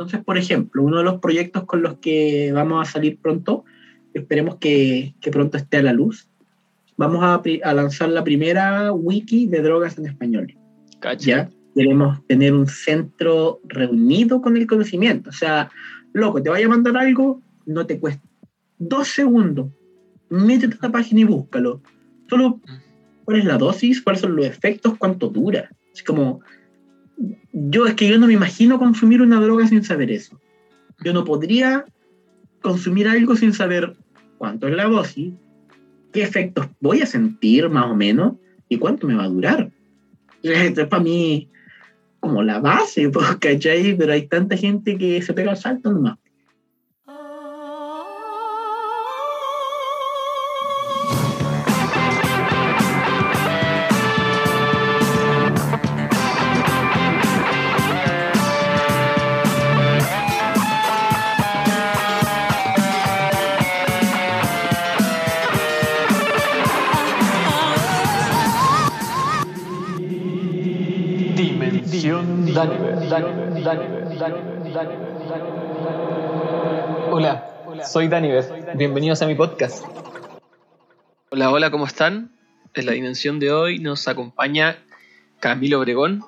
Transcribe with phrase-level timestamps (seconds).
[0.00, 3.66] Entonces, por ejemplo, uno de los proyectos con los que vamos a salir pronto,
[4.14, 6.26] esperemos que, que pronto esté a la luz,
[6.96, 7.34] vamos a,
[7.64, 10.56] a, lanzar la primera wiki de drogas en español.
[11.18, 11.50] ¿Ya?
[11.74, 15.28] Queremos tener un centro reunido con el conocimiento.
[15.28, 15.70] O sea,
[16.14, 18.26] loco, te vaya a mandar algo, no te cuesta
[18.78, 19.68] dos segundos.
[20.30, 21.82] Métete a la página y búscalo.
[22.30, 22.58] Solo
[23.26, 25.68] cuál es la dosis, cuáles son los efectos, cuánto dura.
[25.94, 26.40] Es como,
[27.52, 30.40] yo es que yo no me imagino consumir una droga sin saber eso.
[31.04, 31.84] Yo no podría
[32.62, 33.96] consumir algo sin saber
[34.38, 35.32] cuánto es la dosis,
[36.12, 38.34] qué efectos voy a sentir más o menos
[38.68, 39.70] y cuánto me va a durar.
[40.42, 41.48] Esto es para mí
[42.20, 43.10] como la base,
[43.40, 43.96] ¿cachai?
[43.96, 46.18] Pero hay tanta gente que se pega al salto nomás.
[77.10, 77.44] Hola,
[77.84, 78.74] soy Daniver.
[78.74, 79.84] Bienvenidos a mi podcast.
[81.30, 82.32] Hola, hola, ¿cómo están?
[82.72, 84.78] En la dimensión de hoy nos acompaña
[85.40, 86.24] Camilo Obregón.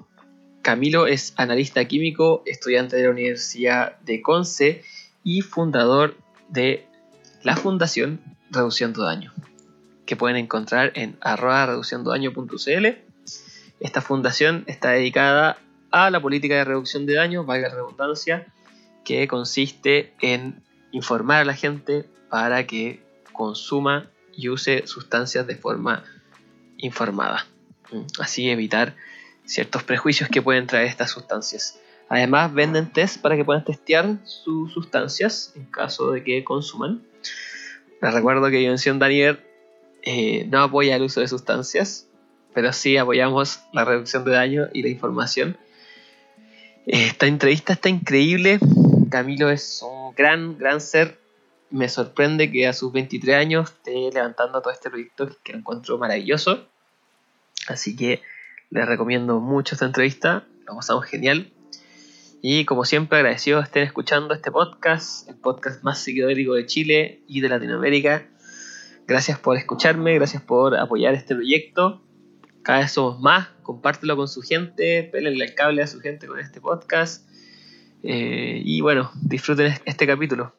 [0.61, 4.83] Camilo es analista químico, estudiante de la Universidad de Conce
[5.25, 6.19] y fundador
[6.51, 6.87] de
[7.43, 9.33] la Fundación Reduciendo Daño,
[10.05, 12.87] que pueden encontrar en arroba reduciendodaño.cl.
[13.81, 15.62] Esta fundación está dedicada
[15.93, 18.47] a la política de reducción de daños, valga la redundancia,
[19.05, 26.05] que consiste en informar a la gente para que consuma y use sustancias de forma
[26.79, 27.47] informada.
[28.19, 28.97] Así evitar
[29.45, 31.79] ciertos prejuicios que pueden traer estas sustancias.
[32.09, 37.03] Además, venden test para que puedan testear sus sustancias en caso de que consuman.
[38.01, 39.41] Les recuerdo que Dimensión Daniel
[40.03, 42.09] eh, no apoya el uso de sustancias,
[42.55, 45.57] pero sí apoyamos la reducción de daño y la información
[46.87, 48.59] esta entrevista está increíble.
[49.11, 51.19] Camilo es un gran, gran ser.
[51.71, 55.97] Me sorprende que a sus 23 años esté levantando todo este proyecto que lo encuentro
[55.99, 56.67] maravilloso.
[57.69, 58.21] Así que
[58.71, 60.45] les recomiendo mucho esta entrevista.
[60.67, 61.53] Lo pasamos genial.
[62.43, 67.41] Y como siempre, agradecido estén escuchando este podcast, el podcast más psicodélico de Chile y
[67.41, 68.27] de Latinoamérica.
[69.07, 72.03] Gracias por escucharme, gracias por apoyar este proyecto.
[72.63, 76.39] Cada vez somos más, compártelo con su gente, pélenle el cable a su gente con
[76.39, 77.29] este podcast.
[78.03, 80.55] Eh, y bueno, disfruten este capítulo.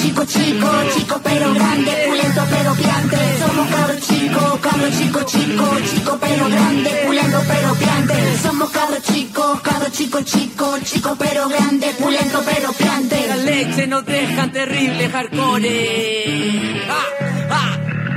[0.00, 3.18] Chico chico, chico pero grande, pulento pero piante.
[3.38, 8.38] Somos cabros chicos, cabros chico chico, chico pero grande, pulento pero piante.
[8.42, 13.26] Somos cabros chicos, cabros chico chico, chico pero grande, pulento pero piante.
[13.28, 16.80] La leche nos deja terrible hardcore.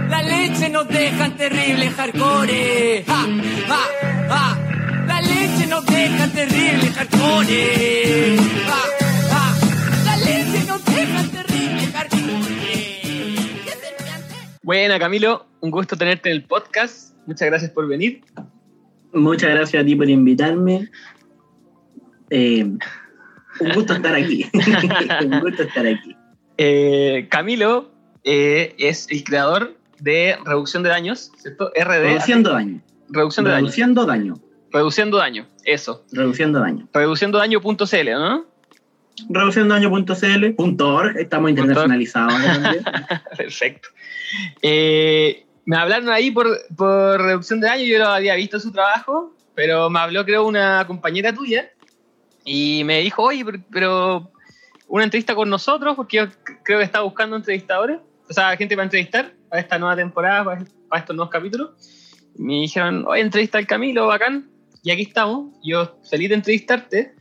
[0.09, 3.03] La leche nos deja terrible hardcore.
[3.07, 3.27] Ah,
[3.69, 3.87] ah,
[4.29, 4.57] ah.
[5.07, 8.37] La leche nos deja terrible hardcore.
[8.69, 9.02] Ah.
[14.63, 15.45] Buena, Camilo.
[15.59, 17.15] Un gusto tenerte en el podcast.
[17.25, 18.21] Muchas gracias por venir.
[19.13, 20.89] Muchas gracias a ti por invitarme.
[22.29, 24.45] Eh, un gusto estar aquí.
[25.25, 26.15] un gusto estar aquí.
[26.57, 27.91] Eh, Camilo
[28.23, 31.71] eh, es el creador de Reducción de Daños, ¿cierto?
[31.75, 31.87] RD.
[31.87, 32.81] Reduciendo daño.
[33.09, 33.61] Reducción de daño.
[33.65, 34.35] Reduciendo daño.
[34.71, 36.05] Reduciendo daño, eso.
[36.11, 36.87] Reduciendo daño.
[36.93, 38.52] Reduciendo daño.cl, ¿no?
[39.29, 42.33] Reduciendodaño.cl.org, estamos internacionalizados.
[43.37, 43.89] Perfecto.
[44.61, 49.35] Eh, me hablaron ahí por, por reducción de daño, yo no había visto su trabajo,
[49.55, 51.69] pero me habló creo una compañera tuya
[52.43, 54.31] y me dijo, oye, pero,
[54.87, 56.27] una entrevista con nosotros, porque yo
[56.63, 57.99] creo que estaba buscando entrevistadores,
[58.29, 60.65] o sea, gente para entrevistar para esta nueva temporada, para,
[60.99, 61.71] estos nuevos capítulos.
[62.37, 64.49] Me dijeron, oye, entrevista al Camilo, bacán,
[64.83, 65.51] y aquí estamos.
[65.63, 67.15] Yo feliz de entrevistarte,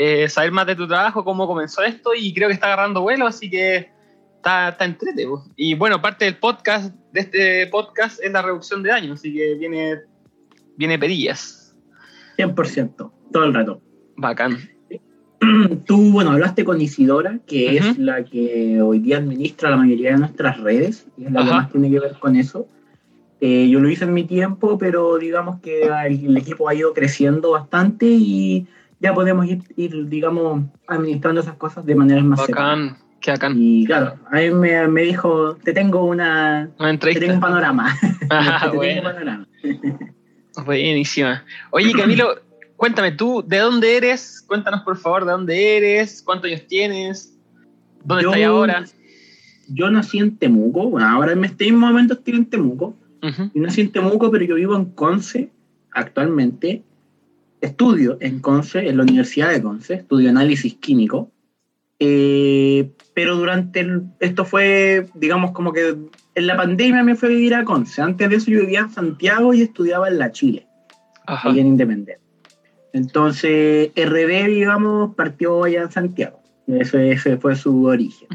[0.00, 3.26] eh, saber más de tu trabajo, cómo comenzó esto, y creo que está agarrando vuelo,
[3.26, 3.90] así que
[4.36, 5.26] está, está entrete.
[5.56, 9.56] Y bueno, parte del podcast, de este podcast, es la reducción de daño, así que
[9.56, 9.96] viene,
[10.76, 11.74] viene perillas.
[12.36, 13.82] 100%, todo el rato.
[14.14, 14.58] Bacán.
[15.84, 20.18] Tú, bueno, hablaste con Isidora, que es la que hoy día administra la mayoría de
[20.18, 22.68] nuestras redes, y es la que más tiene que ver con eso.
[23.40, 27.50] Eh, yo lo hice en mi tiempo, pero digamos que el, equipo ha ido creciendo
[27.50, 28.68] bastante y
[29.00, 33.54] ya podemos ir, digamos, administrando esas cosas de manera más Bacán, qué bacán.
[33.56, 37.20] Y claro, a mí me, me, dijo, te tengo una, una entrevista.
[37.20, 37.96] Te tengo un panorama.
[38.30, 39.02] Ah, bueno.
[39.02, 39.46] panorama.
[40.64, 41.44] Buenísima.
[41.70, 42.40] Oye, Camilo,
[42.76, 44.42] cuéntame tú, ¿de dónde eres?
[44.46, 47.34] Cuéntanos por favor de dónde eres, cuántos años tienes,
[48.04, 48.84] dónde Yo- estás ahora.
[49.70, 52.96] Yo nací en Temuco, bueno, ahora en este mismo momento estoy en Temuco.
[53.22, 55.50] Ujú, Yo nací en Temuco, pero yo vivo en Conce
[55.92, 56.82] actualmente.
[57.60, 61.30] Estudio en Conce, en la Universidad de Conce, estudio análisis químico.
[62.00, 65.96] Eh, pero durante el- esto fue, digamos, como que
[66.36, 68.00] en la pandemia me fui a vivir a Conce.
[68.00, 70.66] Antes de eso yo vivía en Santiago y estudiaba en la Chile,
[71.26, 71.50] Ajá.
[71.50, 72.22] ahí en Independencia.
[72.92, 76.40] Entonces, RD, digamos, partió allá en Santiago.
[76.68, 78.28] Ese, ese fue su origen.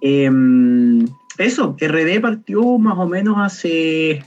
[0.00, 1.04] Em,
[1.38, 4.22] eso, RD partió más o menos hace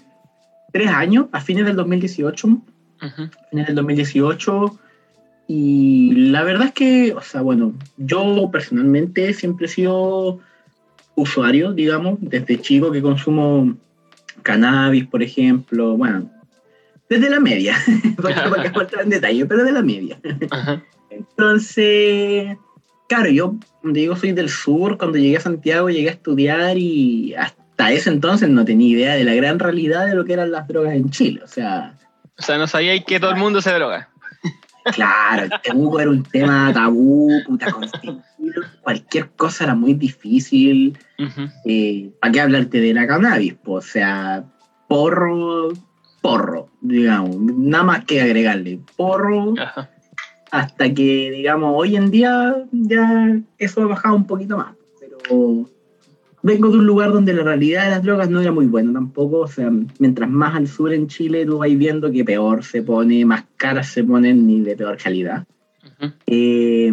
[0.72, 2.48] tres años, a fines del 2018,
[3.02, 4.80] ujú, fines del 2018,
[5.48, 10.40] y la verdad es que, o sea, bueno, yo personalmente siempre he sido
[11.16, 13.76] usuario, digamos, desde chico que consumo
[14.44, 16.30] cannabis, por ejemplo, bueno,
[17.10, 17.76] desde la media,
[18.22, 20.20] porque porque voy a entrar en detalle, pero de la media.
[20.52, 20.84] ajá.
[21.10, 22.58] Entonces,
[23.08, 27.92] claro, yo digo soy del sur, cuando llegué a Santiago llegué a estudiar y hasta
[27.92, 30.94] ese entonces no tenía idea de la gran realidad de lo que eran las drogas
[30.94, 31.42] en Chile.
[31.44, 31.96] O sea,
[32.40, 34.10] O sea, no sabíais que todo el mundo se droga.
[34.94, 38.22] claro, el Temuco era un tema tabú, puta, constituir
[38.82, 40.98] cualquier cosa era muy difícil.
[41.66, 43.56] Eh, ¿Para qué hablarte de la cannabis?
[43.64, 44.44] Pues, o sea,
[44.88, 45.70] porro,
[46.22, 49.90] porro, digamos, nada más que agregarle, porro, Ajá.
[50.52, 54.74] hasta que, digamos, hoy en día ya eso ha bajado un poquito más.
[55.00, 55.70] Pero
[56.44, 59.40] vengo de un lugar donde la realidad de las drogas no era muy buena tampoco.
[59.40, 63.26] O sea, mientras más al sur en Chile tú vas viendo que peor se pone,
[63.26, 65.46] más caras se ponen y de peor calidad.
[65.84, 66.92] Ujú, Eh,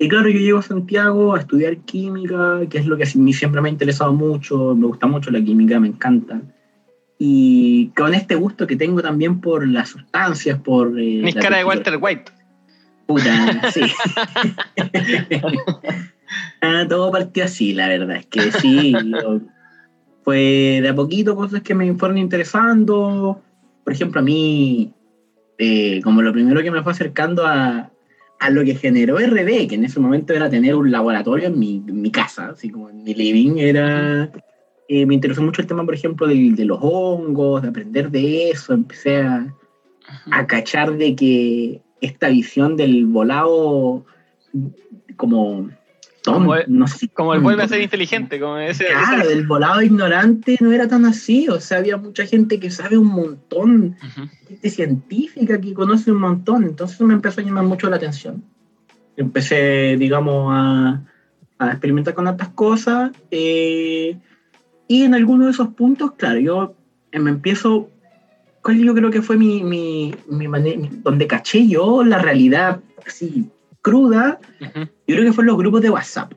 [0.00, 3.32] y claro, yo llego a Santiago a estudiar química, que es lo que a mí
[3.32, 6.40] siempre me ha interesado mucho, me gusta mucho la química, me encanta.
[7.18, 10.88] Y con este gusto que tengo también por las sustancias, por...
[11.00, 12.30] eh, Mis cara de Walter White.
[13.08, 13.80] Puta, sí.
[16.60, 18.16] Ah, todo partió así, la verdad.
[18.16, 18.96] Es que sí.
[19.20, 19.40] yo-
[20.24, 23.40] fue de a poquito cosas que me fueron interesando.
[23.84, 24.92] Por ejemplo, a mí,
[25.56, 27.90] eh, como lo primero que me fue acercando a,
[28.38, 31.76] a lo que generó RD, que en ese momento era tener un laboratorio en mi,
[31.88, 34.30] en mi casa, así como en mi living, era.
[34.88, 38.50] eh, me interesó mucho el tema, por ejemplo, del- de los hongos, de aprender de
[38.50, 38.74] eso.
[38.74, 39.54] Empecé a,
[40.30, 44.04] a cachar de que esta visión del volado
[45.16, 45.70] como
[46.32, 48.86] tonto, Como el- no sé Como él vuelve a ser inteligente, como ese.
[48.86, 52.70] Claro, ese- del volado ignorante no era tan así, o sea, había mucha gente que
[52.70, 57.64] sabe un montón, Ujú, gente científica que conoce un montón, entonces me empezó a llamar
[57.64, 58.42] mucho la atención.
[59.16, 61.02] Empecé, digamos, a,
[61.58, 64.16] a experimentar con otras cosas eh,
[64.86, 66.74] y en algunos de esos puntos, claro, yo
[67.12, 67.90] me empiezo,
[68.62, 72.80] ¿cuál yo creo que fue mi, mi, mi mane- mi- donde caché yo la realidad
[73.06, 73.50] así
[73.82, 74.38] cruda?
[74.60, 76.32] ujú, Yo creo que fue en los grupos de WhatsApp.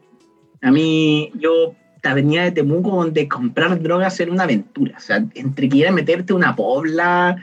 [0.62, 1.76] A mí, yo
[2.14, 4.96] venía de Temuco donde comprar drogas era una aventura.
[4.98, 7.36] O sea, entre que ir a meterte una pobla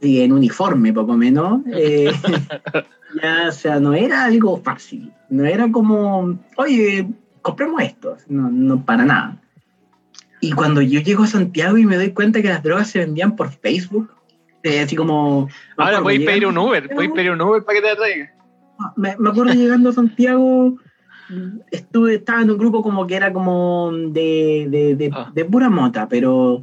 [0.00, 2.10] y en uniforme, poco menos, eh,
[3.22, 5.12] ya, o sea, no era algo fácil.
[5.28, 7.06] No era como, oye,
[7.42, 8.16] compremos esto.
[8.28, 9.36] No, no para nada.
[10.40, 13.36] Y cuando yo llego a Santiago y me doy cuenta que las drogas se vendían
[13.36, 14.10] por Facebook,
[14.62, 15.48] eh, así como...
[15.76, 18.32] Ahora podéis pedir un Uber, podéis pedir un Uber para que te traiga.
[18.96, 20.76] Me, me acuerdo llegando a Santiago,
[21.70, 25.30] estuve, estaba en un grupo como que era como de, de, de, Ah.
[25.34, 26.62] de pura mota, pero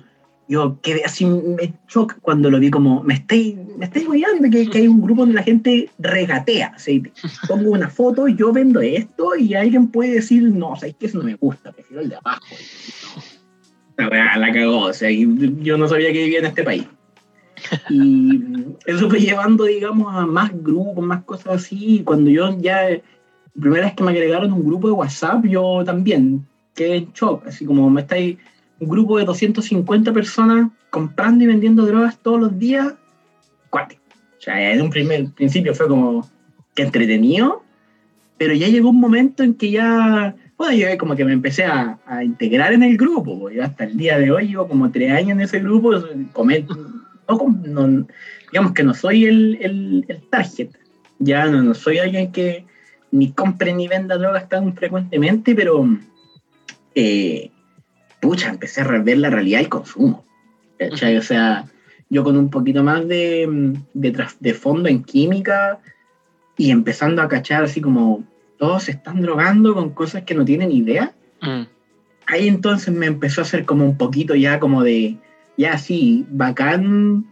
[0.50, 4.70] yo quedé así, me choca cuando lo vi como, me estáis, me estáis guiando que,
[4.70, 7.04] que hay un grupo donde la gente regatea, así,
[7.48, 11.08] pongo una foto, yo vendo esto y alguien puede decir, no, o sea, es que
[11.08, 12.46] eso no me gusta, prefiero el de abajo.
[13.98, 16.86] La la cagó, o sea, yo no sabía que vivía en este país.
[17.90, 18.42] Y
[18.86, 22.02] eso fue llevando, digamos, a más grupos, más cosas así.
[22.04, 22.88] Cuando yo ya,
[23.60, 26.46] primera vez que me agregaron un grupo de WhatsApp, yo también
[26.76, 27.48] quedé en shock.
[27.48, 28.38] Así como me estáis
[28.80, 32.94] un grupo de 250 personas comprando y vendiendo drogas todos los días.
[33.70, 34.02] Cuático.
[34.38, 36.28] O sea, en un primer principio fue como
[36.76, 37.64] que entretenido,
[38.38, 42.00] pero ya llegó un momento en que ya, bueno, yo como que me empecé a,
[42.06, 43.38] a integrar en el grupo.
[43.40, 45.92] pues, Yo hasta el día de hoy llevo como tres años en ese grupo,
[46.34, 46.78] comento,
[47.28, 48.08] no,
[48.52, 50.70] digamos que no soy el, el, el target,
[51.20, 52.66] ya no, no soy alguien que
[53.12, 55.88] ni compre ni venda drogas tan frecuentemente, pero
[56.96, 57.52] eh,
[58.22, 60.26] pucha, empecé a ver la realidad del consumo.
[60.78, 61.18] ¿cachai?
[61.18, 61.66] O sea,
[62.10, 65.80] yo con un poquito más de, de, de fondo en química
[66.58, 68.24] y empezando a cachar así como
[68.58, 71.64] todos se están drogando con cosas que no tienen idea, Mm,
[72.28, 75.18] ahí entonces me empezó a hacer como un poquito ya como de,
[75.58, 77.26] ya sí, bacán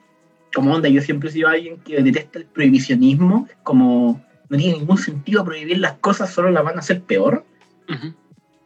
[0.53, 4.98] como onda, yo siempre he sido alguien que detesta el prohibicionismo, como no tiene ningún
[4.98, 7.44] sentido prohibir las cosas, solo las van a hacer peor.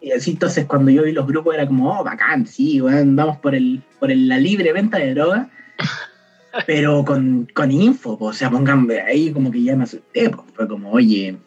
[0.01, 3.37] Y así entonces cuando yo vi los grupos era como, oh, bacán, sí, weón, vamos
[3.37, 5.49] por el, por el- la libre venta de droga,
[6.67, 10.45] pero con, con info, po, o sea, pongan ahí como que ya me asusté, po.
[10.53, 11.37] fue como, oye,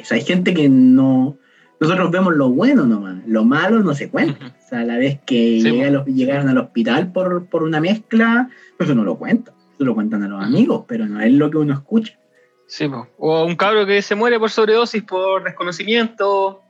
[0.00, 1.36] o sea, hay gente que no,
[1.80, 4.46] nosotros vemos lo bueno nomás, lo malo no se cuenta.
[4.64, 7.62] O sea, a la vez que Sí, llega a los- llegaron al hospital por, por
[7.62, 11.20] una mezcla, pues eso no lo cuentan, eso lo cuentan a los amigos, pero no
[11.20, 12.18] es lo que uno escucha.
[12.66, 13.06] Sí, po.
[13.18, 16.62] o un cabro que se muere por sobredosis por desconocimiento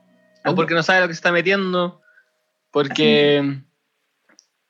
[0.43, 2.01] o porque no sabe lo que se está metiendo,
[2.69, 3.61] porque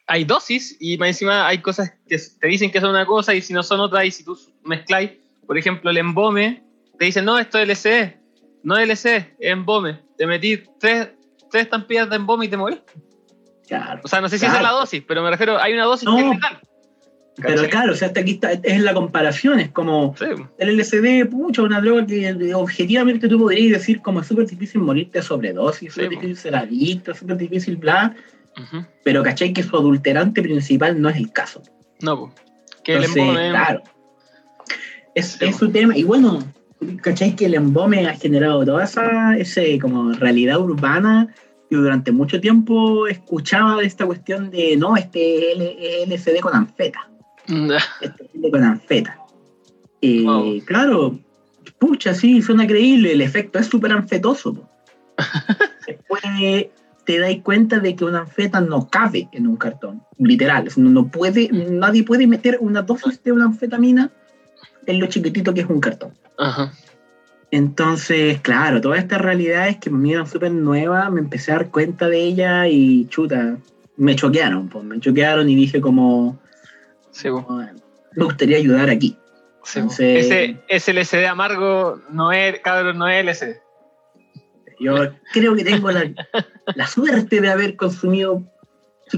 [0.07, 3.41] hay dosis y más encima hay cosas que te dicen que son una cosa y
[3.41, 5.11] si no son otra y si tú mezcláis,
[5.47, 6.63] por ejemplo, el embome,
[6.99, 8.13] te dicen, no, esto es LSD,
[8.63, 11.09] no es LSD, es embome, te metí tres,
[11.51, 12.79] tres estampillas de embome y te morís.
[13.67, 14.01] Claro.
[14.03, 16.05] O sea, no sé si esa es la dosis, pero me refiero, hay una dosis
[16.07, 16.15] No.
[16.15, 16.59] que es letal.
[17.37, 17.69] Pero ¿Cachai?
[17.69, 20.23] claro, o sea, hasta aquí está, es la comparación, es como Sí,
[20.57, 25.19] el LSD, pucha, una droga que objetivamente tú podrías decir como es súper difícil morirte
[25.19, 26.11] de sobredosis, Sí, súper po.
[26.11, 28.15] difícil ser adicto, súper difícil, bla,
[29.03, 31.61] pero cachai que su adulterante principal no es el caso.
[31.99, 32.33] No, po.
[32.85, 33.49] que el Entonces, embome...
[33.49, 33.83] claro,
[35.13, 36.39] es, Sí, es su tema, y bueno,
[37.01, 41.33] cachai que el embome ha generado toda esa ese, como realidad urbana
[41.69, 47.09] y durante mucho tiempo escuchaba de esta cuestión de, no, este es LSD con anfeta.
[48.01, 49.19] este cine con anfeta.
[50.01, 50.61] Eh, Wow.
[50.65, 51.19] Claro,
[51.79, 54.69] pucha, sí, suena creíble, el efecto es súper anfetoso.
[55.87, 56.23] Después
[57.05, 61.07] te das cuenta de que una anfeta no cabe en un cartón, literal, no, no
[61.07, 64.11] puede, nadie puede meter una dosis de una anfetamina
[64.85, 66.13] en lo chiquitito que es un cartón.
[66.37, 66.73] Ajá.
[67.51, 71.69] Entonces, claro, todas estas realidades que para mí eran súper nuevas, me empecé a dar
[71.69, 73.57] cuenta de ellas y chuta,
[73.97, 76.37] me choquearon, pues, me choquearon y dije como,
[77.11, 77.45] Sí, po.
[77.45, 79.17] como, me gustaría ayudar aquí.
[79.63, 79.79] Sí.
[79.79, 83.55] Entonces- Ese, ese LSD amargo no es, cabrón, no es LSD.
[84.79, 84.95] Yo
[85.31, 86.11] creo que tengo la,
[86.75, 88.43] la suerte de haber consumido.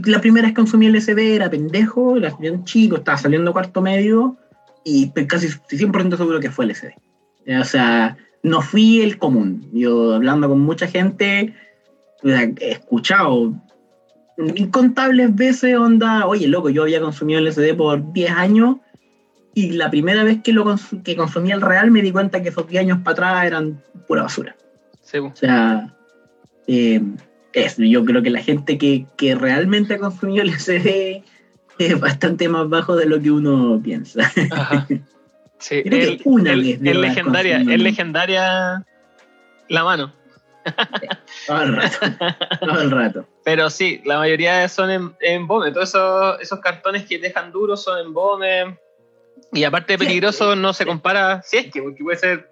[0.05, 4.38] La primera vez que consumí LSD era pendejo, era bien chico, estaba saliendo cuarto medio
[4.83, 6.89] y casi 100% seguro que fue LSD.
[7.47, 9.69] O sea, no fui el común.
[9.71, 11.53] Yo hablando con mucha gente,
[12.23, 13.53] he escuchado
[14.55, 18.77] incontables veces onda, oye, loco, yo había consumido LSD por 10 años
[19.55, 22.67] y la primera vez que, lo que consumí el real me di cuenta que esos
[22.67, 24.55] 10 años para atrás eran pura basura.
[25.01, 25.17] Sí.
[25.17, 25.95] O sea,
[26.67, 27.01] eh,
[27.77, 31.23] yo creo que la gente que, que realmente ha consumido el LSD
[31.79, 34.31] es bastante más bajo de lo que uno piensa.
[34.51, 34.87] Ajá.
[35.59, 38.85] Sí, Creo que el- una el- vez legendaria, es legendaria
[39.69, 40.13] la mano.
[41.47, 41.97] todo el rato.
[42.59, 43.25] todo el rato.
[43.43, 45.71] Pero sí, la mayoría son en, en BOME.
[45.71, 48.77] Todos esos, esos cartones que dejan duros son en BOME.
[49.53, 51.41] Y aparte de peligroso, no se compara.
[51.43, 52.49] Si es que, porque puede ser.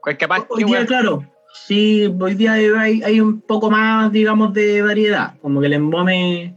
[0.00, 1.24] cual- Capaz Hoy día, claro,
[1.66, 5.34] sí, hoy día hay, hay un poco más, digamos, de variedad.
[5.40, 6.54] Como que el embome,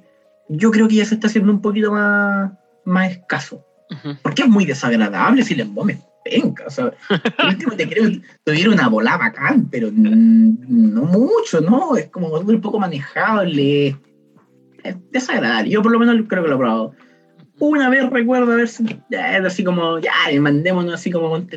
[0.50, 2.52] yo creo que ya se está haciendo un poquito más,
[2.84, 3.66] más escaso.
[4.22, 6.66] Porque es muy desagradable si embome es penca.
[6.68, 6.92] O sea,
[7.48, 8.12] último te creo
[8.44, 11.96] tuviera una bola bacán, pero no mucho, ¿no?
[11.96, 13.96] Es como muy poco manejable.
[14.84, 15.70] Es desagradable.
[15.70, 16.94] Yo por lo menos creo que lo he probado.
[17.60, 18.90] Una vez recuerdo haber sido
[19.46, 21.48] así como, ya, mandémonos así como en,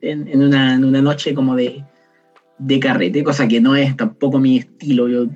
[0.00, 1.84] en una, en una noche como de,
[2.58, 5.08] de carrete, cosa que no es tampoco mi estilo.
[5.08, 5.26] Yo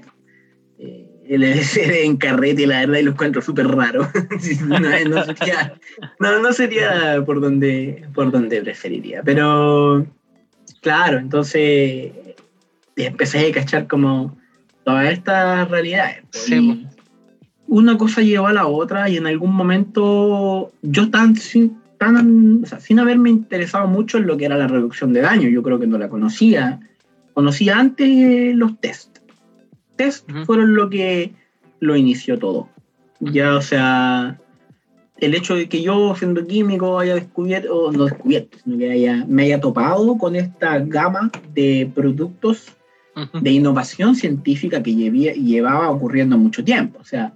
[1.28, 4.08] el LSD en carrete, la verdad, y lo encuentro súper raro.
[4.66, 5.74] No, no sería,
[6.20, 9.22] no, no sería por donde, por donde preferiría.
[9.22, 10.06] Pero,
[10.80, 12.12] claro, entonces
[12.96, 14.36] empecé a cachar como
[14.84, 16.22] todas estas realidades.
[16.30, 16.86] pues, Sí, y
[17.66, 22.66] una cosa llevó a la otra y en algún momento yo tan sin, tan, o
[22.66, 25.78] sea, sin haberme interesado mucho en lo que era la reducción de daño, yo creo
[25.78, 26.80] que no la conocía.
[27.32, 29.13] Conocía antes los test.
[29.96, 30.44] Test Ujú.
[30.44, 31.32] fueron lo que
[31.80, 32.68] lo inició todo.
[33.20, 34.38] Ya, o sea,
[35.18, 39.44] el hecho de que yo, siendo químico, haya descubierto, no descubierto, sino que haya, me
[39.44, 42.72] haya topado con esta gama de productos
[43.16, 43.40] Ujú.
[43.40, 46.98] de innovación científica que llevía- llevaba ocurriendo mucho tiempo.
[47.00, 47.32] O sea,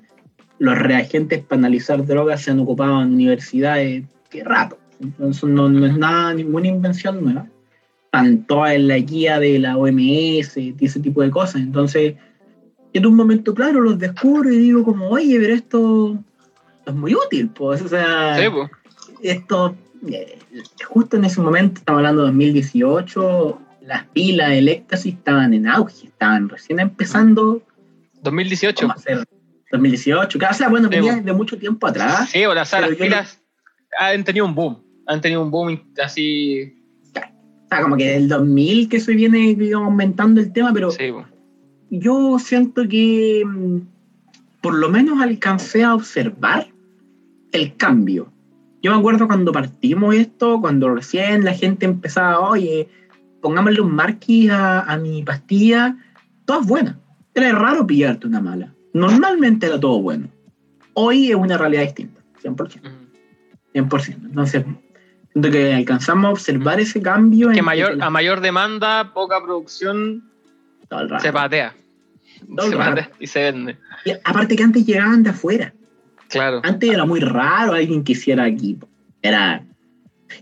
[0.58, 4.76] los reagentes para analizar drogas se han ocupado en universidades qué rato.
[5.00, 7.46] Entonces no, no es nada, ninguna invención nueva.
[8.10, 11.60] Tanto en la guía de la OMS ese tipo de cosas.
[11.60, 12.16] Entonces,
[12.92, 16.18] en un momento claro los descubro y digo como, oye, pero esto
[16.86, 17.50] es muy útil.
[17.50, 18.70] Pues, o sea, Sí, po.
[19.22, 19.76] esto,
[20.10, 20.38] eh,
[20.88, 26.06] justo en ese momento, estamos hablando de 2018, las pilas de Electasis estaban en auge,
[26.06, 27.62] estaban recién empezando
[28.22, 28.82] 2018.
[28.86, 29.24] cómo hacer
[29.70, 32.96] 2018, claro, o sea, bueno, Sí, venía de mucho tiempo atrás, Sí, o las yo
[32.96, 33.40] pilas.
[33.98, 34.82] han tenido un boom.
[35.06, 36.74] Han tenido un boom así.
[37.14, 41.10] O sea, como que del 2000 que se viene digamos, aumentando el tema, pero Sí,
[41.12, 41.26] po.
[41.90, 43.78] Yo siento que mm,
[44.60, 46.68] por lo menos alcancé a observar
[47.52, 48.32] el cambio.
[48.82, 52.88] Yo me acuerdo cuando partimos esto, cuando recién la gente empezaba, oye,
[53.40, 55.96] pongámosle un marquis a, a mi pastilla,
[56.44, 56.96] todas buenas.
[57.34, 58.72] Era raro pillarte una mala.
[58.92, 60.28] Normalmente era todo bueno.
[60.94, 62.80] Hoy es una realidad distinta, 100%.
[62.80, 63.08] Ujú.
[63.74, 64.14] 100%.
[64.24, 64.64] Entonces,
[65.32, 67.50] siento que alcanzamos a observar ese cambio.
[67.50, 70.27] Que en mayor, a mayor demanda, poca producción,
[70.88, 71.22] todo el rato.
[71.22, 71.74] se patea.
[72.56, 73.76] Todo Se patea y se vende.
[74.04, 75.72] Y aparte que antes llegaban de afuera.
[76.28, 76.60] Claro.
[76.64, 78.88] Antes era muy raro alguien que hiciera equipo.
[79.22, 79.64] Era.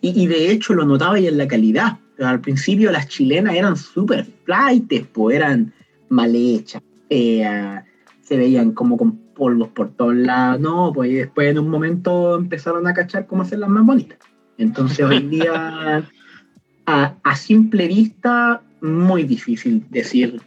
[0.01, 1.99] Y, y de hecho lo notaba y en la calidad.
[2.17, 5.73] Pero al principio las chilenas eran súper flightes, pues eran
[6.09, 6.83] mal hechas.
[7.11, 7.81] eh,
[8.23, 10.61] se veían como con polvos por todos lados.
[10.61, 14.19] No, pues y después en un momento empezaron a cachar cómo hacerlas más bonitas.
[14.59, 16.05] Entonces hoy día,
[16.87, 20.41] a, a simple vista, muy difícil decir,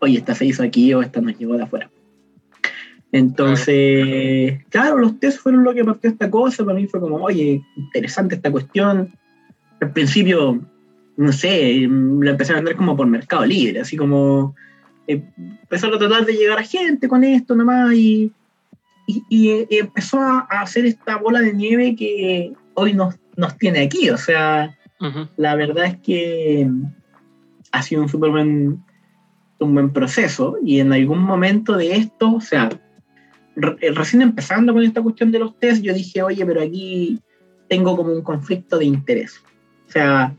[0.00, 1.90] oye, esta se hizo aquí o esta nos llegó de afuera.
[3.12, 6.64] Entonces, claro, los test fueron lo que partió esta cosa.
[6.64, 9.12] Para mí fue como, oye, interesante esta cuestión.
[9.80, 10.60] Al principio,
[11.16, 14.56] no sé, lo empecé a vender como por Mercado Libre, así como
[15.06, 15.22] eh,
[15.62, 18.32] empezaron a tratar de llegar a gente con esto nomás y,
[19.06, 23.82] y, y, y empezó a, hacer esta bola de nieve que hoy nos, nos tiene
[23.82, 24.10] aquí.
[24.10, 25.28] O sea, Ujú.
[25.36, 26.68] la verdad es que
[27.74, 28.82] ha sido un súper buen,
[29.58, 32.68] un buen proceso y en algún momento de esto, o sea,
[33.56, 37.18] re- eh, recién empezando con esta cuestión de los test, yo dije, oye, pero aquí
[37.68, 39.42] tengo como un conflicto de interés.
[39.88, 40.34] O sea,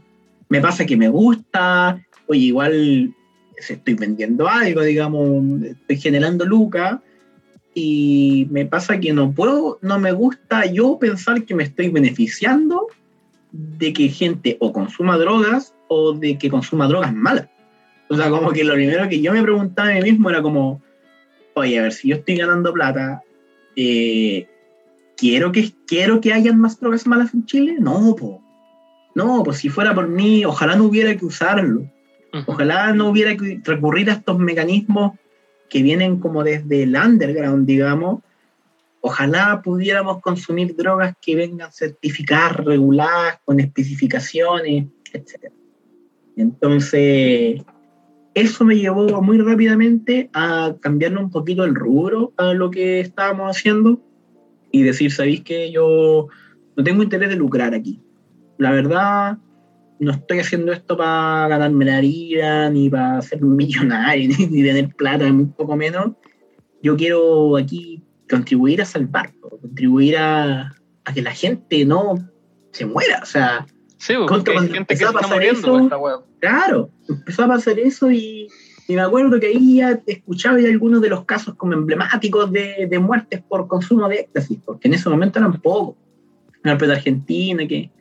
[0.49, 3.13] me pasa que me gusta, oye, igual
[3.57, 6.99] estoy vendiendo algo, digamos, estoy generando lucas.
[7.77, 12.87] Y me pasa que no puedo, no me gusta yo pensar que me estoy beneficiando
[13.55, 17.47] de que gente o consuma drogas o de que consuma drogas malas.
[18.09, 20.81] O sea, como que lo primero que yo me preguntaba a mí mismo era como,
[21.55, 23.23] oye, a ver, si yo estoy ganando plata,
[23.75, 24.47] eh,
[25.17, 27.77] ¿quiero, que, ¿quiero que hayan más drogas malas en Chile?
[27.79, 28.41] No, po.
[29.15, 31.89] No, pues si fuera por mí, ojalá no hubiera que usarlo.
[32.47, 35.13] Ojalá no hubiera que recurrir a estos mecanismos
[35.69, 38.21] que vienen como desde el underground, digamos.
[39.07, 45.51] Ojalá pudiéramos consumir drogas que vengan certificadas, reguladas, con especificaciones, etc.
[46.35, 47.61] Entonces,
[48.33, 53.55] eso me llevó muy rápidamente a cambiarle un poquito el rubro a lo que estábamos
[53.55, 54.01] haciendo
[54.71, 56.29] y decir, ¿sabéis que yo
[56.75, 58.01] no tengo interés de lucrar aquí?
[58.57, 59.37] La verdad,
[59.99, 64.63] no estoy haciendo esto para ganarme la vida, ni para ser un millonario, ni, ni
[64.63, 66.13] tener plata, muy poco menos.
[66.81, 72.15] Yo quiero aquí contribuir a salvarlo, contribuir a, a que la gente no
[72.71, 73.19] se muera.
[73.21, 73.65] O sea,
[73.97, 75.97] Sí, porque Contra hay gente que a está pasar muriendo eso, esta
[76.39, 78.47] claro, empezó a pasar eso y,
[78.87, 82.87] y me acuerdo que ahí ya escuchaba ya algunos de los casos como emblemáticos de,
[82.89, 85.95] de muertes por consumo de éxtasis, porque en ese momento eran pocos.
[86.63, 87.91] Una de Argentina que,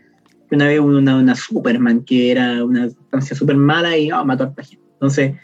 [0.50, 4.48] una vez una, una Superman que era una sustancia súper mala y oh, mató a
[4.48, 4.84] esta gente.
[4.94, 5.34] Entonces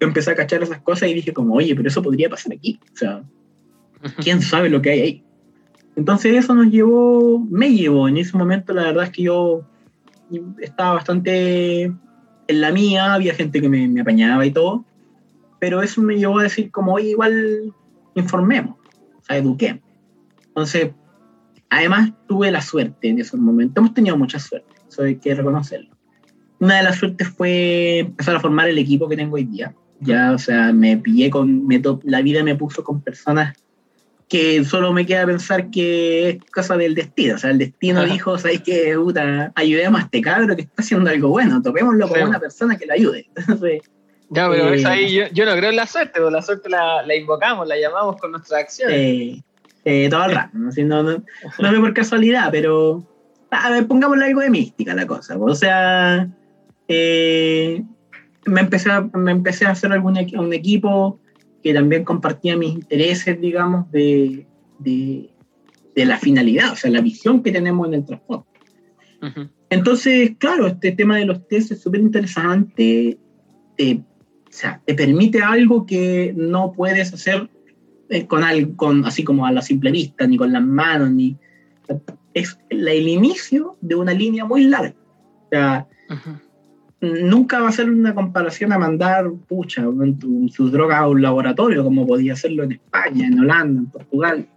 [0.00, 2.80] yo empecé a cachar esas cosas y dije como, oye, pero eso podría pasar aquí.
[2.92, 3.22] O sea,
[4.18, 5.24] quién sabe lo que hay ahí.
[5.96, 9.62] Entonces eso nos llevó, me llevó, en ese momento la verdad es que yo
[10.60, 14.84] estaba bastante en la mía, había gente que me, me apañaba y todo,
[15.60, 17.74] pero eso me llevó a decir como, oye, igual
[18.14, 18.76] informemos,
[19.20, 19.82] o sea, eduquemos.
[20.46, 20.90] Entonces,
[21.68, 25.94] además tuve la suerte en esos momentos, hemos tenido mucha suerte, eso hay que reconocerlo.
[26.58, 29.74] Una de las suertes fue empezar a formar el equipo que tengo hoy día.
[29.98, 33.56] Ya, o sea, me pillé con, me la vida me puso con personas
[34.32, 37.34] que solo me queda pensar que es cosa del destino.
[37.34, 38.10] O sea, el destino Ajá.
[38.10, 38.94] dijo, ¿sabes qué?
[38.96, 42.28] Puta, ayudemos a este cabro que está haciendo algo bueno, topémoslo como Sí.
[42.30, 43.26] una persona que lo ayude.
[43.36, 43.82] Entonces,
[44.30, 46.70] Ya, pero Eh, eso ahí yo, yo no creo en la suerte, porque la suerte
[46.70, 48.96] la, la invocamos, la llamamos con nuestras acciones.
[48.96, 49.42] eh,
[49.84, 50.50] eh, todo el rato.
[50.56, 50.70] ¿no?
[50.86, 51.12] No, no,
[51.58, 53.06] no fue por casualidad, pero
[53.50, 55.36] a ver, pongámosle algo de mística la cosa.
[55.38, 56.26] O sea,
[56.88, 57.82] eh,
[58.46, 61.20] me, empecé a, me empecé a hacer algún un equipo
[61.62, 64.46] que también compartía mis intereses, digamos, de,
[64.78, 65.30] de,
[65.94, 68.48] de la finalidad, o sea, la visión que tenemos en el transporte.
[69.22, 69.48] Ujú.
[69.70, 73.18] Entonces, claro, este tema de los test es súper interesante.
[73.76, 74.02] Te, o
[74.50, 77.48] sea, te permite algo que no puedes hacer
[78.10, 81.38] eh, con algo, con, así como a la simple vista, ni con las manos, ni.
[82.34, 84.94] Es el inicio de una línea muy larga.
[85.46, 86.38] O sea, Ujú.
[87.02, 89.84] Nunca va a ser una comparación a mandar, pucha,
[90.50, 94.48] sus drogas a un laboratorio, como podía hacerlo en España, en Holanda, en Portugal,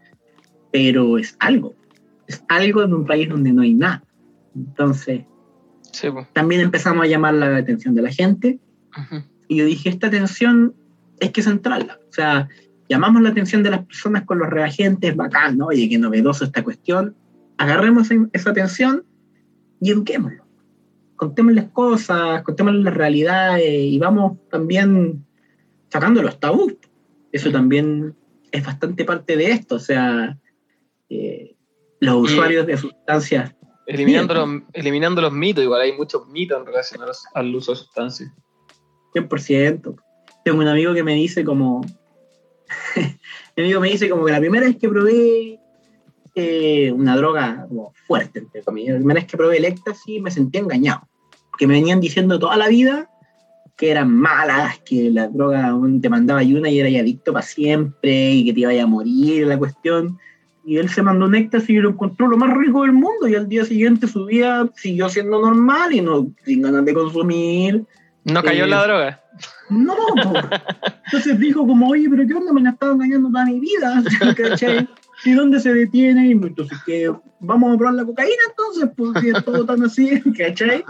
[0.72, 1.74] pero es algo.
[2.28, 4.04] es algo en un país donde no hay nada.
[4.56, 5.22] Entonces,
[5.92, 8.60] Sí, también empezamos a llamar la atención de la gente
[9.48, 10.74] y yo dije, esta atención
[11.22, 12.00] hay que centrarla.
[12.10, 12.48] O sea,
[12.90, 15.68] llamamos la atención de las personas con los reagentes, bacán, ¿no?
[15.68, 17.16] Oye, qué novedoso esta cuestión.
[17.58, 19.04] Agarremos esa- esa atención
[19.80, 20.45] y eduquémoslo.
[21.16, 25.26] Contémosles cosas, contémosles las realidades y vamos también
[25.90, 26.76] sacando los tabús.
[27.32, 28.16] Eso también
[28.52, 29.76] es bastante parte de esto.
[29.76, 30.38] O sea,
[31.10, 31.56] eh,
[32.00, 33.56] los Y- usuarios de sustancias
[33.88, 37.72] Eliminando los, eliminando los mitos, igual hay muchos mitos en relación a los- al uso
[37.74, 38.32] de sustancias.
[39.14, 39.96] 100%.
[40.44, 41.82] Tengo un amigo que me dice como...
[43.56, 45.60] mi amigo me dice como que la primera vez que probé
[46.36, 50.32] eh, una droga como fuerte, entre comillas, la primera vez que probé el éxtasis me
[50.32, 51.02] sentí engañado.
[51.52, 53.10] Porque me venían diciendo toda la vida
[53.78, 57.46] que eran malas, que la droga bueno, te mandaba y una y era adicto para
[57.46, 60.18] siempre y que te iba a morir la cuestión.
[60.66, 63.36] Y él se mandó un éxtasis y lo encontró lo más rico del mundo y
[63.36, 67.84] al día siguiente su vida siguió siendo normal y no sin ganas de consumir,
[68.24, 69.22] No cayó en la Eh, droga.
[69.70, 70.34] no, po.
[71.06, 72.52] entonces dijo como, oye, pero ¿qué onda?
[72.52, 74.04] Me han estado engañando toda mi vida,
[74.38, 74.88] ¿cachai?
[75.24, 76.28] ¿Y dónde se detiene?
[76.28, 80.22] Y entonces, que vamos a probar la cocaína entonces, pues si es todo tan así,
[80.38, 80.84] ¿cachai?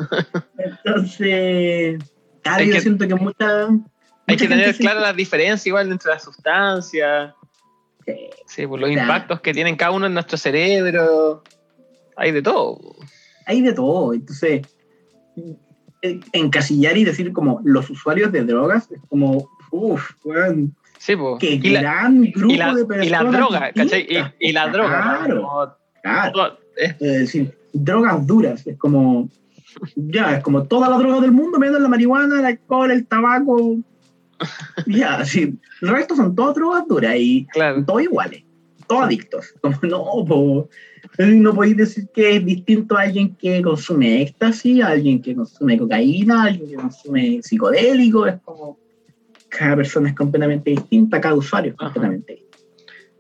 [0.58, 2.00] Entonces,
[2.42, 3.68] claro, Hay yo que- siento que mucha...
[4.28, 7.34] Hay mucha que tener se- claras las diferencias igual entre las sustancias.
[8.08, 9.04] Eh, Sí, por los Claro.
[9.04, 11.44] impactos que tienen cada uno en nuestro cerebro.
[12.18, 12.80] Hay de todo.
[13.48, 14.62] hay de todo, entonces
[16.02, 21.68] en- encasillar y decir como los usuarios de drogas es como, uff, weón, Sí, qué
[21.68, 23.08] y, la, gran grupo y, la, de personas.
[23.08, 24.08] y la droga, ¿cachai?
[24.39, 25.20] Y, y la droga.
[25.24, 26.58] Claro, claro.
[26.78, 29.30] es- es decir, drogas duras, es como,
[29.96, 33.78] ya, es como toda la droga del mundo, menos la marihuana, el alcohol, el tabaco,
[34.88, 37.84] ya, sí, el resto son todas drogas duras y claro.
[37.86, 38.44] todos iguales,
[38.88, 40.70] todos adictos, como no, po,
[41.20, 45.78] no podéis decir que es distinto a alguien que consume éxtasis, a alguien que consume
[45.78, 48.78] cocaína, a alguien que consume psicodélico, es como,
[49.58, 51.94] cada persona es completamente distinta, cada usuario es Ajá.
[51.94, 52.58] completamente distinto.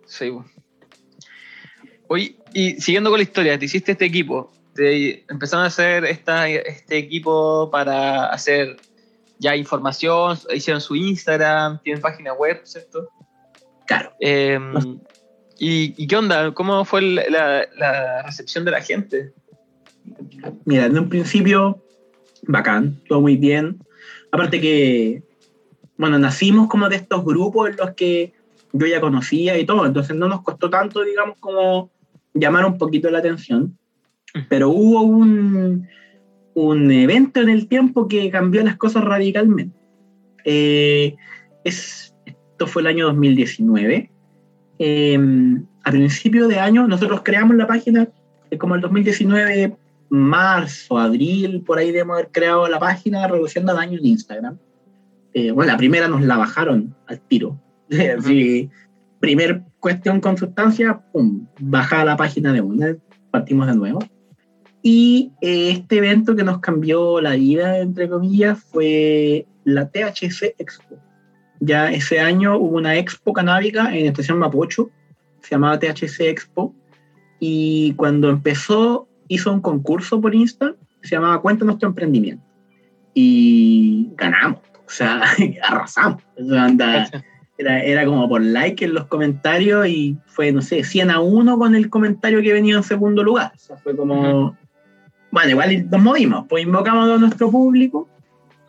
[0.05, 0.31] Sí.
[2.07, 4.51] Oye, y siguiendo con la historia, te hiciste este equipo.
[4.73, 8.77] Te empezaron a hacer esta, este equipo para hacer
[9.39, 13.09] ya información, hicieron su Instagram, tienen página web, ¿cierto?
[13.87, 14.11] Claro.
[14.19, 14.59] Eh,
[15.59, 16.53] ¿y, y qué onda?
[16.53, 19.33] ¿Cómo fue la, la recepción de la gente?
[20.65, 21.81] Mira, en un principio,
[22.43, 23.79] bacán, todo muy bien.
[24.31, 25.23] Aparte que,
[25.97, 28.33] bueno, nacimos como de estos grupos en los que
[28.73, 31.89] yo ya conocía y todo, entonces no nos costó tanto, digamos, como
[32.33, 33.77] llamar un poquito la atención.
[34.49, 35.87] Pero hubo un,
[36.53, 39.77] un evento en el tiempo que cambió las cosas radicalmente.
[40.43, 41.15] Eh,
[41.63, 44.11] es, esto fue el año 2019.
[44.79, 45.19] Eh,
[45.83, 48.09] a principio de año, nosotros creamos la página
[48.51, 49.77] eh, como el 2019
[50.09, 54.57] marzo, abril, por ahí debemos haber creado la página reduciendo daño en Instagram.
[55.35, 57.59] Eh, bueno, la primera nos la bajaron al tiro.
[58.17, 58.69] Así,
[59.19, 62.95] primer cuestión con sustancia, pum, baja la página de una,
[63.31, 63.99] partimos de nuevo.
[64.81, 70.95] Y eh, este evento que nos cambió la vida, entre comillas, fue la THC Expo.
[71.59, 74.89] Ya ese año hubo una expo canábica en Estación Mapocho,
[75.41, 76.73] se llamaba THC Expo,
[77.41, 82.43] y cuando empezó hizo un concurso por Insta, se llamaba Cuéntanos tu emprendimiento.
[83.13, 85.23] Y ganamos, o sea,
[85.63, 86.21] arrasamos.
[86.37, 87.09] Anda,
[87.57, 91.57] era, era como por like en los comentarios y fue, no sé, 100 a 1
[91.57, 93.51] con el comentario que venía en segundo lugar.
[93.55, 94.57] O sea, fue como...
[95.31, 98.07] Bueno, igual nos movimos, pues invocamos a nuestro público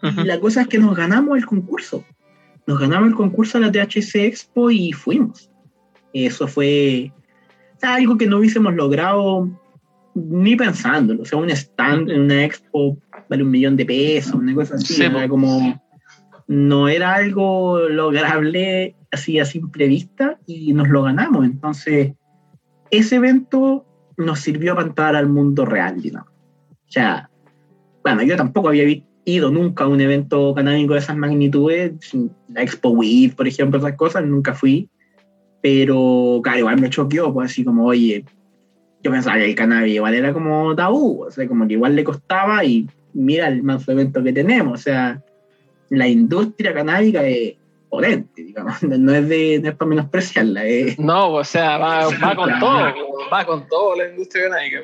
[0.02, 2.04] y la cosa es que nos ganamos el concurso.
[2.66, 5.50] Nos ganamos el concurso de la THC Expo y fuimos.
[6.12, 7.12] Eso fue
[7.82, 9.48] algo que no hubiésemos logrado
[10.14, 11.22] ni pensándolo.
[11.22, 12.98] O sea, un stand en una expo
[13.28, 14.94] vale un millón de pesos, una cosa así.
[14.94, 15.28] Sí, era po.
[15.30, 15.82] como.
[16.48, 21.44] No era algo lograble así a simple vista y nos lo ganamos.
[21.44, 22.12] Entonces,
[22.90, 23.84] ese evento
[24.16, 26.30] nos sirvió para entrar al mundo real, digamos.
[26.30, 27.30] O sea,
[28.02, 31.92] bueno, yo tampoco había ido nunca a un evento canábico de esas magnitudes,
[32.48, 34.88] la Expo Weed, por ejemplo, esas cosas, nunca fui.
[35.60, 38.24] Pero, claro, igual me choqueó, pues así como, oye,
[39.02, 42.04] yo pensaba que el cannabis igual era como tabú, o sea, como que igual le
[42.04, 45.22] costaba y mira el manso evento que tenemos, o sea,
[45.90, 47.54] la industria canábica es
[47.88, 52.34] potente, digamos, no es, de, no es para menospreciarla, es, No, o sea, va, va
[52.36, 52.60] con Claro.
[52.60, 54.82] todo, va con todo la industria canábica.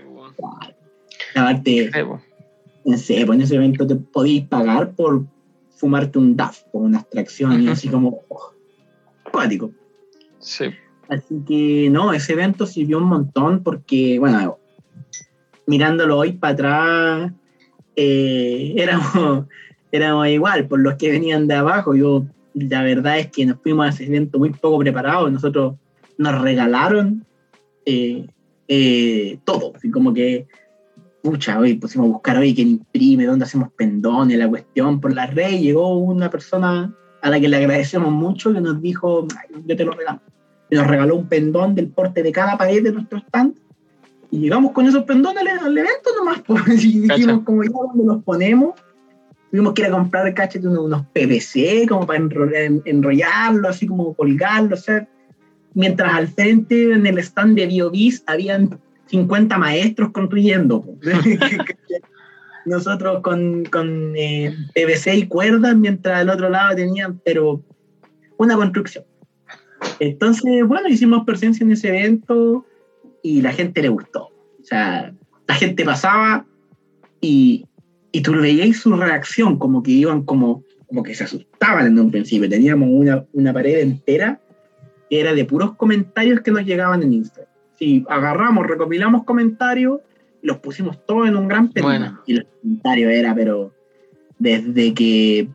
[1.34, 1.90] aparte,
[2.84, 5.24] no sé, pues en ese evento te podéis pagar por
[5.76, 8.52] fumarte un DAF, por una abstracción, y así como, oh.
[10.38, 10.66] Sí.
[11.08, 14.58] Así que no, ese evento sirvió un montón porque, bueno,
[15.66, 17.32] mirándolo hoy para atrás,
[17.96, 19.46] eh, éramos,
[19.92, 21.94] éramos igual, por los que venían de abajo.
[21.94, 22.24] Yo,
[22.54, 25.30] la verdad es que nos fuimos a ese evento muy poco preparados.
[25.30, 25.74] Nosotros
[26.18, 27.24] nos regalaron
[27.84, 28.26] eh,
[28.68, 30.46] eh, todo, así como que,
[31.22, 35.26] pucha, hoy pusimos a buscar hoy quién imprime, dónde hacemos pendones, la cuestión por la
[35.26, 35.60] red.
[35.60, 39.84] Llegó una persona a la que le agradecemos mucho que nos dijo, "Ay, yo te
[39.84, 40.20] lo regalo.
[40.70, 43.54] Y nos regaló un pendón del porte de cada pared de nuestro stand.
[44.30, 46.40] Y llegamos con esos pendones al, evento nomás.
[46.40, 48.72] Pues, y dijimos, como ya, ¿dónde los ponemos?
[49.52, 54.14] Tuvimos que ir a comprar, cachete, unos, PVC, como para enro- en- enrollarlo, así como
[54.14, 55.06] colgarlo, o sea.
[55.74, 60.84] Mientras al frente, en el stand de BioBis, habían 50 maestros construyendo.
[62.66, 67.62] Nosotros con, con eh, PVC y cuerdas, mientras al otro lado tenían, pero
[68.36, 69.04] una construcción.
[69.98, 72.64] Entonces, bueno, hicimos presencia en ese evento
[73.22, 74.24] y la gente le gustó.
[74.26, 75.12] O sea,
[75.48, 76.46] la gente pasaba
[77.20, 77.66] y,
[78.12, 82.10] y tú veías su reacción, como que iban como, como que se asustaban en un
[82.10, 82.48] principio.
[82.48, 84.40] Teníamos una, una pared entera
[85.08, 87.50] que era de puros comentarios que nos llegaban en Instagram.
[87.78, 90.00] Si agarramos, recopilamos comentarios,
[90.42, 91.98] los pusimos todos en un gran pendón.
[91.98, 92.20] Bueno.
[92.26, 93.72] Y los comentarios era, pero
[94.38, 95.48] desde que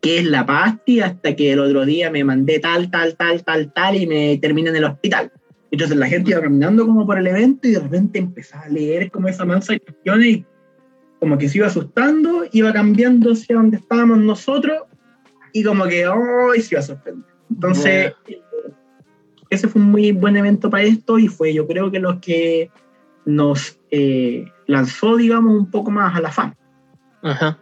[0.00, 3.72] qué es la pasti hasta que el otro día me mandé tal, tal, tal, tal,
[3.72, 5.32] tal y me terminé en el hospital.
[5.70, 9.10] Entonces la gente iba caminando como por el evento y de repente empezaba a leer
[9.10, 10.46] como esa mansa de cuestiones y
[11.20, 14.82] como que se iba asustando, iba cambiando hacia donde estábamos nosotros
[15.52, 17.24] y como que hoy se iba a sorprender.
[17.50, 18.42] Entonces, eh,
[19.50, 22.70] ese fue un muy buen evento para esto y fue yo creo que lo que
[23.24, 26.56] nos eh, lanzó, digamos, un poco más a la fama.
[27.22, 27.58] Ajá.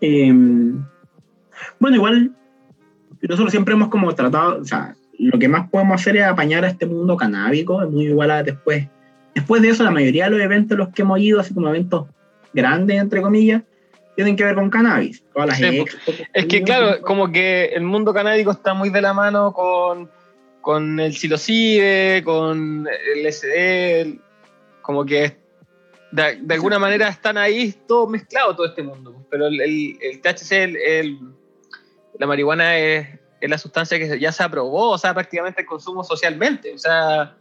[0.00, 0.32] Eh,
[1.78, 2.34] bueno, igual
[3.22, 6.68] nosotros siempre hemos como tratado, o sea, lo que más podemos hacer es apañar a
[6.68, 8.88] este mundo canábico, es muy igual a después.
[9.34, 12.06] Después de eso, la mayoría de los eventos los que hemos ido, así como eventos
[12.52, 13.62] grandes, entre comillas,
[14.16, 15.22] tienen que ver con cannabis.
[15.32, 19.00] Todas las Sí, expos Es que claro, como que el mundo canábico está muy de
[19.00, 20.10] la mano con,
[20.60, 22.86] con el psilocibe, con
[23.16, 24.18] el SD,
[24.82, 25.36] como que
[26.10, 29.14] de, de alguna manera están ahí todo mezclado todo este mundo.
[29.30, 30.52] Pero el, el- el THC,
[31.00, 31.18] el-
[32.18, 33.08] la marihuana es,
[33.40, 36.74] es la sustancia que ya se aprobó, o sea, prácticamente el consumo socialmente.
[36.74, 37.34] O sea,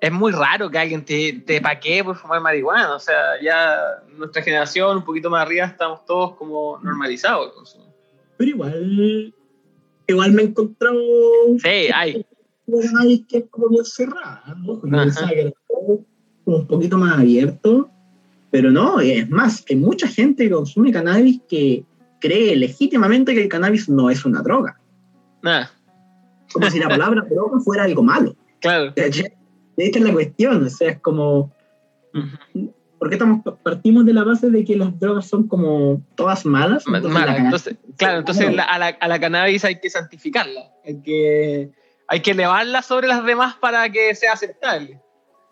[0.00, 2.94] es muy raro que alguien te, te paquee por fumar marihuana.
[2.94, 3.76] O sea, ya
[4.16, 7.94] nuestra generación, un poquito más arriba, estamos todos como normalizados el consumo.
[8.36, 9.34] Pero igual,
[10.06, 10.98] igual me he encontrado
[11.62, 12.26] Sí, hay.
[12.66, 14.42] cannabis que es como bien cerrada.
[14.58, 14.80] ¿no?
[14.82, 15.52] Que era
[16.44, 17.88] un poquito más abierto,
[18.50, 21.84] pero no, es más, hay mucha gente que consume cannabis que
[22.20, 24.78] cree legítimamente que el cannabis no es una droga.
[25.42, 25.70] Nada,
[26.52, 28.36] Como si la palabra droga fuera algo malo.
[28.60, 28.92] claro.
[28.94, 29.32] ¿cachai?
[29.76, 31.52] Esta es la cuestión, o sea, es como,
[32.14, 32.72] Ujú.
[32.98, 36.86] ¿por qué estamos, partimos de la base de que las drogas son como todas malas?
[36.86, 40.72] Ma- Entonces, mala, entonces, claro, entonces la- a, la, a la cannabis hay que santificarla,
[40.84, 41.70] hay que,
[42.08, 45.00] hay que elevarla sobre las demás para que sea aceptable,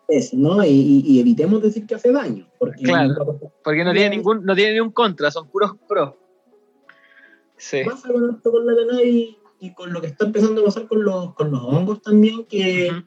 [0.08, 0.64] eso, ¿no?
[0.64, 3.38] Y, y- y evitemos decir que hace daño, porque Claro.
[3.62, 6.14] porque no tiene ningún, no tiene ni un contra, son puros pros.
[7.56, 10.86] Sí, pasa con esto con la cannabis y con lo que está empezando a pasar
[10.88, 13.02] con los, con los hongos también, que Ujú.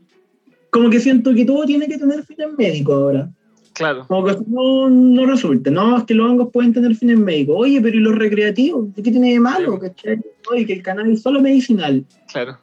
[0.71, 3.29] Como que siento que todo tiene que tener fines médicos ahora.
[3.73, 4.05] claro.
[4.07, 7.55] Como que no, no resulte, no, es que los hongos pueden tener fines médicos.
[7.59, 8.87] Oye, pero ¿y los recreativos?
[8.95, 9.73] ¿Qué tiene de malo?
[9.75, 9.79] Sí.
[9.81, 10.19] ¿cachai?
[10.51, 12.05] Oye, que el cannabis es solo medicinal.
[12.31, 12.57] Claro.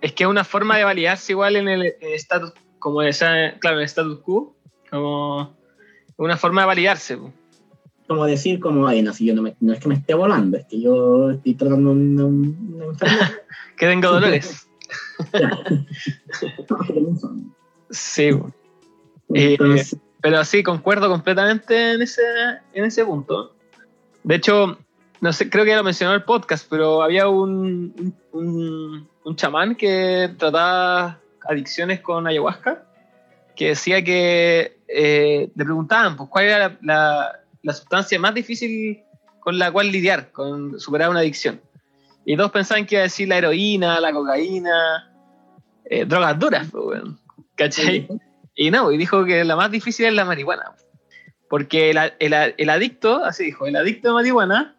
[0.00, 3.82] Es que es una forma de validarse igual en el estatus, como esa, claro, en
[3.82, 4.56] el status quo,
[4.90, 5.54] como
[6.16, 7.18] una forma de validarse.
[8.08, 10.56] Como decir, como, ay, no, si yo no, me- no es que me esté volando,
[10.56, 13.30] es que yo estoy tratando una, una enfermedad.
[13.76, 14.66] Que tengo dolores.
[17.90, 18.30] Sí.
[19.34, 19.58] Eh,
[20.22, 22.22] Pero sí, concuerdo completamente en ese,
[22.72, 23.54] en ese punto.
[24.22, 24.78] De hecho,
[25.20, 29.74] no sé, creo que ya lo mencionó el podcast, pero había un, un, un chamán
[29.76, 32.84] que trataba adicciones con ayahuasca,
[33.56, 39.02] que decía que eh, le preguntaban pues, cuál era la, la- la sustancia más difícil
[39.40, 41.60] con la cual lidiar, con superar una adicción.
[42.24, 45.10] Y todos pensaban que iba a decir la heroína, la cocaína,
[45.84, 47.02] eh, drogas duras, pues.
[47.56, 48.06] ¿cachai?
[48.54, 50.72] Y no, y dijo que la más difícil es la marihuana.
[51.48, 54.76] Porque el, el- el adicto, así dijo, el adicto de marihuana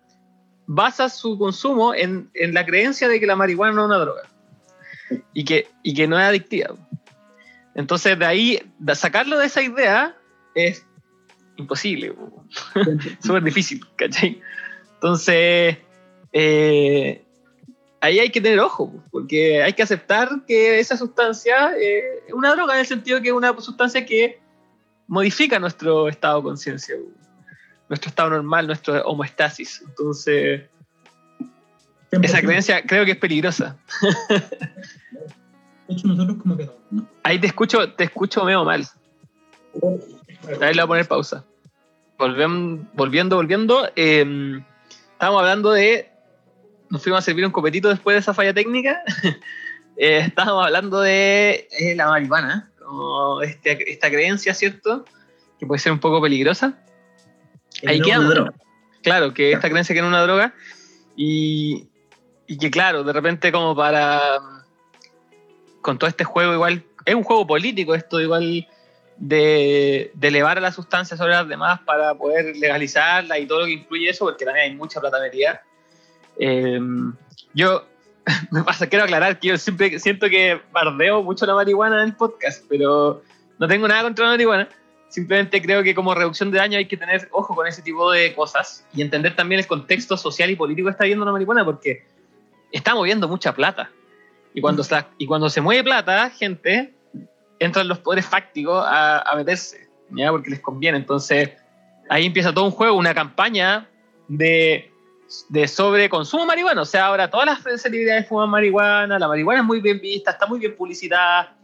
[0.68, 4.22] basa su consumo en, en la creencia de que la marihuana no es una droga.
[5.34, 6.76] Y que, y que no es adictiva.
[7.76, 10.16] Entonces, de ahí, de sacarlo de esa idea
[10.56, 10.86] es
[11.58, 12.14] imposible.
[12.14, 12.46] po.
[13.22, 14.42] Súper difícil, ¿cachai?
[14.96, 15.78] Entonces,
[16.32, 17.26] eh,
[18.02, 22.54] ahí hay que tener ojo, porque hay que aceptar que esa sustancia eh, es una
[22.56, 24.40] droga en el sentido que es una sustancia que
[25.08, 26.96] modifica nuestro estado de conciencia,
[27.90, 29.82] nuestro estado normal, nuestra homoestasis.
[29.88, 30.64] Entonces,
[32.12, 33.78] esa creencia creo que es peligrosa.
[35.88, 37.06] De hecho, nosotros como que no.
[37.24, 38.86] Ahí te escucho, te escucho medio mal.
[40.62, 41.44] Ahí le voy a poner pausa.
[42.18, 43.90] Volvem- volviendo, volviendo.
[43.96, 44.62] eh,
[45.12, 46.11] estábamos hablando de.
[46.92, 49.02] Nos fuimos a servir un copetito después de esa falla técnica.
[49.98, 52.72] Eh, estábamos hablando de eh, la marihuana.
[52.80, 55.06] Como este- esta creencia, ¿cierto?
[55.60, 56.80] Que puede ser un poco peligrosa.
[57.86, 58.54] Ahí No, una droga.
[59.04, 60.56] Claro, que esta creencia que era una droga.
[61.16, 61.90] Y,
[62.48, 64.40] y que, claro, de repente, como para.
[65.82, 66.84] Con todo este juego, igual.
[67.06, 68.68] Es un juego político, esto, igual.
[69.18, 73.74] De, de elevar la sustancia sobre las demás para poder legalizarla y todo lo que
[73.74, 75.62] incluye eso, porque también hay mucha plata metida.
[76.38, 76.80] Eh,
[77.54, 77.86] yo.
[78.52, 82.15] Me pasa, quiero aclarar que yo siempre siento que bardeo mucho la marihuana en el
[82.15, 83.24] podcast, pero
[83.58, 84.70] no tengo nada contra la marihuana.
[85.10, 88.34] Simplemente creo que como reducción de daño hay que tener ojo con ese tipo de
[88.34, 92.06] cosas y entender también el contexto social y político que está viendo la marihuana porque
[92.72, 93.91] está moviendo mucha plata.
[94.54, 96.94] Y cuando, está, y cuando se mueve plata, gente,
[97.60, 100.30] entran los poderes fácticos a, a meterse, ¿ya?
[100.32, 100.98] porque les conviene.
[100.98, 101.52] Entonces
[102.10, 103.89] ahí empieza todo un juego, una campaña
[104.28, 104.91] de,
[105.50, 106.82] de sobreconsumo de marihuana.
[106.82, 110.46] O sea, ahora todas las celebridades fuman marihuana, la marihuana es muy bien vista, está
[110.48, 111.56] muy bien publicitada.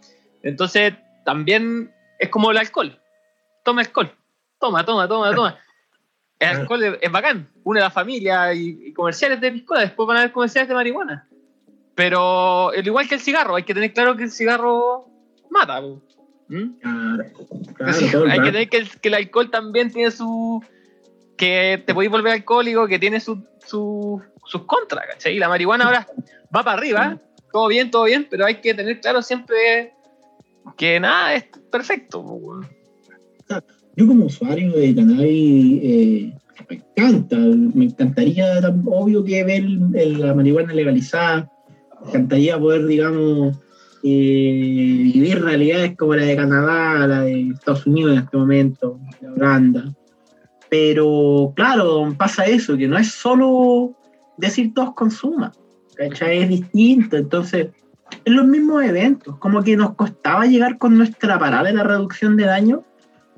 [0.43, 0.93] Entonces
[1.25, 2.99] también es como el alcohol
[3.67, 4.09] toma alcohol.
[4.59, 5.59] Toma, toma, toma, toma.
[6.39, 7.49] El alcohol es, es bacán.
[7.63, 9.81] Une a la familia y, y comerciales de piscola.
[9.81, 11.27] Después van a haber comerciales de marihuana.
[11.93, 15.09] Pero al igual que el cigarro, hay que tener claro que el cigarro
[15.49, 15.81] mata.
[16.47, 16.77] ¿Mm?
[16.79, 17.23] Claro,
[17.73, 20.63] claro, el hay que tener que el, que el alcohol también tiene su.
[21.37, 25.35] Que te podéis volver alcohólico, que tiene su, su- sus contras, ¿cachai?
[25.35, 26.07] Y la marihuana ahora
[26.55, 27.17] va para arriba,
[27.51, 29.93] todo bien, todo bien, pero hay que tener claro siempre
[30.77, 32.25] que nada es perfecto.
[33.95, 36.33] Yo como usuario de cannabis eh,
[36.69, 41.49] me encanta, me encantaría, obvio que ver la marihuana legalizada,
[42.03, 43.57] me encantaría poder, digamos,
[44.03, 49.29] eh, vivir realidades como la de Canadá, la de Estados Unidos en este momento, de
[49.29, 49.93] Holanda.
[50.69, 53.93] Pero claro, pasa eso, que no es solo
[54.37, 55.51] decir todos consuman,
[55.95, 56.39] ¿cachai?
[56.43, 57.67] Es distinto, entonces,
[58.25, 62.37] en los mismos eventos, como que nos costaba llegar con nuestra parada de la reducción
[62.37, 62.83] de daño,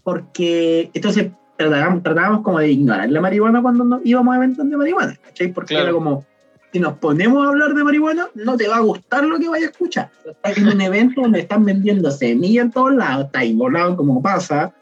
[0.04, 4.78] porque entonces tratábamos, tratábamos como de ignorar la marihuana cuando nos íbamos a eventos de
[4.78, 5.54] marihuana, ¿cachai?
[5.54, 5.90] Porque Claro.
[5.90, 6.26] era como,
[6.72, 9.70] si nos ponemos a hablar de marihuana, no te va a gustar lo que vayas
[9.70, 10.10] a escuchar.
[10.26, 14.74] Estás en un evento donde están vendiendo semillas en todos lados, está volado como pasa.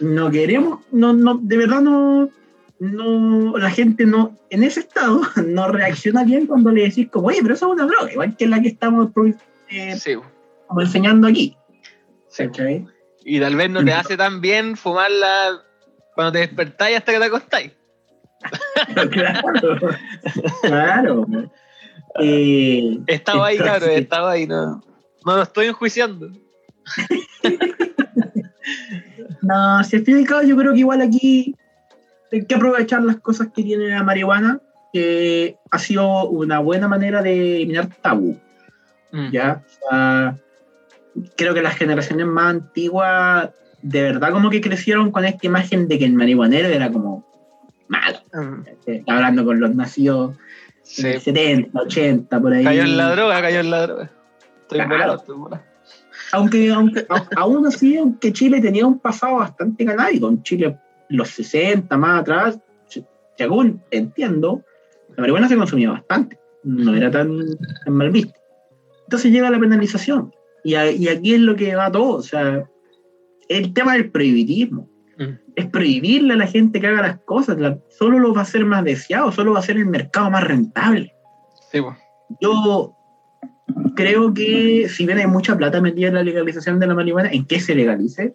[0.00, 2.30] No queremos, no, no, de verdad no,
[2.78, 7.40] no, la gente no, en ese estado, no reacciona bien cuando le decís como, oye,
[7.42, 9.10] pero eso es una droga, igual que la que estamos
[9.68, 10.14] eh, Sí,
[10.66, 11.56] como enseñando aquí.
[13.24, 15.62] Y tal vez no te hace tan bien fumarla
[16.14, 17.72] cuando te despertáis hasta que te acostáis.
[19.10, 19.48] claro,
[20.62, 21.26] claro.
[22.20, 24.82] Eh, Estaba ahí, cabrón, estaba ahí, no,
[25.24, 26.30] no lo estoy enjuiciando.
[29.46, 31.54] no, si al fin y al cabo yo creo que igual aquí
[32.32, 34.60] hay que aprovechar las cosas que tiene la marihuana,
[34.92, 38.38] que ha sido una buena manera de eliminar tabú,
[39.12, 39.30] Mm.
[39.30, 39.62] ¿ya?
[39.64, 40.36] O sea,
[41.36, 43.50] creo que las generaciones más antiguas
[43.82, 47.24] de verdad como que crecieron con esta imagen de que el marihuanero era como
[47.88, 48.18] malo.
[48.34, 49.08] Mm.
[49.08, 50.36] Hablando con los nacidos
[50.82, 51.02] Sí.
[51.02, 52.64] en el 70, 80, por ahí.
[52.64, 54.10] Cayó en la droga, cayó en la droga.
[54.62, 54.88] Estoy Claro.
[54.90, 55.62] volado, estoy volado.
[56.32, 61.28] Aunque, aunque a- aún así, aunque Chile tenía un pasado bastante canábico, en Chile los
[61.30, 63.04] 60 más atrás, se-
[63.36, 64.62] según entiendo,
[65.16, 67.38] la marihuana se consumía bastante, no era tan,
[67.84, 68.38] tan mal vista.
[69.04, 70.32] Entonces llega la penalización,
[70.64, 72.68] y, a- y aquí es lo que va todo, o sea,
[73.48, 75.38] el tema del prohibitismo, Mm.
[75.54, 78.64] es prohibirle a la gente que haga las cosas, la- solo lo va a hacer
[78.66, 81.14] más deseado, solo va a hacer el mercado más rentable.
[81.72, 81.96] Sí, pues.
[82.40, 82.95] Yo
[83.96, 87.44] creo que si bien hay mucha plata metida en la legalización de la marihuana, en
[87.46, 88.34] que se legalice,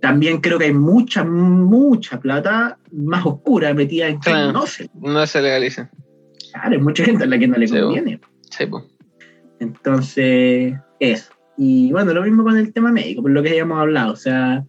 [0.00, 4.52] también creo que hay mucha, mucha plata más oscura metida en que Claro.
[4.52, 4.90] no se.
[4.94, 5.90] No se legaliza.
[6.52, 8.20] Claro, hay mucha gente a la que no le Sí, conviene.
[8.50, 8.84] Sí, pues.
[9.60, 11.32] Entonces, eso.
[11.56, 14.12] Y bueno, lo mismo con el tema médico, por lo que hayamos hablado.
[14.12, 14.64] O sea,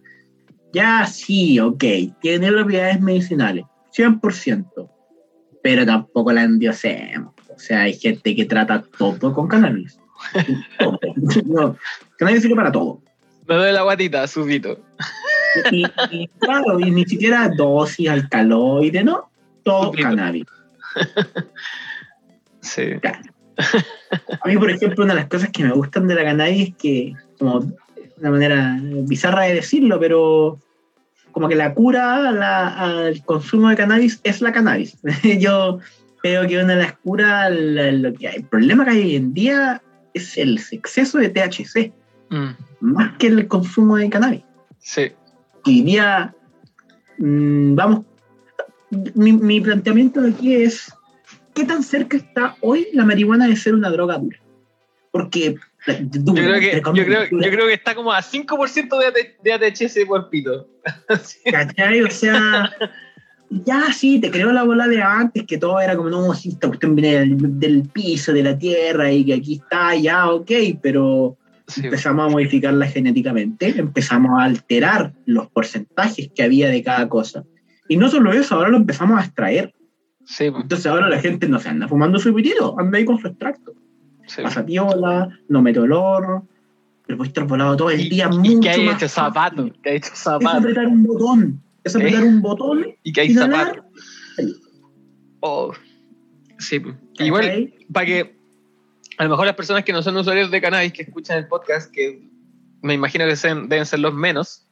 [0.72, 1.84] ya sí, ok,
[2.20, 4.88] tiene propiedades medicinales, 100%,
[5.62, 7.33] pero tampoco la endiosemos.
[7.56, 9.98] O sea, hay gente que trata todo con cannabis.
[10.78, 10.98] Todo.
[11.46, 11.76] No,
[12.18, 13.00] cannabis sirve para todo.
[13.46, 14.78] Me duele la guatita, subito.
[15.70, 19.30] Y, y claro, y ni siquiera dosis alcaloide, ¿no?
[19.62, 20.46] Todo cannabis.
[22.60, 22.82] Sí.
[24.42, 26.74] A mí, por ejemplo, una de las cosas que me gustan de la cannabis es
[26.76, 27.58] que, como
[28.18, 30.58] una manera bizarra de decirlo, pero
[31.32, 32.68] como que la cura la-
[33.06, 34.96] al consumo de cannabis es la cannabis.
[35.38, 35.78] Yo
[36.24, 39.16] creo que una de las curas, la- lo que hay, el problema que hay hoy
[39.16, 39.82] en día
[40.14, 41.92] es el exceso de THC,
[42.30, 42.50] Mm,
[42.80, 44.42] más que el consumo de cannabis.
[44.78, 45.12] sí.
[45.66, 46.34] Hoy día,
[47.18, 48.06] mm, vamos,
[49.14, 50.90] mi, mi planteamiento de aquí es,
[51.54, 54.38] ¿qué tan cerca está hoy la marihuana de ser una droga dura?
[55.10, 55.56] Porque...
[55.86, 59.52] Yo creo, que, yo, creo, yo creo que está como a 5% de, AT- de
[59.52, 60.66] ATHC por pito.
[61.52, 62.00] ¿Cachai?
[62.02, 62.72] O sea,
[63.50, 66.68] ya sí, te creo la bola de antes, que todo era como, no, sí, esta
[66.68, 70.50] cuestión viene del, del piso, de la tierra, y que aquí está, ya, ok,
[70.82, 71.36] pero
[71.66, 77.44] Sí, empezamos a modificarla genéticamente, empezamos a alterar los porcentajes que había de cada cosa.
[77.88, 79.74] Y no solo eso, ahora lo empezamos a extraer.
[80.26, 83.28] sí, Entonces ahora la gente no se anda fumando su pitito, anda ahí con su
[83.28, 83.72] extracto.
[84.42, 86.42] Pasa piola, no mete olor,
[87.06, 89.70] pero puede estar volado todo el Y, día y mucho que hay más hecho zapato,
[89.82, 92.26] que hay hecho Es zapato, apretar un botón, es apretar ¿Eh?
[92.26, 93.66] un botón y que hay inhalar,
[94.36, 94.58] zapato.
[95.40, 95.72] Oh.
[96.58, 96.82] Sí,
[97.18, 98.36] igual, para que
[99.18, 101.92] a lo mejor las personas que no son usuarios de cannabis que escuchan el podcast,
[101.92, 102.22] que
[102.82, 104.66] me imagino que sean- deben ser los menos,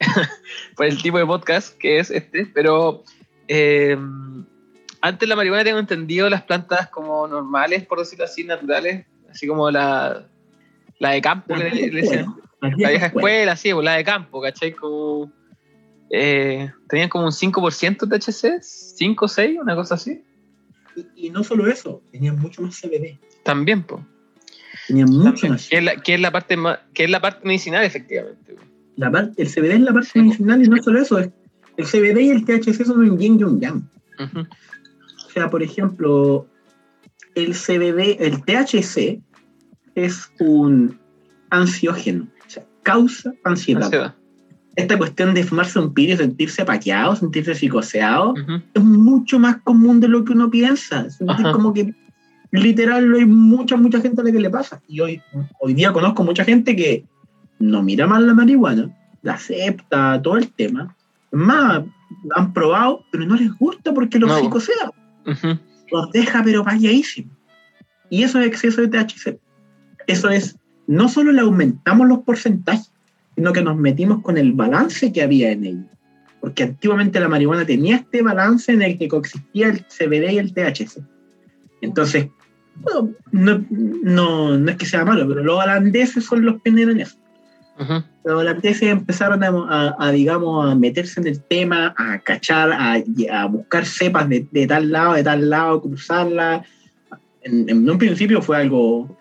[0.76, 3.02] por el tipo de podcast que es este, pero
[3.48, 3.96] eh,
[5.00, 9.70] antes la marihuana tengo entendido las plantas como normales, por decirlo así, naturales, así como
[9.70, 10.26] la,
[10.98, 12.34] la de campo, que le, le decían.
[12.60, 14.72] La vieja escuela, sí, pues, la de campo, ¿cachai?
[14.72, 15.30] Como,
[16.10, 20.22] eh, tenían como un 5% de THC, 5 o 6, una cosa así.
[20.94, 23.18] Y, y no solo eso, tenían mucho más CBD.
[23.42, 24.02] También, pues.
[24.86, 25.68] Tenían mucho También, más.
[25.68, 28.56] que, es la, que es la parte más, que es la parte medicinal efectivamente.
[28.96, 30.18] La parte, el CBD es la parte Sí.
[30.20, 31.30] medicinal y no solo eso, es,
[31.76, 33.88] el CBD y el THC son un yin y un yang.
[34.18, 36.46] O sea, por ejemplo,
[37.34, 39.20] el CBD, el THC
[39.94, 40.98] es un
[41.50, 43.82] ansiógeno, o sea, causa ansiedad.
[43.84, 44.14] Ansiedad.
[44.76, 48.34] Esta cuestión de fumarse un piro y sentirse paqueado, sentirse psicoseado,
[48.74, 51.06] es mucho más común de lo que uno piensa.
[51.06, 51.18] Es
[51.52, 51.94] como que
[52.52, 54.80] literal hay mucha, mucha gente a la que le pasa.
[54.86, 55.22] Y hoy,
[55.60, 57.04] hoy día conozco mucha gente que
[57.58, 60.94] no mira mal la marihuana, la acepta, todo el tema.
[61.32, 61.82] Es más,
[62.34, 64.38] han probado, pero no les gusta porque los No.
[64.40, 64.90] psicosea.
[65.90, 67.34] Los deja pero paqueadísimos.
[68.10, 69.38] Y eso es exceso de THC.
[70.06, 70.56] Eso es,
[70.86, 72.92] no solo le aumentamos los porcentajes,
[73.36, 75.84] sino que nos metimos con el balance que había en ella.
[76.40, 80.52] Porque antiguamente la marihuana tenía este balance en el que coexistía el CBD y el
[80.52, 81.02] THC.
[81.82, 82.28] Entonces,
[82.76, 87.00] bueno, no, no, no es que sea malo, pero los holandeses son los pioneros en
[87.02, 87.16] eso.
[88.24, 92.96] Los holandeses empezaron a, a- a, digamos, a meterse en el tema, a cachar, a,
[93.32, 96.64] a buscar cepas de, de tal lado, de tal lado, cruzarla.
[97.42, 99.16] En, en un principio fue algo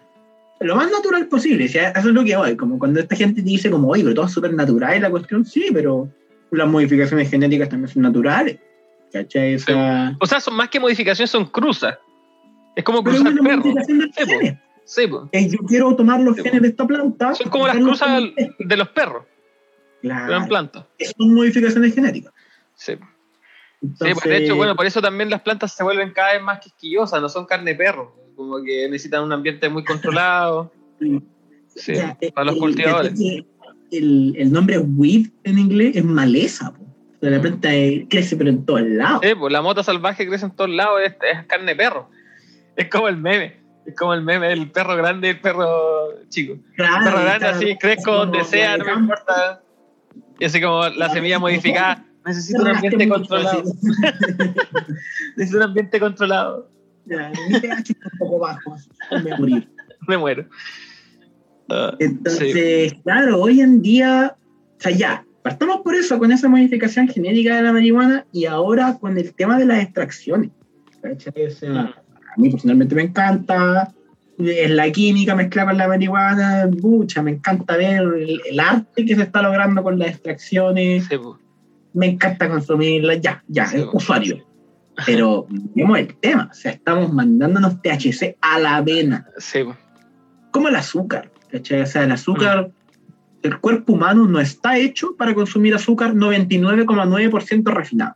[0.60, 1.66] lo más natural posible.
[1.66, 2.56] eso es lo que voy.
[2.56, 5.68] Como cuando esta gente dice, como, oye, pero todo es súper natural, la cuestión, sí,
[5.74, 6.10] pero
[6.52, 8.58] las modificaciones genéticas también son naturales.
[9.12, 9.56] ¿Cachai?
[9.56, 11.98] O sea, O sea, son más que modificaciones, son cruzas.
[12.76, 13.66] Es como es cruzar una perros.
[13.88, 14.58] Sí.
[14.86, 15.10] Sí.
[15.32, 17.34] Es, yo quiero tomar los Sí, genes de esta planta.
[17.34, 18.22] Son como las cruzas
[18.60, 19.24] de los perros,
[20.02, 20.86] Claro, plantas.
[21.18, 22.32] son modificaciones genéticas.
[22.76, 22.94] Sí.
[22.94, 23.00] Sí,
[23.82, 26.60] Entonces, pues de hecho, bueno, por eso también las plantas se vuelven cada vez más
[26.60, 30.72] quisquillosas, no son carne de perro, como que necesitan un ambiente muy controlado.
[31.76, 31.94] Sí,
[32.34, 33.14] para los el- cultivadores.
[33.92, 36.74] el, el, nombre weed en inglés es maleza.
[36.74, 36.86] po.
[37.22, 39.22] La planta eh, crece pero en todos lados.
[39.24, 42.10] Sí, pues la mota salvaje crece en todos lados, es, es carne de perro.
[42.76, 45.68] Es como el meme, es como el meme del perro grande y el perro
[46.30, 46.58] chico.
[46.76, 49.62] Claro, El perro grande así, crezco donde sea, no me importa.
[50.40, 53.64] Y así como la semilla modificada, necesito un ambiente controlado.
[55.36, 56.70] Necesito un ambiente controlado.
[57.06, 58.76] Ya, mi pH está un poco bajo,
[59.24, 59.70] me morir.
[60.08, 60.46] Me muero.
[61.70, 62.06] Ah, sí.
[62.06, 64.36] Entonces, claro, hoy en día,
[64.78, 68.98] o sea, ya, partamos por eso, con esa modificación genética de la marihuana y ahora
[69.00, 70.52] con el tema de las extracciones.
[71.04, 71.78] O sea, Mm.
[71.78, 71.94] a
[72.38, 73.94] mí personalmente me encanta,
[74.40, 79.16] es la química mezclada con la marihuana, mucha, me encanta ver el, el arte que
[79.16, 81.16] se está logrando con las extracciones, Sí,
[81.94, 83.92] me encanta consumirla, ya, ya, Sí, bueno.
[83.94, 84.44] usuario.
[85.06, 89.60] Pero vemos el tema, o sea, estamos mandándonos THC a la vena Sí,
[90.52, 91.32] como el azúcar.
[91.52, 91.82] ¿cachai?
[91.82, 92.72] O sea, el azúcar, Mm.
[93.44, 98.16] el cuerpo humano no está hecho para consumir azúcar 99,9% refinado.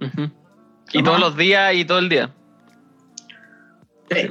[0.00, 0.30] Ujú.
[0.92, 1.04] Y Ajá.
[1.04, 2.32] todos los días y todo el día.
[4.10, 4.28] Sí, Sí.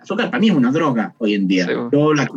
[0.00, 1.66] azúcar para mí es una droga hoy en día.
[1.66, 1.72] Sí.
[1.92, 2.28] Yo la,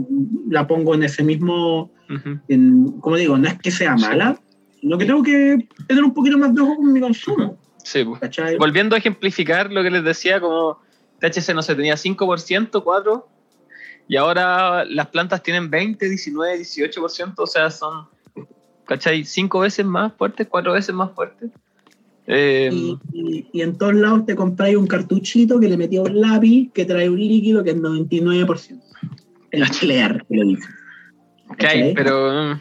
[0.50, 2.40] la pongo en ese mismo, Ujú.
[2.48, 4.38] en- como digo, no es que sea mala,
[4.80, 7.58] sino que tengo que tener un poquito más de ojo con mi consumo.
[7.84, 8.06] Sí.
[8.20, 8.58] ¿cachai?
[8.58, 10.80] Volviendo a ejemplificar lo que les decía, como
[11.20, 13.26] THC no sé, tenía 5%, 4%,
[14.08, 18.08] y ahora las plantas tienen 20, 19, 18%, o sea, son,
[18.86, 19.24] ¿cachai?
[19.24, 21.50] 5 veces más fuertes, 4 veces más fuertes.
[22.28, 26.20] Eh, Y, y- y en todos lados te compráis un cartuchito que le metía un
[26.22, 28.80] lápiz que trae un líquido que es 99%.
[29.52, 30.68] El clear, que lo dice.
[31.58, 31.94] ¿cachai?
[31.94, 32.60] Pero,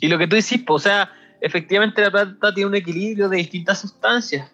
[0.00, 1.10] y lo que tú decís, o sea,
[1.44, 4.50] efectivamente la planta tiene un equilibrio de distintas sustancias.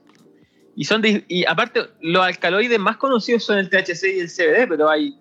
[0.76, 4.66] Y son de- y aparte, los alcaloides más conocidos son el THC y el CBD,
[4.68, 5.16] pero hay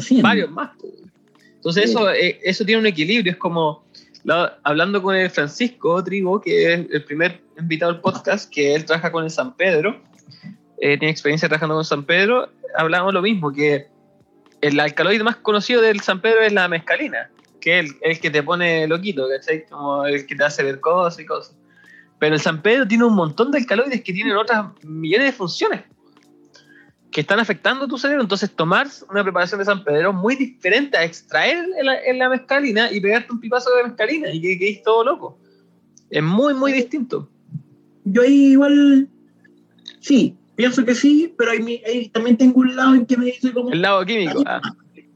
[0.00, 0.22] 100.
[0.22, 0.70] varios más.
[1.56, 1.90] Entonces Sí.
[1.90, 3.84] eso, eh, eso tiene un equilibrio, es como
[4.24, 8.84] la- hablando con el Francisco Trigo, que es el primer invitado al podcast, que él
[8.84, 10.00] trabaja con el San Pedro,
[10.80, 13.86] eh, tiene experiencia trabajando con San Pedro, hablamos lo mismo, que
[14.60, 18.42] el alcaloide más conocido del San Pedro es la mescalina, que es el, que te
[18.42, 19.66] pone loquito, ¿cachai?
[19.66, 21.56] Como el que te hace ver cosas y cosas.
[22.18, 25.82] Pero el San Pedro tiene un montón de alcaloides que tienen otras millones de funciones
[27.10, 28.22] que están afectando tu cerebro.
[28.22, 32.18] Entonces, tomar una preparación de San Pedro es muy diferente a extraer en la, en
[32.18, 35.38] la mescalina y pegarte un pipazo de mescalina y que quedes todo loco.
[36.10, 37.28] Es muy, muy distinto.
[38.04, 39.08] Yo ahí igual,
[40.00, 41.52] sí, pienso que sí, pero
[42.12, 44.42] también tengo un lado en que me dice como, El lado químico.
[44.46, 44.60] Ah.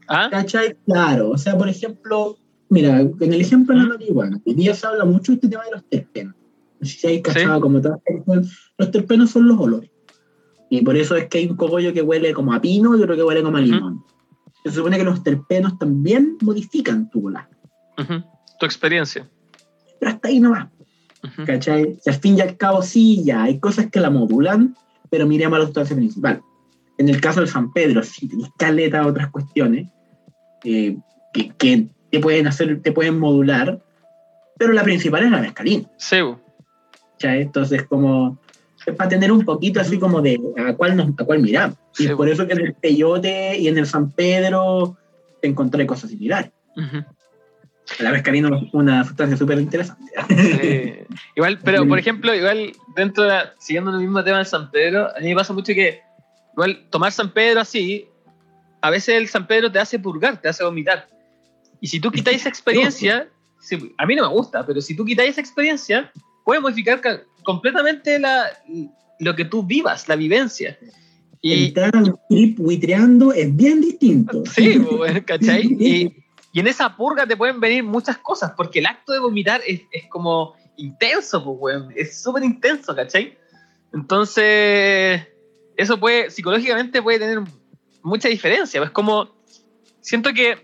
[0.07, 0.27] ¿Ah?
[0.31, 0.75] ¿cachai?
[0.85, 2.37] Claro, o sea, por ejemplo,
[2.69, 5.63] mira, en el ejemplo de la marihuana, hoy día se habla mucho de este tema
[5.65, 6.35] de los terpenos.
[6.79, 7.61] No sé si hay cachado Sí.
[7.61, 8.01] como tal.
[8.77, 9.89] Los terpenos son los olores.
[10.69, 13.15] Y por eso es que hay un cogollo que huele como a pino y otro
[13.15, 14.03] que huele como a limón.
[14.65, 17.47] Se supone que los terpenos también modifican tu volar.
[17.97, 18.23] Ujú.
[18.59, 19.29] Tu experiencia.
[19.99, 20.69] Pero hasta ahí nomás.
[21.23, 21.45] Ujú.
[21.45, 21.97] ¿Cachai?
[22.01, 24.75] Si al fin y al cabo sí, ya hay cosas que la modulan,
[25.09, 26.41] pero miremos a la sustancia principal.
[26.97, 29.89] En el caso del San Pedro, sí tenés caleta otras cuestiones
[30.63, 30.97] eh,
[31.33, 33.79] que, que te pueden hacer, te pueden modular,
[34.57, 35.89] pero la principal es la mescalina.
[35.97, 36.17] Sí.
[37.13, 37.41] ¿cachai?
[37.41, 38.37] Entonces, como
[38.85, 41.77] es para tener un poquito así como de a cuál, nos, a cuál miramos.
[41.97, 44.97] Y Sí, es por eso que en el Peyote y en el San Pedro
[45.41, 46.51] encontré cosas similares.
[46.75, 47.03] Ujú.
[47.99, 50.11] La mescalina es una sustancia súper interesante.
[50.29, 51.15] Sí.
[51.35, 55.19] Igual, pero por ejemplo, igual dentro de siguiendo el mismo tema del San Pedro, a
[55.19, 56.01] mí me pasa mucho que
[56.53, 58.07] igual tomar San Pedro así,
[58.83, 61.07] a veces el San Pedro te hace purgar, te hace vomitar.
[61.79, 63.29] Y si tú quitáis esa experiencia,
[63.61, 66.11] sí, a mí no me gusta, pero si tú quitáis esa experiencia,
[66.43, 68.45] puede modificar ca- completamente la,
[69.19, 70.77] lo que tú vivas, la vivencia.
[71.41, 74.43] Y, Entrar al trip buitreando es bien distinto.
[74.53, 75.61] Sí, pues, ¿cachai?
[75.79, 76.13] Y,
[76.51, 79.79] y en esa purga te pueden venir muchas cosas, porque el acto de vomitar es,
[79.93, 81.93] es como intenso, pues, weón.
[81.95, 83.37] Es súper intenso, ¿cachai?
[83.93, 85.25] Entonces,
[85.77, 87.39] eso puede, psicológicamente puede tener
[88.03, 88.83] mucha diferencia.
[88.83, 89.35] Es como,
[90.01, 90.59] siento que,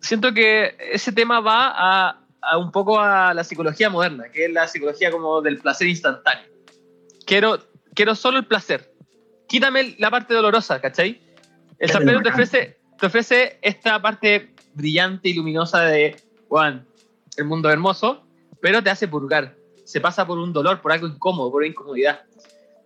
[0.00, 4.52] siento que ese tema va a, a un poco a la psicología moderna, que es
[4.52, 6.46] la psicología como del placer instantáneo.
[7.26, 7.58] Quiero,
[7.94, 8.92] quiero solo el placer.
[9.48, 11.20] Quítame la parte dolorosa, ¿cachai?
[11.78, 16.16] El San Pedro te ofrece, te ofrece esta parte brillante y luminosa de,
[16.48, 16.86] Juan,
[17.36, 18.22] el mundo es hermoso,
[18.60, 19.56] pero te hace purgar.
[19.84, 22.22] Se pasa por un dolor, por algo incómodo, por una incomodidad.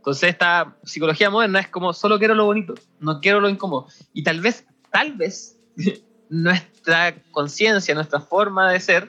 [0.04, 3.86] Entonces esta psicología moderna es como, solo quiero lo bonito, no quiero lo incómodo.
[4.12, 5.58] Y tal vez, tal vez,
[6.28, 9.06] nuestra conciencia, nuestra forma de ser,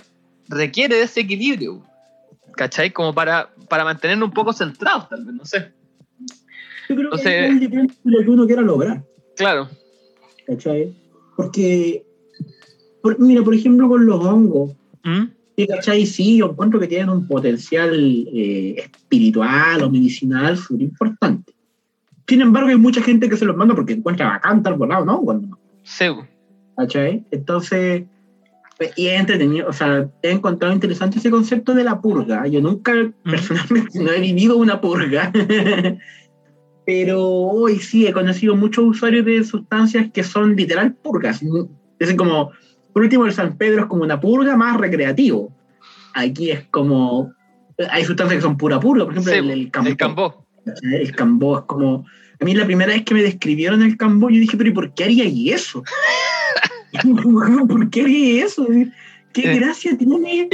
[0.47, 1.83] requiere de ese equilibrio.
[2.55, 2.91] ¿Cachai?
[2.93, 5.73] Como para, para mantenernos un poco centrados, tal vez, no sé.
[6.87, 9.03] Yo creo Entonces- que es depende de lo que uno quiera lograr.
[9.35, 9.67] Claro.
[10.47, 10.95] ¿Cachai?
[11.35, 12.05] Porque,
[13.01, 14.71] por- mira, por ejemplo, con los hongos,
[15.03, 15.25] ¿Mm?
[15.55, 16.05] ¿Sí, ¿cachai?
[16.05, 17.93] Sí, yo encuentro que tienen un potencial
[18.33, 21.53] eh, espiritual o medicinal súper importante.
[22.27, 25.21] Sin embargo, hay mucha gente que se los manda porque encuentra bacán estar volado, ¿no?
[25.21, 26.05] Cuando, Sí,
[26.75, 27.23] ¿cachai?
[27.29, 28.03] Entonces,
[28.77, 32.47] pues, y es entretenido, o sea, he encontrado interesante ese concepto de la purga.
[32.47, 32.93] Yo nunca,
[33.23, 35.31] personalmente, no he vivido una purga.
[36.85, 41.41] Pero hoy sí he conocido muchos usuarios de sustancias que son literal purgas.
[41.99, 42.51] Dicen como,
[42.95, 45.51] por último, el San Pedro es como una purga más recreativo.
[46.13, 47.33] Aquí es como,
[47.91, 49.89] hay sustancias que son pura purga, por ejemplo, Sí, el, el cambó.
[49.89, 50.45] el cambó.
[50.81, 52.05] El cambó es como,
[52.39, 54.93] a mí la primera vez que me describieron el cambó, yo dije, pero ¿y por
[54.93, 55.83] qué haría eso?
[57.67, 58.65] ¿Por qué haría eso?
[59.33, 59.59] ¿Qué Eh.
[59.59, 60.47] gracia tiene?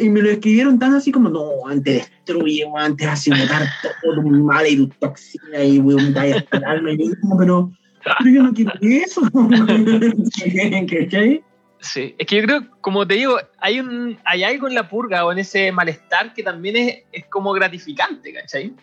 [0.00, 3.68] Y me lo escribieron tan así como, no, antes destruye, antes hace botar
[4.02, 6.92] todo mal y tu toxina y weón, te vaya a esperarlo.
[6.94, 7.70] Y yo pero
[8.24, 9.22] yo no quiero eso.
[10.88, 11.42] ¿Cachai?
[11.80, 15.24] Sí, es que yo creo, como te digo, hay un hay algo en la purga
[15.24, 18.74] o en ese malestar que también es, es como gratificante, ¿cachai?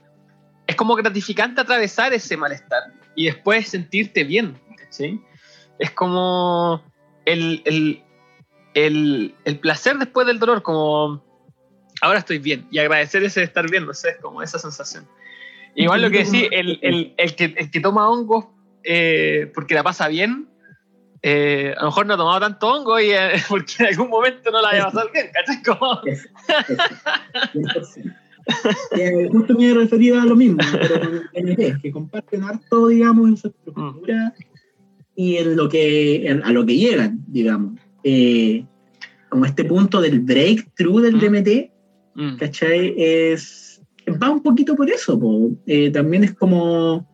[0.67, 5.19] Es como gratificante atravesar ese malestar y después sentirte bien, ¿cachai?
[5.79, 6.83] Es como
[7.25, 8.03] el, el,
[8.75, 11.21] el, el placer después del dolor, como
[12.01, 15.07] ahora estoy bien y agradecer ese estar bien, no sé, es como esa sensación.
[15.75, 18.45] Igual lo que como- el, el, el que, el que toma hongos
[18.83, 20.47] eh, porque la pasa bien,
[21.21, 24.51] eh, a lo mejor no ha tomado tanto hongo y eh, porque en algún momento
[24.51, 25.63] no la haya pasado bien, ¿cachai?
[25.63, 26.27] Como, Eso,
[26.67, 28.01] eso.
[28.91, 29.31] 100%.
[29.31, 34.33] Justo me refería a lo mismo, pero con que comparten harto, digamos, en su estructura
[35.15, 37.79] y en lo que, en- a lo que llegan, digamos.
[38.03, 38.65] Eh,
[39.29, 41.19] como este punto del breakthrough del Mm.
[41.19, 41.71] DMT,
[42.15, 42.93] Mm, ¿cachai?
[42.95, 43.81] Es,
[44.21, 45.49] va un poquito por eso, po.
[45.65, 47.07] Eh, también es como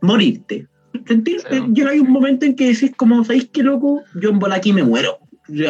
[0.00, 0.66] morirte.
[1.06, 1.46] Sentir, Sí.
[1.50, 4.02] eh, llega un momento en que decís como, ¿sabéis qué loco?
[4.20, 5.18] Yo en bola aquí me muero.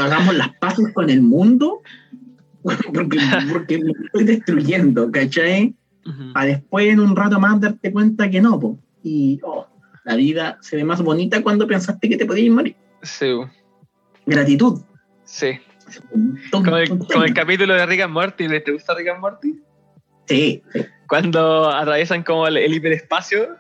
[0.01, 1.83] Hagamos las paces con el mundo
[2.95, 3.19] porque,
[3.53, 5.75] porque me estoy destruyendo, ¿cachai?
[6.07, 6.33] ujú.
[6.33, 8.79] Para después en un rato más darte cuenta que no, po.
[9.03, 9.67] Y oh,
[10.05, 12.77] la vida se ve más bonita cuando pensaste que te podías morir.
[13.03, 13.27] Sí,
[14.27, 14.81] Gratitud.
[15.25, 15.59] sí.
[16.51, 19.61] Como el, como el capítulo de Rick and Morty, ¿te gusta Rick and Morty?
[20.27, 20.63] Sí,
[21.07, 23.57] Cuando atraviesan como el, el hiperespacio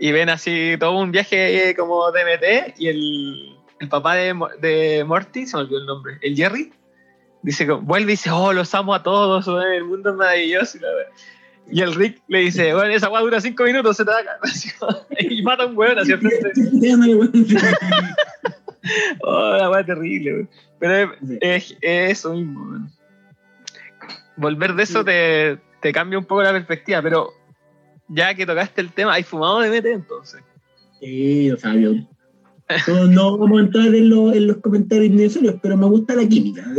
[0.00, 5.46] y ven así todo un viaje como DMT y el, el papá de, de Morty,
[5.46, 6.72] se me olvidó el nombre, el Jerry,
[7.42, 10.78] dice, vuelve y dice, oh, los amo a todos, el mundo es maravilloso.
[11.70, 15.06] Y, el Rick le dice, bueno, esa weá dura cinco minutos, se te va a
[15.20, 16.50] y mata a un weón hacia el frente.
[19.22, 20.50] Oh, la weá terrible, weón.
[20.78, 22.90] Pero es, es- es eso mismo, weón.
[24.36, 27.34] Volver de eso te, te cambia un poco la perspectiva, pero
[28.10, 30.42] ya que tocaste el tema, ¿hay fumado de mete entonces?
[31.00, 31.94] Sí, o sea, yo-
[32.86, 36.26] no, no vamos a entrar en, lo- en los comentarios innecesarios, pero me gusta la
[36.28, 36.64] química.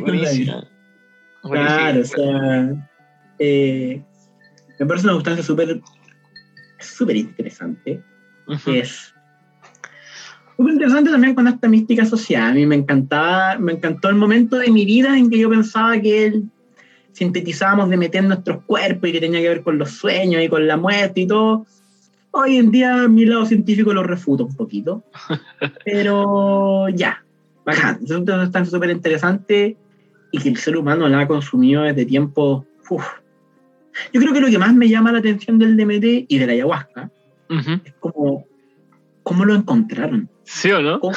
[0.00, 0.64] Buenísimo.
[1.50, 2.72] Claro, o sea,
[3.38, 4.02] eh,
[4.78, 5.80] me parece una sustancia súper
[6.80, 8.02] súper interesante.
[8.46, 8.70] Ujú.
[8.70, 9.14] Es
[10.56, 12.50] súper interesante también con esta mística social.
[12.50, 15.98] A mí me encantaba, me encantó el momento de mi vida en que yo pensaba
[16.00, 16.44] que él
[17.14, 20.66] sintetizábamos de meter nuestros cuerpos y que tenía que ver con los sueños y con
[20.66, 21.64] la muerte y todo.
[22.32, 25.02] Hoy en día mi lado científico lo refuta un poquito.
[25.84, 27.24] Pero ya,
[27.64, 28.00] bacán.
[28.04, 29.76] Es una sustancia súper interesante
[30.32, 32.66] y que el ser humano la ha consumido desde tiempo.
[32.90, 33.06] uf.
[34.12, 36.52] Yo creo que lo que más me llama la atención del DMT y de la
[36.54, 37.10] ayahuasca
[37.48, 37.80] Ujú.
[37.84, 38.44] es como
[39.22, 40.28] cómo lo encontraron.
[40.42, 40.98] ¿Sí o no?
[40.98, 41.14] ¿Cómo?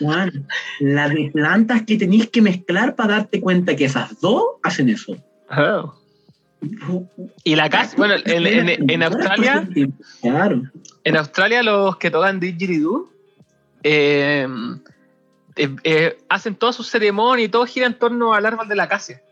[0.00, 0.46] Juan,
[0.80, 5.16] la de plantas que tenéis que mezclar para darte cuenta que esas dos hacen eso.
[5.48, 5.92] Ah.
[7.44, 9.68] Y la casa, bueno, en, en- en Australia,
[10.22, 10.62] Claro.
[11.04, 13.10] en Australia los que tocan didgeridoo
[13.82, 14.48] eh,
[15.56, 18.84] eh, eh, hacen toda su ceremonia y todo gira en torno al árbol de la
[18.84, 19.22] acacia,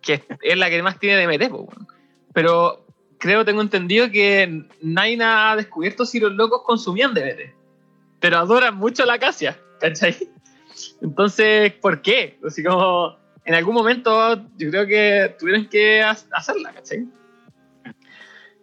[0.00, 1.86] que es, la que más tiene po, weón.
[2.32, 2.84] Pero
[3.18, 7.54] creo, tengo entendido que nadie ha descubierto si los locos consumían DMT,
[8.20, 10.16] pero adoran mucho la acacia, ¿cachai?
[11.02, 12.38] Entonces, ¿por qué?
[12.46, 17.06] Así como, en algún momento yo creo que tuvieron que ha- hacerla, ¿cachai?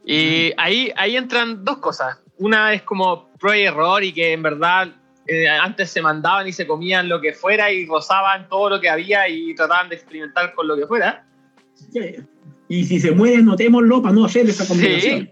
[0.05, 2.17] Y ahí, ahí entran dos cosas.
[2.37, 4.87] Una es como pro y error y que en verdad
[5.27, 8.89] eh, antes se mandaban y se comían lo que fuera y gozaban todo lo que
[8.89, 11.25] había y trataban de experimentar con lo que fuera.
[12.67, 15.29] Y si se muere, notémoslo para no hacer esa combinación.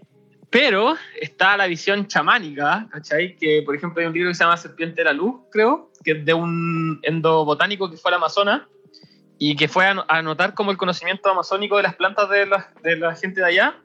[0.50, 3.36] pero está la visión chamánica, ¿cachai?
[3.36, 6.12] Que por ejemplo hay un libro que se llama Serpiente de la Luz, creo, que
[6.12, 8.62] es de un endobotánico que fue al Amazonas
[9.38, 12.96] y que fue a anotar como el conocimiento amazónico de las plantas de la, de
[12.96, 13.76] la gente de allá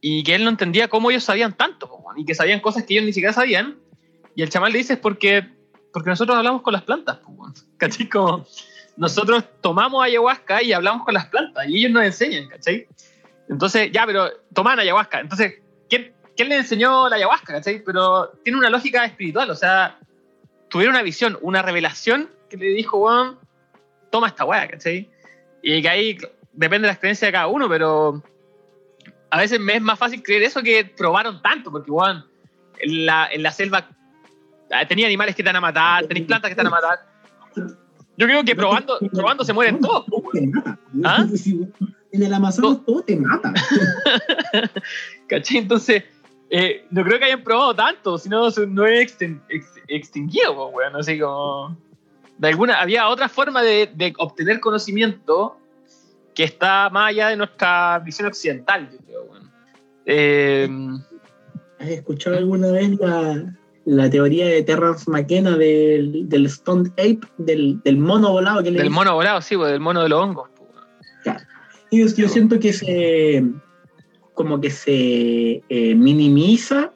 [0.00, 3.04] y que él no entendía cómo ellos sabían tanto y que sabían cosas que ellos
[3.04, 3.76] ni siquiera sabían.
[4.34, 5.48] Y el chamán le dice es porque,
[5.92, 7.18] porque nosotros hablamos con las plantas.
[7.76, 8.08] ¿cachai?
[8.08, 8.46] Como
[8.96, 12.86] nosotros tomamos ayahuasca y hablamos con las plantas y ellos nos enseñan, ¿cachai?
[13.48, 15.20] Entonces, ya, pero toman ayahuasca.
[15.20, 17.82] Entonces, ¿quién, quién le enseñó la ayahuasca, ¿cachai?
[17.84, 19.98] Pero tiene una lógica espiritual, o sea,
[20.68, 23.38] tuvieron una visión, una revelación que le dijo, weón,
[24.10, 25.10] toma esta weá, ¿cachai?
[25.62, 26.18] Y que ahí
[26.52, 28.22] depende de la experiencia de cada uno, pero
[29.30, 32.24] a veces me es más fácil creer eso que probaron tanto, porque, weón,
[32.80, 33.88] en la, en la selva
[34.70, 36.98] ah, tenía animales que te van a matar, tenéis plantas que te van a matar.
[38.16, 40.04] Yo creo que probando, probando se mueren todos.
[41.04, 41.24] ¿Ah?
[42.10, 43.52] En el Amazonas todo te mata.
[45.28, 45.58] ¿Cachai?
[45.58, 46.04] Entonces,
[46.50, 50.96] eh, no creo que hayan probado tanto, si no, es extin- ex- extinguido, pues, weón.
[50.96, 51.76] Así como.
[52.38, 55.58] De alguna, había otra forma de, de obtener conocimiento
[56.34, 59.50] que está más allá de nuestra visión occidental, yo creo, weón.
[60.06, 60.68] Eh,
[61.80, 63.54] ¿Has escuchado alguna vez la,
[63.84, 68.78] la teoría de Terrence McKenna del, del Stone Ape, del, del mono volado que le
[68.78, 70.48] del mono volado, sí, pues, del mono de los hongos.
[70.56, 70.70] pues,
[71.26, 71.38] weón.
[71.90, 73.42] Yo, yo siento que se
[74.38, 76.92] como que se eh, minimiza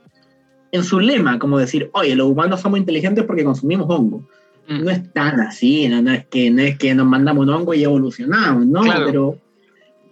[0.70, 4.22] en su lema, como decir, oye, los humanos somos inteligentes porque consumimos hongo.
[4.68, 4.84] Mm.
[4.84, 7.74] No es tan así, no, no es que no es que nos mandamos un hongo
[7.74, 8.82] y evolucionamos, ¿no?
[8.82, 9.06] Claro.
[9.06, 9.38] Pero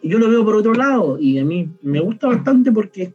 [0.03, 3.15] yo lo veo por otro lado y a mí me gusta bastante porque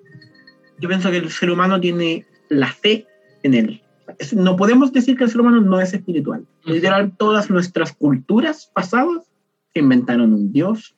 [0.79, 3.05] yo pienso que el ser humano tiene la fe
[3.43, 3.81] en él.
[4.33, 6.45] No podemos decir que el ser humano no es espiritual.
[6.63, 9.29] Literal, todas nuestras culturas pasadas
[9.73, 10.94] se inventaron un dios,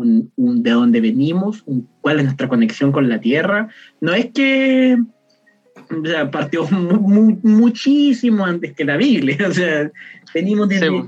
[0.00, 3.68] un, un de dónde venimos, un- cuál es nuestra conexión con la tierra.
[4.00, 4.96] No es que
[5.90, 9.36] o sea, partió mu- mu- muchísimo antes que la Biblia.
[9.48, 9.90] O sea,
[10.34, 11.02] venimos desde, Sí,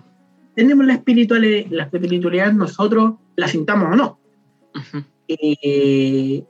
[0.55, 4.19] tenemos la espiritualidad, la espiritualidad nosotros la sintamos o no.
[5.29, 6.43] Eh,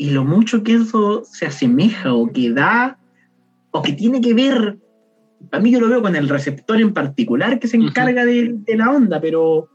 [0.00, 2.98] y lo mucho que eso se asemeja o que da
[3.70, 4.78] o que tiene que ver,
[5.50, 8.76] para mí yo lo veo con el receptor en particular que se encarga de, de
[8.76, 9.68] la onda, pero,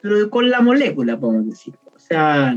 [0.00, 1.74] pero con la molécula, podemos decir.
[1.94, 2.56] O sea,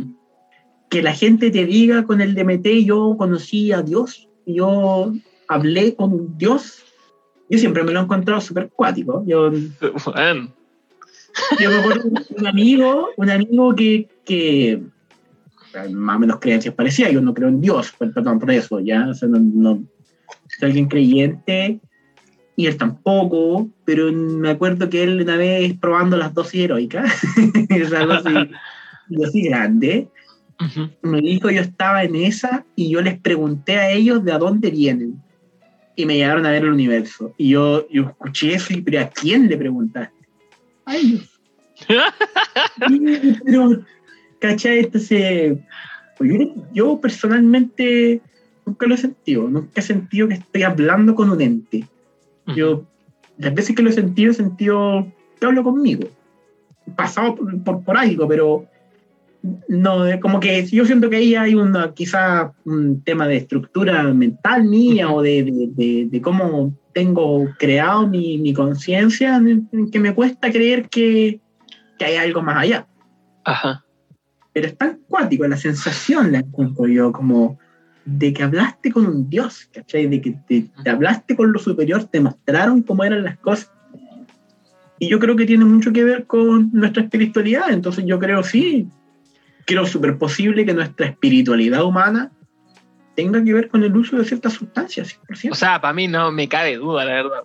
[0.89, 5.13] que la gente te diga con el DMT, yo conocí a Dios, yo
[5.47, 6.83] hablé con Dios,
[7.49, 9.23] yo siempre me lo he encontrado súper cuático.
[9.25, 10.53] Yo, Bueno,
[11.59, 14.81] yo me acuerdo un amigo, un amigo que, que
[15.91, 19.07] más o menos creencias parecía, yo no creo en Dios, pues, perdón por eso, ya,
[19.09, 19.83] o sea, no, no-
[20.59, 21.79] soy alguien creyente
[22.61, 27.11] y él tampoco, pero me acuerdo que él una vez probando las dosis heroicas,
[27.69, 28.13] es algo
[29.25, 30.07] así, grande,
[30.59, 30.91] ujú.
[31.01, 34.69] me dijo yo estaba en esa y yo les pregunté a ellos de a dónde
[34.69, 35.15] vienen
[35.95, 39.09] y me llegaron a ver el universo y yo, yo escuché eso y pero ¿a
[39.09, 40.15] quién le preguntaste?
[40.85, 41.27] A ellos.
[43.45, 43.83] Pero,
[44.39, 44.81] ¿cachai?
[44.81, 45.57] Entonces,
[46.15, 48.21] pues yo, yo personalmente
[48.67, 51.87] nunca lo he sentido, nunca he sentido que estoy hablando con un ente.
[52.55, 52.83] Yo,
[53.37, 55.07] las veces que lo he sentido, he sentido
[55.39, 56.07] que hablo conmigo.
[56.95, 58.65] Pasado por, por, por algo, pero
[59.67, 64.65] no, como que yo siento que ahí hay una, quizá un tema de estructura mental
[64.65, 69.99] mía o de, de, de- de cómo tengo creado mi, mi conciencia, en, en que
[69.99, 71.39] me cuesta creer que,
[71.97, 72.85] que hay algo más allá.
[73.45, 73.83] Ajá.
[74.53, 77.57] Pero es tan cuático, la sensación la encuentro yo como
[78.05, 80.07] de que hablaste con un dios, ¿cachai?
[80.07, 83.71] De que te, te hablaste con lo superior, te mostraron cómo eran las cosas.
[84.99, 88.87] Y yo creo que tiene mucho que ver con nuestra espiritualidad, entonces yo creo sí,
[89.65, 92.31] creo súper posible que nuestra espiritualidad humana
[93.15, 95.51] tenga que ver con el uso de ciertas sustancias, 100%.
[95.51, 97.43] O sea, para mí no me cabe duda, la verdad.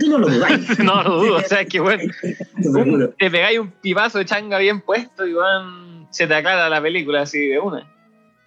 [0.00, 0.78] Tú no lo dudáis.
[0.78, 2.02] No lo dudo, o sea, que bueno.
[3.18, 7.22] Te pegáis un pipazo de changa bien puesto y van, se te aclara la película
[7.22, 7.86] así de una.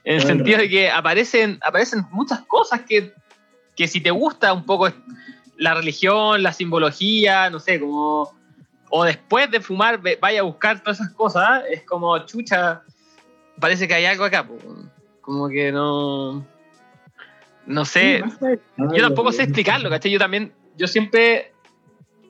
[0.03, 3.13] En el sentido de que aparecen, aparecen muchas cosas que,
[3.75, 4.89] que si te gusta un poco
[5.57, 8.33] la religión, la simbología, no sé, como...
[8.89, 12.81] O después de fumar vaya a buscar todas esas cosas, es como chucha,
[13.59, 14.57] parece que hay algo acá, po.
[15.21, 16.45] como que no...
[17.67, 18.23] No sé,
[18.77, 20.11] yo tampoco sé explicarlo, ¿cachai?
[20.11, 21.53] Yo también, yo siempre,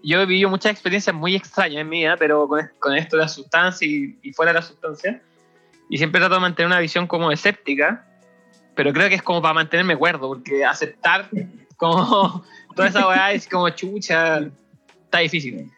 [0.03, 3.23] yo he vivido muchas experiencias muy extrañas en mi vida, pero con, con esto de
[3.23, 5.21] la sustancia y, y fuera de la sustancia,
[5.91, 8.07] y siempre trato de mantener una visión como escéptica,
[8.75, 11.29] pero creo que es como para mantenerme cuerdo, porque aceptar
[11.75, 14.39] como toda esa weá es como chucha,
[15.03, 15.69] está difícil.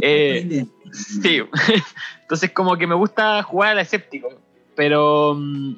[0.00, 1.40] Eh, Sí,
[2.22, 4.30] entonces como que me gusta jugar al escéptico,
[4.74, 5.74] pero, mm,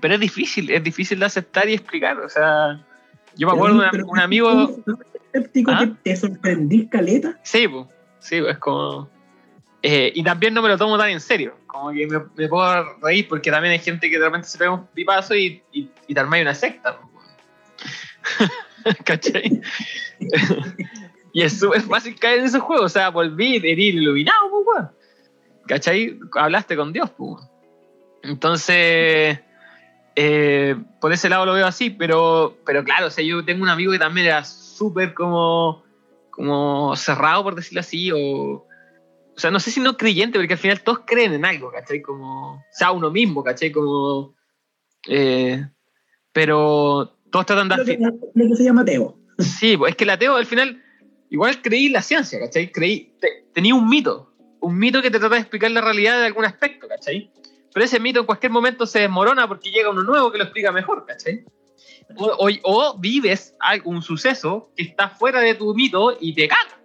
[0.00, 2.84] pero es difícil, es difícil de aceptar y explicar, o sea,
[3.36, 4.82] yo me acuerdo de un amigo...
[5.32, 5.80] escéptico ¿Ah?
[5.80, 7.38] que te sorprendís, caleta.
[7.42, 7.86] Sí, pues,
[8.18, 9.08] sí, pues, es como...
[9.82, 13.28] eh, y también no me lo tomo tan en serio, como que me, puedo reír
[13.28, 16.20] porque también hay gente que de repente se pega un pipazo y, y, y te
[16.20, 16.98] armáis una secta.
[19.04, 19.60] ¿Cachai?
[21.32, 24.84] y es súper fácil caer en esos juegos, o sea, volví herir iluminado, pues.
[25.66, 26.18] ¿Cachai?
[26.34, 27.44] Hablaste con Dios, pues.
[28.22, 29.38] Entonces,
[30.16, 33.68] eh, por ese lado lo veo así, pero, pero claro, o sea, yo tengo un
[33.68, 35.84] amigo que también era súper como
[36.40, 38.64] como cerrado, por decirlo así, o,
[39.40, 42.02] o sea, no sé si no creyente, porque al final todos creen en algo, ¿cachai?
[42.02, 43.72] Como, o sea, uno mismo, ¿cachai?
[43.72, 44.34] Como,
[45.08, 45.66] eh,
[46.30, 47.76] pero todos tratan de...
[47.78, 47.98] Lo que,
[48.34, 49.16] lo que se llama Teo.
[49.38, 50.82] Sí, pues es que el ateo al final,
[51.30, 52.70] igual creí la ciencia, ¿cachai?
[52.70, 56.26] Creí, te- tenía un mito, un mito que te trata de explicar la realidad de
[56.26, 57.32] algún aspecto, ¿cachai?
[57.72, 60.70] Pero ese mito en cualquier momento se desmorona porque llega uno nuevo que lo explica
[60.70, 61.44] mejor, ¿cachai?
[62.16, 66.76] O, o- o vives algún suceso que está fuera de tu mito y te caga.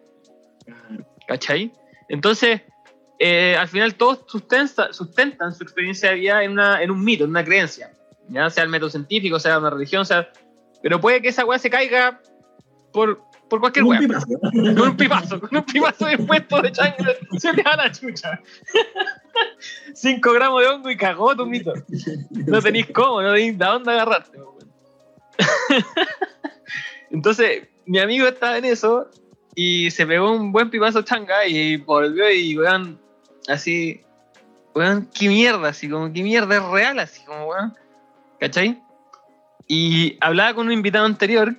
[1.28, 1.72] ¿cachai?
[2.10, 2.62] Entonces,
[3.20, 7.24] eh, al final todos sustenta- sustentan su experiencia de vida en, una, en un mito,
[7.24, 7.92] en una creencia,
[8.30, 10.30] ya sea el método científico, sea una religión, sea...
[10.82, 12.22] Pero puede que esa weá se caiga
[12.94, 14.00] por, por cualquier weá.
[14.00, 17.06] Con un pipazo, con un pipazo de puesto de chango,
[17.40, 18.40] se te va la chucha.
[19.94, 21.74] 5 gramos de hongo y cagó tu mito.
[22.30, 24.38] No tenéis cómo, no tenéis de dónde agarrarte.
[27.10, 29.10] Entonces, mi amigo estaba en eso
[29.56, 33.00] y se pegó un buen pipazo changa y volvió y weón,
[33.48, 34.02] así
[34.74, 37.74] weón, qué mierda, así como, qué mierda es real, así como, weón,
[38.40, 38.82] ¿cachai?
[39.68, 41.56] Y hablaba con un invitado anterior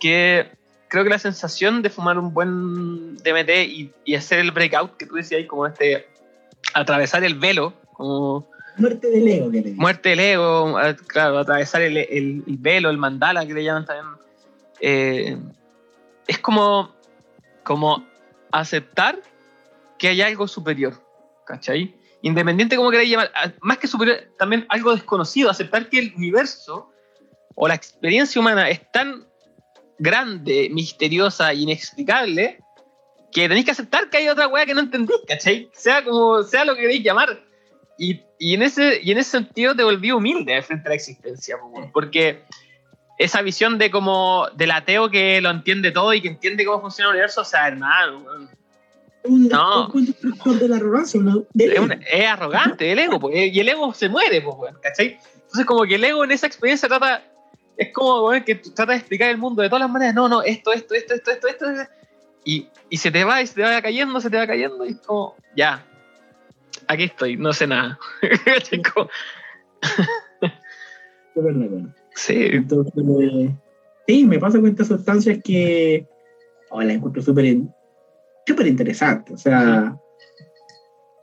[0.00, 0.48] que
[0.88, 5.06] creo que la sensación de fumar un buen DMT y, y hacer el breakout que
[5.06, 6.06] tú decías, como este,
[6.74, 9.80] atravesar el velo, como Muerte del ego que digo.
[9.80, 10.76] muerte del ego,
[11.06, 14.06] claro, atravesar el, el- el velo, el mandala que le llaman también.
[14.80, 15.38] eh,
[16.26, 16.94] es como,
[17.66, 18.06] como
[18.52, 19.20] aceptar
[19.98, 20.94] que hay algo superior,
[21.44, 21.94] ¿cachai?
[22.22, 26.92] Independiente como queráis llamar, más que superior, también algo desconocido, aceptar que el universo
[27.56, 29.26] o la experiencia humana es tan
[29.98, 32.60] grande, misteriosa, inexplicable,
[33.32, 35.68] que tenéis que aceptar que hay otra weá que no entendís, ¿cachai?
[35.72, 37.42] Sea como, sea lo que queréis llamar.
[37.98, 41.56] Y, y en ese, y en ese sentido te volví humilde frente a la existencia,
[41.92, 42.44] porque
[43.18, 47.10] esa visión de como del ateo que lo entiende todo y que entiende cómo funciona
[47.10, 48.24] el universo, o sea, hermano,
[49.28, 49.86] Un, No.
[49.86, 51.18] un constructor de la arrogancia.
[51.18, 51.72] una- del
[52.12, 55.18] es, arrogante el ego, po, y el ego se muere, weón, ¿cachai?
[55.34, 57.24] Entonces como que el ego en esa experiencia trata,
[57.76, 60.42] es como que tú tratas de explicar el mundo de todas las maneras, no, no,
[60.42, 61.92] esto, esto, esto, esto, esto, esto, esto,
[62.44, 64.90] y, y se te va, y se te va cayendo, se te va cayendo, y
[64.90, 65.84] es como, ya,
[66.86, 67.98] aquí estoy, no sé nada.
[72.16, 72.92] Sí, Entonces,
[74.08, 76.06] sí, me pasa con estas sustancias que
[76.70, 77.56] oh, las encuentro súper
[78.46, 79.34] súper interesantes.
[79.34, 79.94] O sea,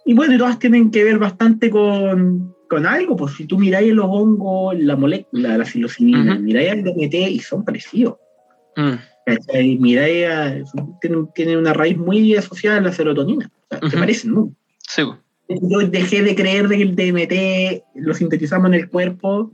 [0.06, 3.16] y bueno, y todas tienen que ver bastante con, con algo.
[3.16, 6.44] Pues si tú miráis los hongos, la molécula, la psilocibina, Ujú.
[6.44, 8.18] miráis al DMT y son parecidos.
[8.76, 8.94] Mm,
[9.26, 9.78] ¿cachai?
[9.78, 10.56] Miráis, a-
[11.02, 13.50] tienen, tienen una raíz muy asociada a la serotonina.
[13.64, 13.98] O sea, se Ujú.
[14.00, 14.56] parecen mucho.
[14.88, 15.04] sí.
[15.50, 19.52] Yo dejé de creer de que el DMT lo sintetizamos en el cuerpo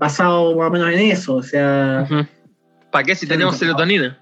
[0.00, 1.36] basado más o menos en eso.
[1.36, 2.06] O sea.
[2.90, 4.18] ¿Para qué si tenemos serotonina?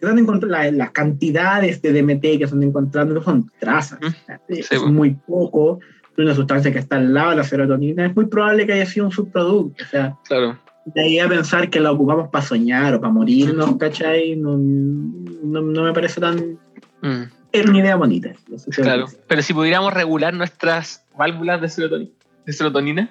[0.00, 3.98] están la- las cantidades de DMT que están encontrando no son trazas.
[4.00, 4.32] Mm.
[4.48, 4.92] Es Sí, bueno.
[4.92, 5.80] muy poco.
[6.12, 8.06] Es una sustancia que está al lado de la serotonina.
[8.06, 9.82] Es muy probable que haya sido un subproducto.
[9.84, 10.56] O sea, Claro.
[10.84, 14.36] de ahí a pensar que la ocupamos para soñar o para morirnos, ¿cachai?
[14.36, 16.58] No, no, no me parece tan.
[17.02, 18.30] Mm, Era una idea bonita.
[18.48, 19.06] No sé si- claro.
[19.26, 22.10] Pero si pudiéramos regular nuestras válvulas de serotonina,
[22.46, 23.10] de serotonina,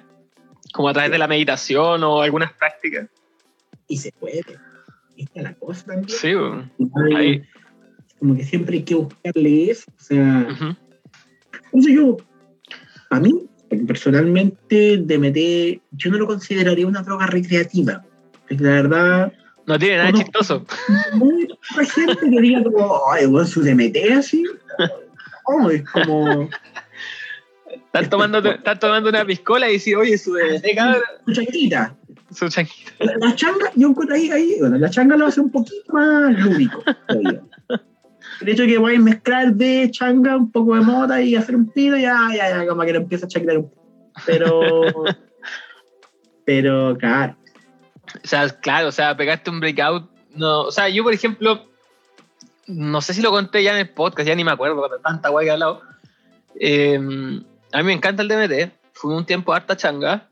[0.78, 3.08] como a través de la meditación o algunas prácticas.
[3.88, 4.44] Y se puede.
[5.16, 6.08] Esta es la cosa también.
[6.08, 6.28] Sí.
[6.28, 7.42] Hay- Ahí.
[8.20, 9.90] Como que siempre hay que buscarle eso.
[9.90, 10.76] O sea, Ujú.
[11.64, 12.16] entonces yo,
[13.10, 13.48] a mí,
[13.88, 18.04] personalmente, DMT, yo no lo consideraría una droga recreativa.
[18.50, 19.32] La verdad,
[19.66, 20.18] No tiene nada No.
[20.18, 20.64] chistoso.
[21.14, 24.44] muy poca gente que diga como, ay, bueno, su DMT así.
[25.44, 26.48] Oh, es como
[27.92, 31.96] Están tomando, están tomando una piscola y decir, oye, su DMT, cabrón, su chanquita.
[32.98, 36.38] La, la changa, yo encuentro ahí, ahí, bueno, la changa lo hace un poquito más
[36.38, 36.82] lúdico.
[38.40, 41.72] El hecho de que a mezclar de changa un poco de mota y hacer un
[41.72, 43.82] tiro, ya, ya, ya, como que lo empieza a changar un poco.
[44.26, 44.82] Pero,
[46.44, 47.36] pero, claro.
[48.22, 50.10] O sea, claro, o sea, pegaste un breakout.
[50.34, 51.66] No, o sea, yo, por ejemplo,
[52.66, 55.30] no sé si lo conté ya en el podcast, ya ni me acuerdo, con tanta
[55.30, 55.80] guay que he hablado.
[56.60, 57.40] Eh,
[57.72, 60.28] a mí me encanta el DMT, fui un tiempo harta changa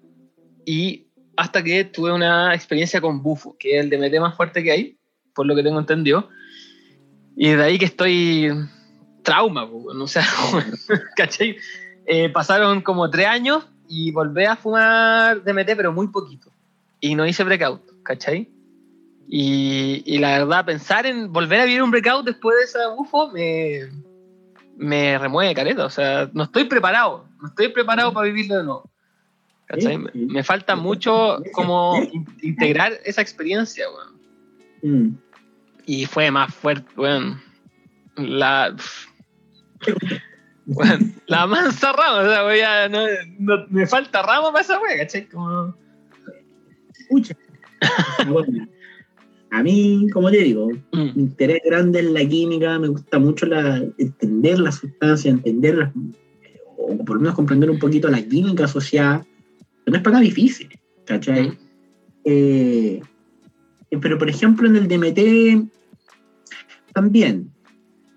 [0.64, 1.06] y
[1.36, 4.98] hasta que tuve una experiencia con Bufo, que es el DMT más fuerte que hay,
[5.34, 6.28] por lo que tengo entendido.
[7.36, 8.50] Y de ahí que estoy
[9.22, 10.24] trauma, pues, o sea,
[11.16, 11.56] ¿cachai?
[12.06, 16.50] Eh, pasaron como tres años y volví a fumar DMT, pero muy poquito.
[17.00, 18.50] Y no hice breakout, ¿cachai?
[19.28, 23.30] Y, y la verdad, pensar en volver a vivir un breakout después de ese bufo
[23.32, 23.80] me,
[24.76, 25.84] me remueve careta.
[25.86, 27.28] O sea, no estoy preparado.
[27.40, 28.90] No estoy preparado para vivirlo de nuevo.
[29.66, 29.92] ¿Cachai?
[29.94, 30.26] Sí, Me- sí.
[30.26, 35.10] Me falta mucho como in- integrar esa experiencia, weón.
[35.10, 35.16] Mm.
[35.86, 37.40] Y fue más fuerte, weón.
[38.16, 38.74] La.
[40.66, 43.06] weón, la mansa rama, o sea, weón, ya no,
[43.38, 45.26] no- me falta rama para esa wea, ¿cachai?
[45.28, 45.74] Como.
[47.08, 47.34] Pucha.
[48.26, 48.66] Bueno,
[49.50, 53.46] a mí, como te digo, Mm, mi interés grande en la química, me gusta mucho
[53.46, 55.92] la, entender la sustancia, entender, las-
[56.76, 59.24] o por lo menos comprender un poquito la química asociada.
[59.86, 60.68] No es para nada difícil,
[61.04, 61.48] ¿cachai?
[61.50, 61.56] Mm.
[62.24, 63.00] Eh,
[63.90, 65.68] eh, pero, por ejemplo, en el DMT
[66.92, 67.50] también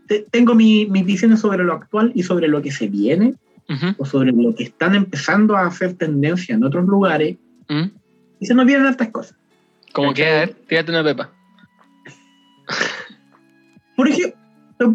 [0.07, 3.35] te- tengo mi- mis visiones sobre lo actual y sobre lo que se viene,
[3.69, 7.83] ujú, o sobre lo que están empezando a hacer tendencia en otros lugares, mm.
[8.39, 9.35] y se nos vienen hartas cosas.
[9.93, 11.31] Como que, a ver, tírate una pepa.
[13.95, 14.37] Por ejemplo,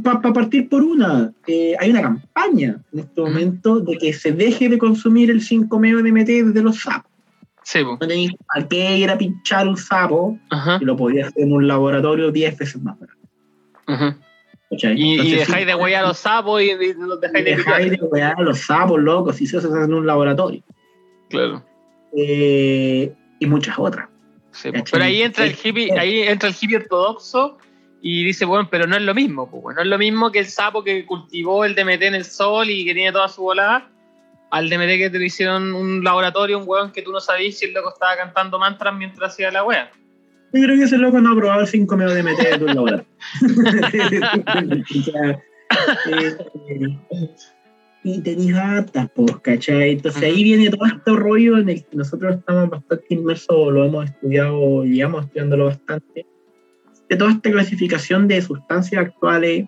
[0.03, 4.71] para partir por una, eh, hay una campaña en este momento de que se deje
[4.71, 7.11] de consumir el 5-meo DMT desde los sapos.
[7.65, 7.99] Sí, po.
[8.01, 11.53] No tenéis a qué ir a pinchar un sapo Ajá, y lo podías hacer en
[11.53, 13.19] un laboratorio 10 veces más barato.
[14.71, 14.99] ¿cachai?
[14.99, 17.57] Y, y Entonces, dejáis sí, de huear a los sapos y, y los dejáis de
[17.57, 20.63] dejáis de wear a los sapos, locos, y eso se hace en un laboratorio.
[21.29, 21.63] Claro.
[22.17, 24.09] Eh, y muchas otras.
[24.63, 27.59] Pero ahí entra el hippie, ahí entra el hippie ortodoxo
[28.01, 30.47] y dice, bueno, pero no es lo mismo, pues, no es lo mismo que el
[30.47, 33.91] sapo que cultivó el DMT en el sol y que tiene toda su volada,
[34.51, 37.65] al DMT que te lo hicieron un laboratorio, un weón que tú no sabías si
[37.65, 39.91] el loco estaba cantando mantras mientras hacía la wea.
[40.53, 42.75] Yo creo que ese loco no ha probado el 5 medio de meter de un
[42.75, 43.07] laboratorio.
[48.07, 49.93] Y tenéis hartas, pues, ¿cachai?
[49.93, 54.05] Entonces ahí viene todo este rollo en el que nosotros estamos bastante inmersos, lo hemos
[54.05, 56.27] estudiado, llevamos estudiándolo bastante,
[57.09, 59.67] de toda esta clasificación de sustancias actuales,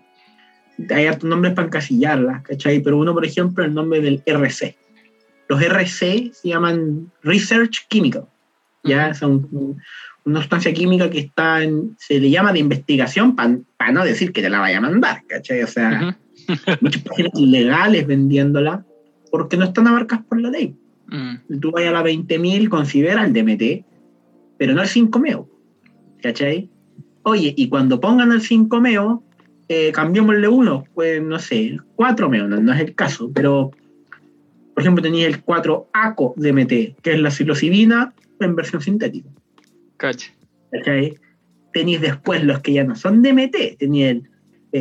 [0.89, 2.79] hay hartos nombres para encasillarlas, ¿cachai?
[2.79, 4.77] Pero uno, por ejemplo, el nombre del RC.
[5.47, 8.27] Los RC se llaman Research Chemical,
[8.83, 9.15] ¿ya?
[9.15, 9.79] Son
[10.25, 14.43] una sustancia química que está en, se le llama de investigación para no decir que
[14.43, 15.63] te la vaya a mandar, ¿cachai?
[15.63, 16.26] O sea, Ujú.
[16.81, 18.85] muchas páginas legales vendiéndola
[19.31, 20.75] porque no están abarcadas por la ley.
[21.07, 23.85] Mm, Tú vayas a la 20.000, considera el DMT,
[24.57, 25.49] pero no el 5 meo,
[26.21, 26.69] ¿cachai?
[27.23, 29.23] Oye, y cuando pongan el 5 meo,
[29.69, 33.71] eh, cambiémosle uno, pues no sé, 4 meo, no, no es el caso, pero
[34.73, 39.29] por ejemplo tenías el 4 ACO DMT, que es la psilocibina en versión sintética.
[39.97, 40.31] cacha.
[40.71, 41.15] ¿cachai?
[41.73, 44.29] Tenéis después los que ya no son DMT, tenía el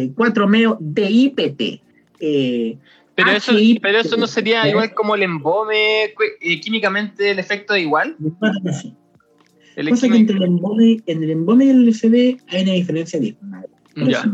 [0.05, 1.83] eh, 4-meo DIPT.
[2.21, 2.79] Eh,
[3.15, 7.75] Pero eso, sí, pero eso no sería igual como el embome, eh, químicamente el efecto
[7.75, 8.17] es igual.
[8.69, 8.95] así.
[9.77, 13.21] El Cosa que entre el embome, en el embome y el LSD hay una diferencia
[13.21, 13.37] de
[13.97, 14.25] Ya.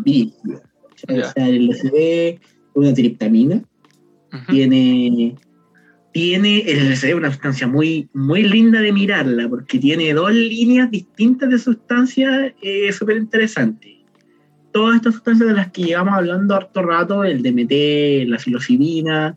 [1.08, 2.40] O sea, el es
[2.74, 3.62] una triptamina,
[4.48, 5.34] tiene,
[6.12, 11.50] tiene el es una sustancia muy, muy linda de mirarla, porque tiene dos líneas distintas
[11.50, 13.92] de sustancias eh, súper interesantes.
[14.72, 19.36] Todas estas sustancias de las que llevamos hablando harto rato, el DMT, la psilocibina,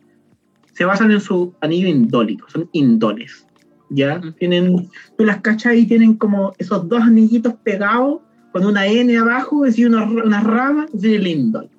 [0.74, 3.46] se basan en su anillo indólico, son indoles.
[3.90, 4.22] ¿Ya?
[4.40, 8.22] Tienen, tú las cachas y tienen como esos dos anillitos pegados
[8.52, 11.70] con una N abajo, es decir, unas unas ramas, es decir, el indol.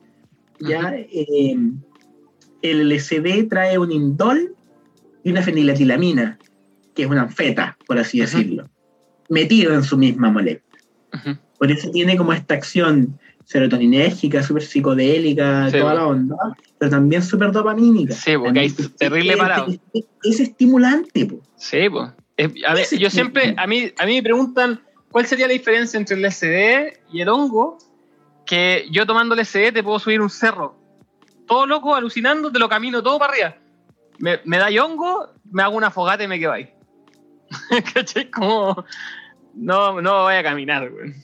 [0.60, 0.94] ¿Ya?
[0.94, 1.56] Eh,
[2.62, 4.54] el LSD trae un indol
[5.24, 6.38] y una feniletilamina,
[6.94, 8.30] que es una anfeta, por así Ujú.
[8.30, 8.70] decirlo,
[9.28, 10.78] metido en su misma molécula.
[11.12, 11.36] Ujú.
[11.58, 16.36] Por eso tiene como esta acción serotoninérgica, súper psicodélica, Sí, toda la onda,
[16.78, 18.12] pero también súper dopamínica.
[18.12, 19.66] Sí, porque hay terrible es- parado.
[19.94, 21.40] Es, es estimulante, po.
[21.56, 22.10] Sí, pues.
[22.66, 24.80] a ver, yo siempre, a mí, a mí me preguntan
[25.12, 27.78] cuál sería la diferencia entre el LSD y el hongo,
[28.44, 30.76] que yo tomando LSD te puedo subir un cerro.
[31.46, 33.56] Todo loco, alucinando, te lo camino todo para arriba.
[34.18, 36.68] Me, me da hongo, me hago una fogata y me quedo ahí.
[37.94, 38.28] ¿Cachai?
[38.28, 38.84] Como...
[39.54, 41.14] No, no voy a caminar, güey.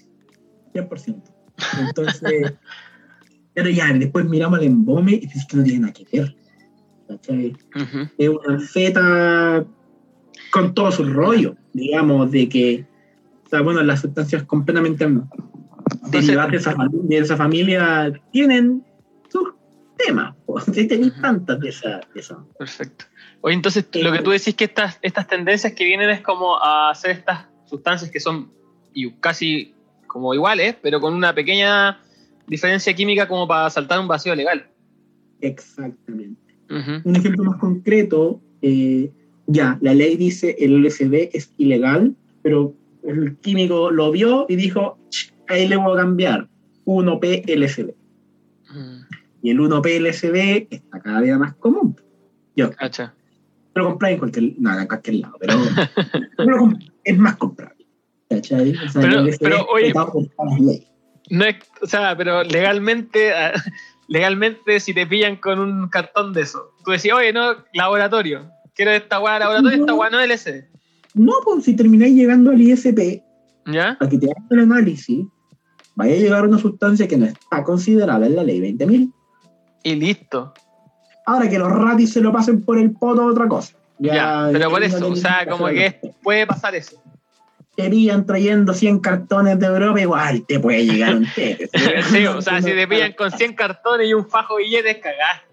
[0.73, 1.32] 100%.
[1.79, 2.55] Entonces,
[3.55, 6.37] pero ya, después miramos el embome y dices que no tiene nada que ver.
[8.19, 9.65] Es una feta
[10.51, 12.87] con todo su rollo, digamos, de que,
[13.47, 15.07] o sea, bueno, las sustancias completamente
[16.11, 18.85] derivadas de esa, de esa familia tienen
[19.29, 19.55] sus
[19.97, 22.39] temas, pues, tenéis tantas de esa, de esa.
[22.59, 23.05] Perfecto.
[23.43, 26.91] Oye, entonces lo que tú decís que estas, estas tendencias que vienen es como a
[26.91, 28.53] hacer estas sustancias que son
[28.95, 29.75] y casi
[30.13, 31.99] como iguales, pero con una pequeña
[32.47, 34.67] diferencia química como para saltar un vacío legal.
[35.41, 36.41] Exactamente.
[37.05, 39.11] Un ejemplo más concreto, eh,
[39.47, 44.99] ya, la ley dice el LSD es ilegal, pero el químico lo vio y dijo,
[45.11, 46.49] "Ch, ahí le voy a cambiar
[46.85, 47.95] 1P LSD.
[48.71, 49.01] Mm,
[49.45, 51.97] Y el 1P LSD está cada vez más común.
[52.55, 53.13] Yo Cacha.
[53.75, 55.55] lo compré en cualquier, no, en cualquier lado, pero,
[57.05, 57.82] es más comprable.
[58.35, 58.73] ¿Cachai?
[58.77, 59.93] O sea, Pero- pero, oye.
[61.31, 63.53] No es, o sea, pero legalmente, ah,
[64.09, 68.91] legalmente si te pillan con un cartón de eso, tú decís, oye, no, laboratorio, quiero
[68.91, 70.65] esta weá laboratorio, esta weá no LSD.
[71.15, 73.23] No, pues si termináis llegando al ISP,
[73.67, 73.97] ¿Ya?
[73.99, 75.27] para que te hagan el análisis,
[75.95, 79.13] vaya a llegar una sustancia que no está considerada en la ley 20.000.
[79.85, 80.53] Y listo.
[81.27, 83.77] Ahora que los ratis se lo pasen por el poto otra cosa.
[83.99, 87.01] Ya, pero por eso, o sea, como que puede pasar eso.
[87.75, 91.71] Te pillan trayendo 100 cartones de Europa, igual te puede llegar un té.
[92.11, 95.53] Sí, o sea, si te pillan con 100 cartones y un fajo de billetes, cagaste.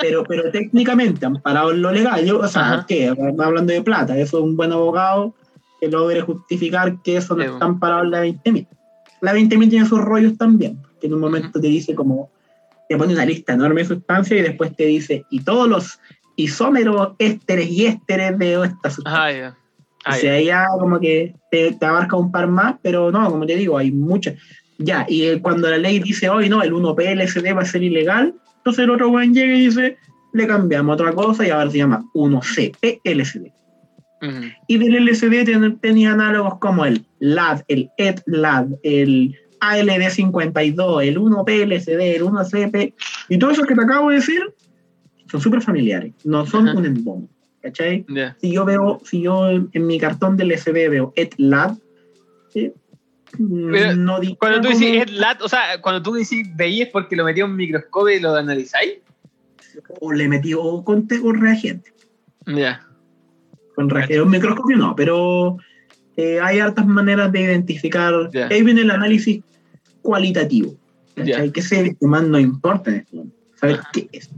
[0.00, 2.86] Pero, pero técnicamente, amparado en lo legal, yo, o sea, Ajá.
[2.88, 3.08] ¿qué?
[3.08, 5.34] Hablando de plata, eso es un buen abogado
[5.80, 8.66] que logre justificar que eso no Sí, está amparado en la 20.000.
[9.20, 12.30] La 20.000 tiene sus rollos también, que en un momento te dice como,
[12.88, 15.98] te pone una lista enorme de sustancias y después te dice, y todos los
[16.36, 19.56] isómeros, ésteres y ésteres de esta sustancia.
[19.56, 19.58] Ah,
[20.06, 20.12] ya.
[20.12, 23.44] O Ah, sea, ya como que te, te abarca un par más, pero no, como
[23.46, 24.34] te digo, hay muchas.
[24.78, 28.34] Ya, y eh, cuando la ley dice, hoy no, el 1P-LSD va a ser ilegal,
[28.58, 29.96] entonces el otro weón llega y dice,
[30.34, 33.52] le cambiamos otra cosa y ahora se llama 1C-P-LSD.
[34.22, 34.42] Ujú.
[34.66, 42.16] Y del LSD ten- tenía análogos como el LAD, el ETLAD, el ALD52, el 1P-LSD,
[42.16, 42.94] el 1CP,
[43.28, 44.40] y todo eso que te acabo de decir
[45.30, 46.78] son súper familiares, no son Ajá.
[46.78, 47.28] un embono,
[47.66, 48.04] ¿cachai?
[48.08, 48.36] Ya.
[48.40, 51.76] Si yo veo, si yo en, en mi cartón del LSD veo ETLAD,
[52.54, 52.72] eh,
[53.36, 57.24] Pero no Cuando tú dices EDLAT, o sea, cuando tú dices veí es porque lo
[57.24, 58.94] metí en un microscopio y lo analizáis.
[60.00, 61.92] o le metí o con, con reagente.
[62.46, 62.86] Ya.
[63.74, 64.22] Con reagente.
[64.22, 65.58] Un microscopio no, pero
[66.16, 68.30] eh, hay hartas maneras de identificar.
[68.32, 68.46] Ya.
[68.46, 69.42] Ahí viene el análisis
[70.02, 70.76] cualitativo.
[71.16, 71.50] ¿cachai?
[71.50, 74.30] Que es el que más nos importa en este momento, Saber qué es.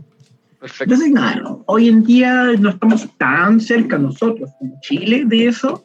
[0.61, 0.85] Perfecto.
[0.95, 5.85] Entonces, nada, no, hoy en día no estamos tan cerca nosotros como Chile de eso,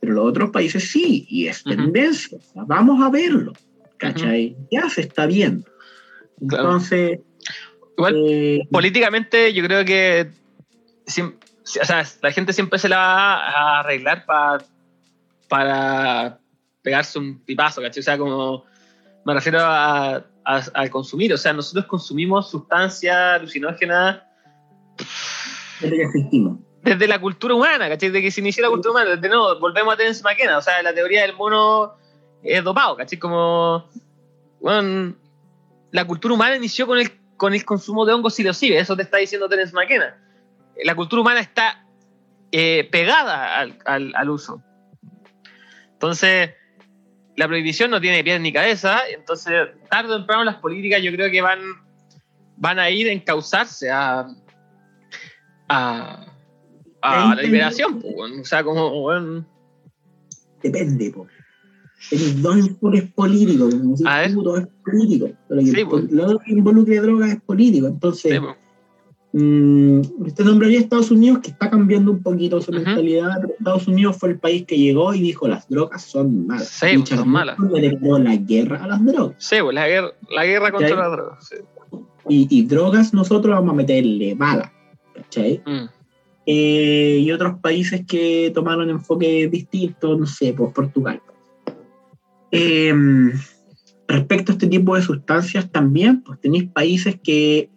[0.00, 1.74] pero los otros países sí, y es Ujú.
[1.76, 2.38] tendencia.
[2.38, 3.52] o sea, vamos a verlo.
[3.98, 4.56] ¿Cachai?
[4.70, 5.66] Ya se está viendo.
[6.48, 6.64] Claro.
[6.64, 7.20] Entonces,
[7.96, 10.30] Igual, eh, políticamente yo creo que
[11.08, 14.62] o sea, la gente siempre se la va a arreglar pa-
[15.48, 16.38] para
[16.82, 18.00] pegarse un pipazo, ¿cachai?
[18.00, 18.64] O sea, como
[19.24, 24.22] me refiero a- al consumir, o sea, nosotros consumimos sustancias alucinógenas
[25.80, 26.58] desde que existimos.
[26.82, 28.10] desde la cultura humana, ¿cachai?
[28.10, 30.80] Desde que se inició la cultura humana, desde no, volvemos a Terence McKenna, o sea,
[30.82, 31.94] la teoría del mono
[32.42, 33.18] es dopado, ¿cachai?
[33.18, 33.88] Como,
[34.60, 35.14] bueno,
[35.90, 39.16] la cultura humana inició con el, con el consumo de hongos psilocibe, eso te está
[39.18, 40.16] diciendo Terence McKenna.
[40.84, 41.84] La cultura humana está
[42.52, 44.62] eh, pegada al, al- al uso.
[45.92, 46.50] Entonces,
[47.36, 49.52] la prohibición no tiene pies ni cabeza, entonces,
[49.90, 51.58] tarde o temprano las políticas yo creo que van,
[52.56, 54.26] van a ir a encauzarse a,
[55.68, 56.26] a,
[57.02, 58.00] a la liberación.
[58.02, 58.40] weón.
[58.40, 59.46] O sea, como, weón,
[60.62, 61.26] Depende, po.
[62.10, 65.30] Tenéis dos enfoques políticos, como si todo es político.
[65.48, 65.98] Lo que, Sí, po.
[65.98, 67.86] lo que involucre drogas es político.
[67.86, 68.38] Entonces, sí,
[69.38, 72.80] usted nombraría a Estados Unidos que está cambiando un poquito su Ujú.
[72.80, 73.36] mentalidad.
[73.42, 76.68] pero Estados Unidos fue el país que llegó y dijo las drogas son malas.
[76.68, 77.58] Sí, pues, Richard son malas.
[77.58, 79.36] Le la guerra a las drogas.
[79.38, 81.02] Sí, pues, la guerra, la guerra contra ¿Cachai?
[81.02, 81.48] las drogas.
[81.48, 81.56] sí.
[82.28, 84.70] Y, y drogas nosotros vamos a meterle balas.
[85.14, 85.60] ¿Cachai?
[85.66, 85.88] Mm,
[86.48, 91.20] Eh, y otros países que tomaron enfoques distintos, no sé, pues Portugal.
[92.52, 92.94] Eh,
[94.08, 97.70] respecto a este tipo de sustancias también, pues tenéis países que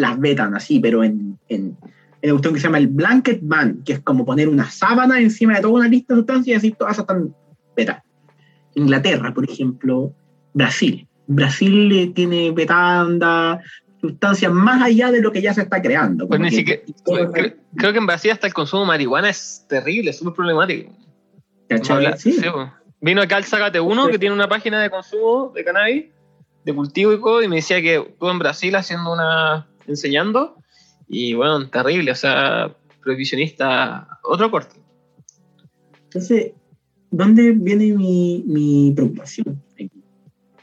[0.00, 1.76] las vetan así, pero en, en,
[2.22, 5.54] en cuestión que se llama el blanket ban, que es como poner una sábana encima
[5.56, 7.34] de toda una lista de sustancias y decir todas están
[7.76, 8.02] vetadas.
[8.74, 10.12] Inglaterra, por ejemplo,
[10.52, 11.06] Brasil.
[11.26, 13.60] Brasil eh, tiene vetanda,
[14.00, 16.26] sustancias más allá de lo que ya se está creando.
[16.28, 16.82] Pues ni que- siquiera-
[17.32, 20.92] creo, creo que en Brasil hasta el consumo de marihuana es terrible, es súper problemático.
[21.68, 21.96] ¿cachai?
[22.06, 22.32] Habla- Sí.
[22.32, 22.68] sí, pues.
[23.00, 26.06] Vino acá el Zagate 1 que tiene una página de consumo de cannabis,
[26.64, 29.66] de cultivo y todo, y me decía que estuvo en Brasil haciendo una.
[29.86, 30.56] Enseñando,
[31.08, 34.76] y bueno, terrible, o sea, prohibicionista, otro corte.
[36.04, 36.52] Entonces,
[37.10, 39.62] ¿dónde viene mi, mi preocupación?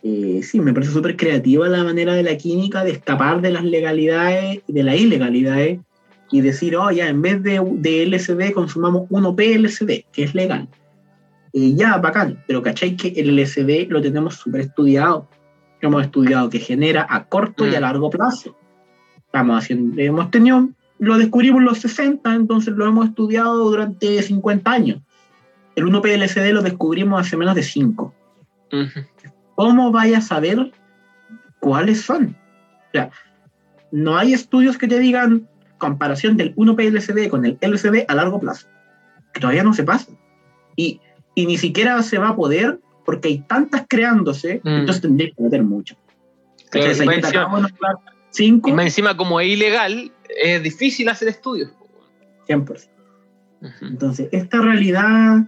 [0.03, 3.63] Eh, sí, me parece súper creativa la manera de la química de escapar de las
[3.63, 5.79] legalidades, de las ilegalidades,
[6.31, 10.67] y decir, oh, ya, en vez de, de LSD consumamos 1P LSD, que es legal.
[11.53, 15.27] Eh, ya, bacán, pero ¿cachai que el LSD lo tenemos súper estudiado?
[15.81, 17.81] Hemos estudiado que genera a corto y a Mm.
[17.81, 18.55] largo plazo.
[19.31, 20.67] Estamos haciendo, hemos tenido,
[20.99, 24.99] lo descubrimos en los 60, entonces lo hemos estudiado durante 50 años.
[25.77, 28.13] El 1P LSD lo descubrimos hace menos de 5.
[28.73, 28.99] Ujú.
[29.55, 30.71] ¿Cómo vaya a saber
[31.61, 32.35] cuáles son?
[32.87, 33.09] O sea,
[33.91, 35.47] no hay estudios que te digan
[35.77, 38.67] comparación del 1P LSD con el LSD a largo plazo.
[39.33, 40.11] Que todavía no se pasa.
[40.75, 40.99] Y,
[41.35, 44.67] y ni siquiera se va a poder porque hay tantas creándose, Mm.
[44.69, 45.95] entonces tendría que meter mucho.
[46.69, 46.87] Claro,
[47.21, 48.20] ¿Cachai?
[48.31, 50.11] Encima- acabo de nombrar cinco, y más encima, como es ilegal,
[50.43, 51.71] es difícil hacer estudios.
[52.47, 52.89] 100%.
[53.61, 53.85] Ujú.
[53.85, 55.47] Entonces, esta realidad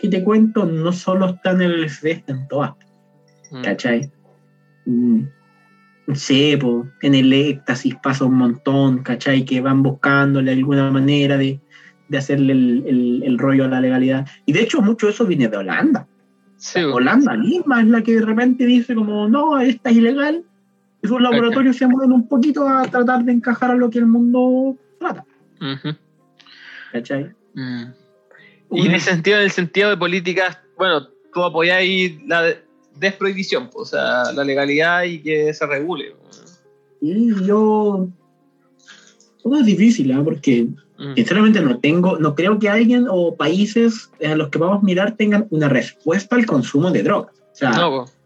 [0.00, 2.72] que te cuento no solo está en el LSD, está en todas.
[3.50, 3.62] Mm.
[3.62, 4.10] ¿cachai?
[4.86, 5.20] Mm,
[6.60, 9.44] po, en el éxtasis pasa un montón, ¿cachai?
[9.44, 11.60] Que van buscándole alguna manera de,
[12.08, 14.26] de hacerle el, el- el rollo a la legalidad.
[14.46, 16.08] Y de hecho, mucho de eso viene de Holanda.
[16.56, 16.80] Sí.
[16.80, 20.44] Holanda misma es la que de repente dice como, no, esta es ilegal.
[21.02, 24.76] Sus laboratorios se mueven un poquito a tratar de encajar a lo que el mundo
[24.98, 25.24] trata,
[25.60, 25.96] Ujú.
[26.92, 27.32] ¿cachai?
[27.54, 27.84] Mm.
[28.72, 32.64] Y en ese sentido, en el sentido de políticas, bueno, tú apoyáis la de-
[32.98, 36.14] desprohibición, pues, o sea, la legalidad y que se regule.
[37.00, 38.08] Y yo...
[39.42, 40.20] Todo es difícil, ¿ah?
[40.24, 40.68] Porque
[40.98, 41.14] Mm.
[41.16, 45.16] Sinceramente no tengo, no creo que alguien o países a los que vamos a mirar
[45.16, 47.34] tengan una respuesta al consumo de drogas.
[47.40, 48.16] O sea, No, pues,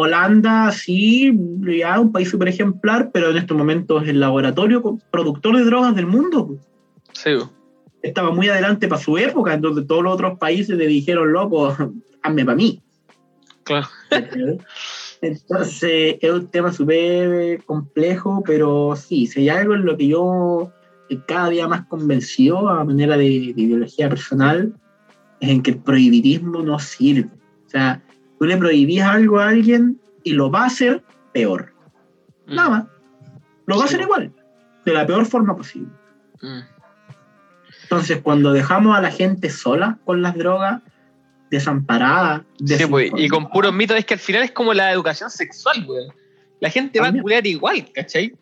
[0.00, 5.56] Holanda, sí, ya un país súper ejemplar, pero en estos momentos es el laboratorio productor
[5.56, 6.46] de drogas del mundo.
[6.46, 6.60] pues.
[7.12, 7.50] Sí, bo.
[8.02, 11.76] Estaba muy adelante para su época, entonces todos los otros países le dijeron, loco,
[12.22, 12.80] hazme para mí.
[13.64, 13.88] claro.
[15.20, 20.72] Entonces es un tema súper complejo, pero sí, si hay algo en lo que yo
[21.26, 24.72] cada día más convencido a manera de, de ideología personal,
[25.40, 27.28] es en que el prohibitismo no sirve.
[27.66, 28.00] O sea,
[28.38, 31.02] tú le prohibís algo a alguien y lo va a hacer
[31.32, 31.72] peor.
[32.46, 32.84] Mm, Nada más.
[33.66, 34.32] Lo va a hacer igual,
[34.84, 35.88] de la peor forma posible.
[36.40, 36.60] mm.
[37.82, 40.82] Entonces, cuando dejamos a la gente sola con las drogas,
[41.50, 45.30] desamparada, Sí, pues, y con puros mitos, es que al final es como la educación
[45.30, 46.12] sexual, weón.
[46.60, 48.34] La gente va a culiar igual, ¿cachai?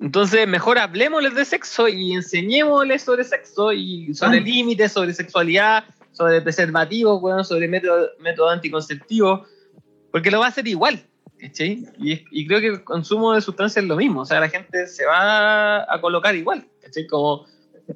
[0.00, 4.42] Entonces, mejor hablemosles de sexo y enseñémosles sobre sexo y sobre Ah.
[4.42, 9.44] límites, sobre sexualidad, sobre preservativos, weón, sobre método, método anticonceptivo,
[10.10, 11.00] porque lo va a hacer igual,
[11.38, 11.86] ¿cachai?
[11.98, 14.86] Y, y creo que el consumo de sustancias es lo mismo, o sea, la gente
[14.86, 17.06] se va a colocar igual, ¿cachai?
[17.06, 17.46] Como,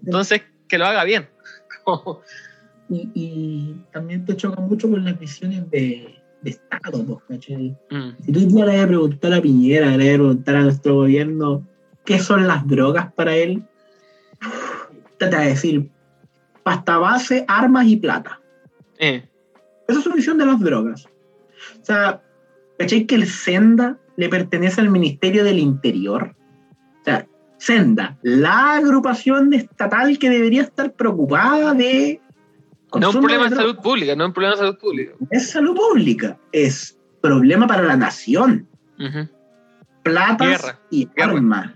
[0.04, 1.28] entonces, que lo haga bien.
[1.84, 2.22] Como,
[2.88, 7.76] y, y también te choca mucho con las visiones de, de Estado, pues, ¿cachai?
[7.90, 10.94] mm, Si tú le vas a preguntar a Piñera, le vas a preguntar a nuestro
[10.96, 11.66] gobierno
[12.04, 13.64] qué son las drogas para él,
[15.18, 15.90] te va a decir
[16.64, 18.40] pasta base, armas y plata.
[18.98, 19.28] eh,
[19.86, 21.06] Esa es su visión de las drogas.
[21.80, 22.22] O sea,
[22.78, 26.34] ¿cachai que el Senda le pertenece al Ministerio del Interior?
[27.00, 27.26] O sea,
[27.58, 32.20] Senda, la agrupación estatal que debería estar preocupada de...
[32.98, 35.12] no es un problema de salud pública, no es un problema de salud pública.
[35.30, 38.66] es salud pública, es problema para la nación.
[40.02, 41.32] Platas Guerra, y guerra.
[41.32, 41.70] armas.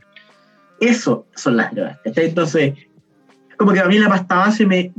[0.81, 1.99] Eso son las drogas.
[2.05, 2.27] ¿cachai?
[2.27, 2.75] Entonces,
[3.59, 4.93] como que a mí la pasta base me.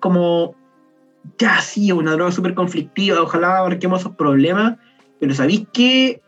[0.00, 0.54] Como.
[1.38, 4.76] Ya sí, una droga súper conflictiva, ojalá abarquemos esos problemas,
[5.20, 6.20] pero ¿sabéis que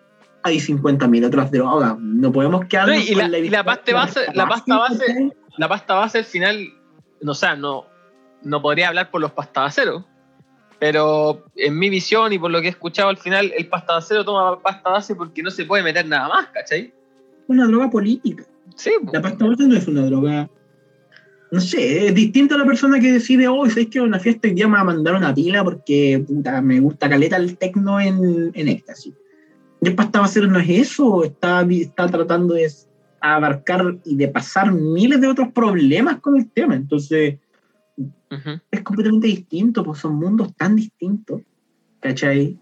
[0.43, 1.97] hay 50.000 otras drogas?
[1.99, 5.69] No podemos quedarnos No, y la- con y la pasta base- la pasta base- la
[5.69, 6.69] pasta base al final,
[7.23, 7.87] no, o sea, no,
[8.43, 10.05] no podría hablar por los pastabaceros,
[10.79, 14.61] pero en mi visión y por lo que he escuchado al final, el pastabacero toma
[14.61, 16.93] pasta base porque no se puede meter nada más, ¿cachai?
[17.49, 18.45] Una droga política.
[18.77, 18.93] Sí.
[19.13, 20.49] La pasta base no es una droga.
[21.53, 24.55] No sé, es distinto a la persona que decide, oh, ¿sabes que una fiesta hoy
[24.55, 28.53] día me va a mandar una pila porque puta, me gusta caleta el tecno en,
[28.55, 29.15] en éxtasis?
[29.81, 32.71] Y el pasta base no es eso, está, está tratando de
[33.21, 36.75] abarcar y de pasar miles de otros problemas con el tema.
[36.75, 37.39] Entonces,
[38.71, 41.43] es completamente distinto, pues son mundos tan distintos.
[42.01, 42.59] ¿Cachai?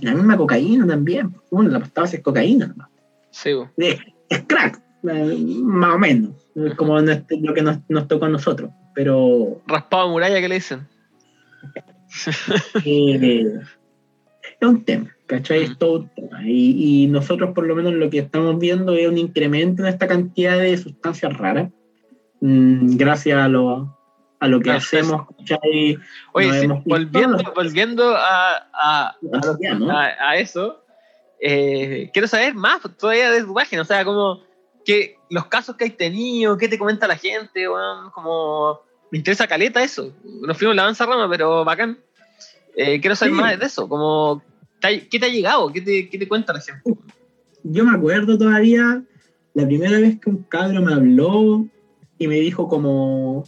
[0.00, 1.34] La misma cocaína también.
[1.50, 2.88] Bueno, la pasta base es cocaína, nomás
[3.30, 3.98] Sí, es,
[4.28, 6.30] es crack, eh, más o menos,
[6.76, 10.86] como lo que nos, nos tocó a nosotros, pero raspado muralla, ¿qué le dicen?
[12.84, 13.60] eh,
[14.60, 15.60] es un tema, ¿cachai?
[15.60, 15.62] Mm.
[15.72, 16.42] Es todo un tema.
[16.44, 20.06] Y, y nosotros por lo menos lo que estamos viendo es un incremento en esta
[20.06, 21.70] cantidad de sustancias raras,
[22.40, 23.96] mm, gracias a lo,
[24.40, 25.98] a lo que hacemos, ¿cachai?
[26.32, 28.66] Oye, sí, volviendo, los- volviendo a-
[30.30, 30.84] a eso,
[31.40, 34.40] eh, quiero saber más todavía de tu página, o sea, como
[34.84, 37.66] que los casos que hay tenido, qué te comenta la gente,
[38.14, 38.80] como
[39.10, 40.12] me interesa caleta eso.
[40.42, 41.98] Nos fuimos en la avanza rama, pero bacán.
[42.76, 43.40] Eh, quiero saber Sí.
[43.40, 44.42] más de eso, como
[44.80, 45.70] ¿te ha- ¿qué te ha llegado?
[45.72, 46.82] ¿Qué te, qué te cuenta la gente?
[47.64, 49.04] yo me acuerdo todavía
[49.54, 51.64] la primera vez que un cabro me habló
[52.18, 53.44] y me dijo como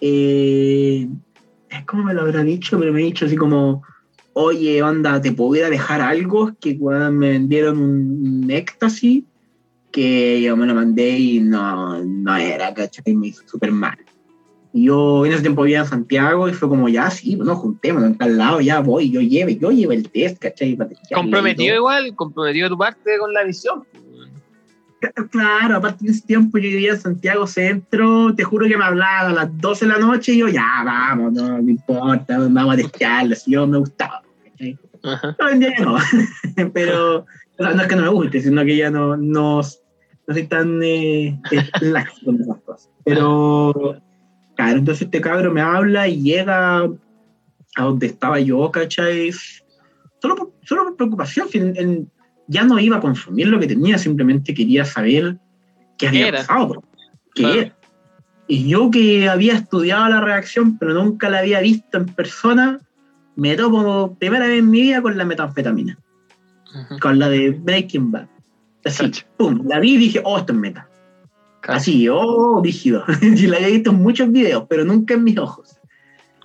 [0.00, 1.08] eh,
[1.68, 3.82] es como me lo habrá dicho pero me ha dicho así como
[4.34, 9.24] oye onda te pudiera dejar algo que me vendieron un, un éxtasis
[9.92, 13.14] que yo me lo mandé y no, no era ¿cachai?
[13.14, 13.98] me hizo súper mal
[14.72, 18.10] y yo en ese tiempo vivía en Santiago y fue como ya sí bueno juntémonos
[18.10, 20.78] en tal lado ya voy yo lleve yo lleve el test ¿cachai?
[21.14, 23.84] Comprometido igual, comprometido de tu parte con la visión.
[25.30, 29.30] Claro, aparte en ese tiempo yo vivía en Santiago Centro, te juro que me hablaba
[29.30, 32.76] a las 12 de la noche y yo, ya, vamos, no, no importa, vamos a
[32.76, 34.22] testearlo, si yo me gustaba.
[34.44, 34.78] ¿cachai?
[35.02, 35.36] Ajá.
[35.44, 35.96] Hoy en día ya no,
[36.72, 37.26] pero
[37.58, 39.60] no es que no me guste, sino que ya no, no,
[40.26, 42.90] no soy tan eh, eh, lax con esas cosas.
[43.04, 43.72] Pero,
[44.56, 46.78] claro, entonces este cabro me habla y llega
[47.76, 49.30] a donde estaba yo, ¿cachai?
[50.20, 52.10] Solo por, solo por preocupación, que en- en-
[52.48, 55.38] ya no iba a consumir lo que tenía, simplemente quería saber
[55.98, 56.38] qué había era?
[56.38, 56.82] pasado, bro.
[57.34, 57.60] qué Claro.
[57.60, 57.76] era.
[58.48, 62.78] Y yo que había estudiado la reacción, pero nunca la había visto en persona,
[63.36, 65.96] me topo primera vez en mi vida con la metanfetamina,
[67.00, 68.26] con la de Breaking Bad.
[68.84, 70.88] Así, pum, la vi y dije, oh, esto es meta.
[71.68, 73.04] Así, oh, rígido.
[73.22, 75.78] y la había visto en muchos videos, pero nunca en mis ojos.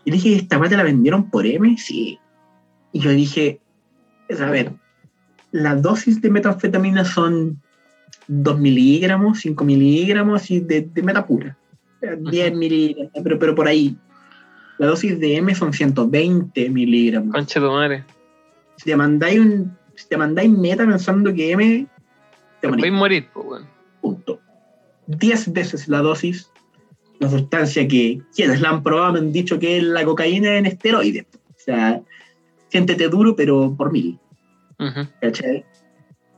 [0.05, 1.75] Y dije, ¿esta mata la vendieron por M?
[1.77, 2.19] Sí.
[2.93, 3.59] Y yo dije,
[4.39, 4.71] a ver,
[5.51, 7.61] la dosis de metanfetamina son
[8.27, 11.57] 2 miligramos, 5 miligramos y de, de meta pura.
[11.97, 13.97] O sea, 10 miligramos, pero, pero por ahí.
[14.77, 17.33] La dosis de M son 120 miligramos.
[17.33, 18.05] Concha tu madre.
[18.77, 21.87] Si te mandáis un, si te mandáis meta pensando que M,
[22.71, 22.91] te morís.
[22.91, 23.63] morir, pues.
[24.01, 24.39] Punto.
[25.07, 26.51] 10 veces la dosis.
[27.19, 30.67] La sustancia que quienes la han probado me han dicho que es la cocaína en
[30.67, 31.25] esteroides.
[31.49, 32.01] O sea,
[32.69, 34.19] siéntete duro, pero por mil.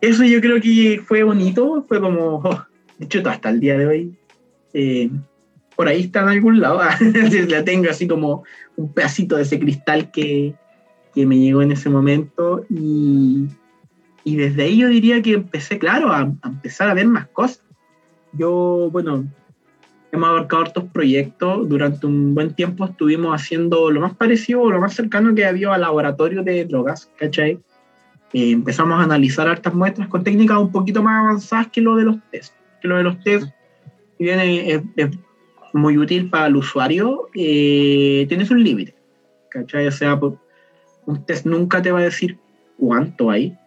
[0.01, 2.65] Eso yo creo que fue bonito, fue como, oh,
[2.97, 4.15] de hecho, hasta el día de hoy,
[4.73, 5.09] eh,
[5.75, 6.81] por ahí está en algún lado,
[7.47, 8.43] la tengo así como
[8.75, 10.55] un pedacito de ese cristal que,
[11.13, 13.47] que me llegó en ese momento y,
[14.29, 17.63] y desde ahí yo diría que empecé, claro, a, a empezar a ver más cosas.
[18.33, 19.25] Yo, bueno,
[20.11, 24.93] hemos abarcado hartos proyectos, durante un buen tiempo estuvimos haciendo lo más parecido lo más
[24.93, 27.59] cercano que había al laboratorio de drogas, ¿cachai?
[28.33, 32.03] eh, empezamos a analizar hartas muestras con técnicas un poquito más avanzadas que lo de
[32.03, 32.53] los test.
[32.81, 33.47] Que lo de los test,
[34.19, 35.09] bien es, es
[35.73, 38.95] muy útil para el usuario, eh, tienes un límite.
[39.49, 39.87] ¿Cachai?
[39.87, 40.19] O sea,
[41.05, 42.37] un test nunca te va a decir
[42.77, 43.57] cuánto hay.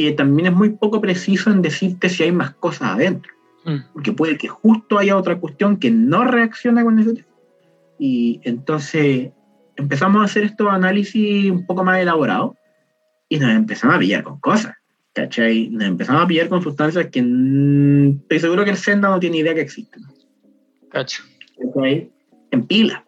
[0.00, 3.32] Y también es muy poco preciso en decirte si hay más cosas adentro.
[3.64, 3.78] Mm.
[3.92, 7.26] Porque puede que justo haya otra cuestión que no reacciona con test.
[7.98, 9.32] Y entonces
[9.74, 12.52] empezamos a hacer estos análisis un poco más elaborados
[13.28, 14.76] y nos empezamos a pillar con cosas,
[15.14, 15.68] ¿cachai?
[15.70, 19.54] Nos empezamos a pillar con sustancias que estoy seguro que el Senda no tiene idea
[19.54, 20.04] que existen,
[20.90, 21.24] Cacho.
[21.58, 22.08] ¿cachai?
[22.52, 23.04] En pila.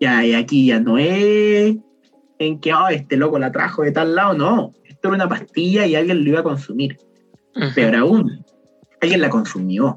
[0.00, 1.76] Ya, y aquí ya no es
[2.40, 4.74] en que oh, este loco la trajo de tal lado, no.
[5.02, 6.96] Era una pastilla y alguien lo iba a consumir.
[7.56, 7.74] Ujú.
[7.74, 8.44] Peor aún,
[9.00, 9.96] alguien la consumió.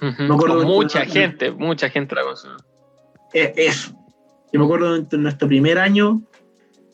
[0.00, 0.22] Ujú.
[0.22, 2.54] me acuerdo Con de- mucha gente, mucha gente la consume.
[3.34, 3.92] Eh, eso.
[4.52, 6.22] Yo me acuerdo en nuestro primer año,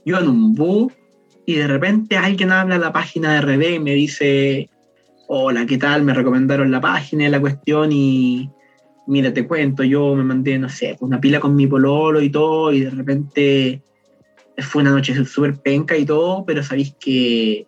[0.06, 0.92] yo en un bus
[1.46, 4.70] y de repente alguien habla a la página de RD y me dice,
[5.28, 6.02] hola, ¿qué tal?
[6.02, 8.48] Me recomendaron la página y la cuestión y
[9.06, 12.72] mira, te cuento, yo me mandé, no sé, una pila con mi pololo y todo
[12.72, 13.82] y de repente
[14.58, 17.66] fue una noche súper penca y todo, pero sabéis que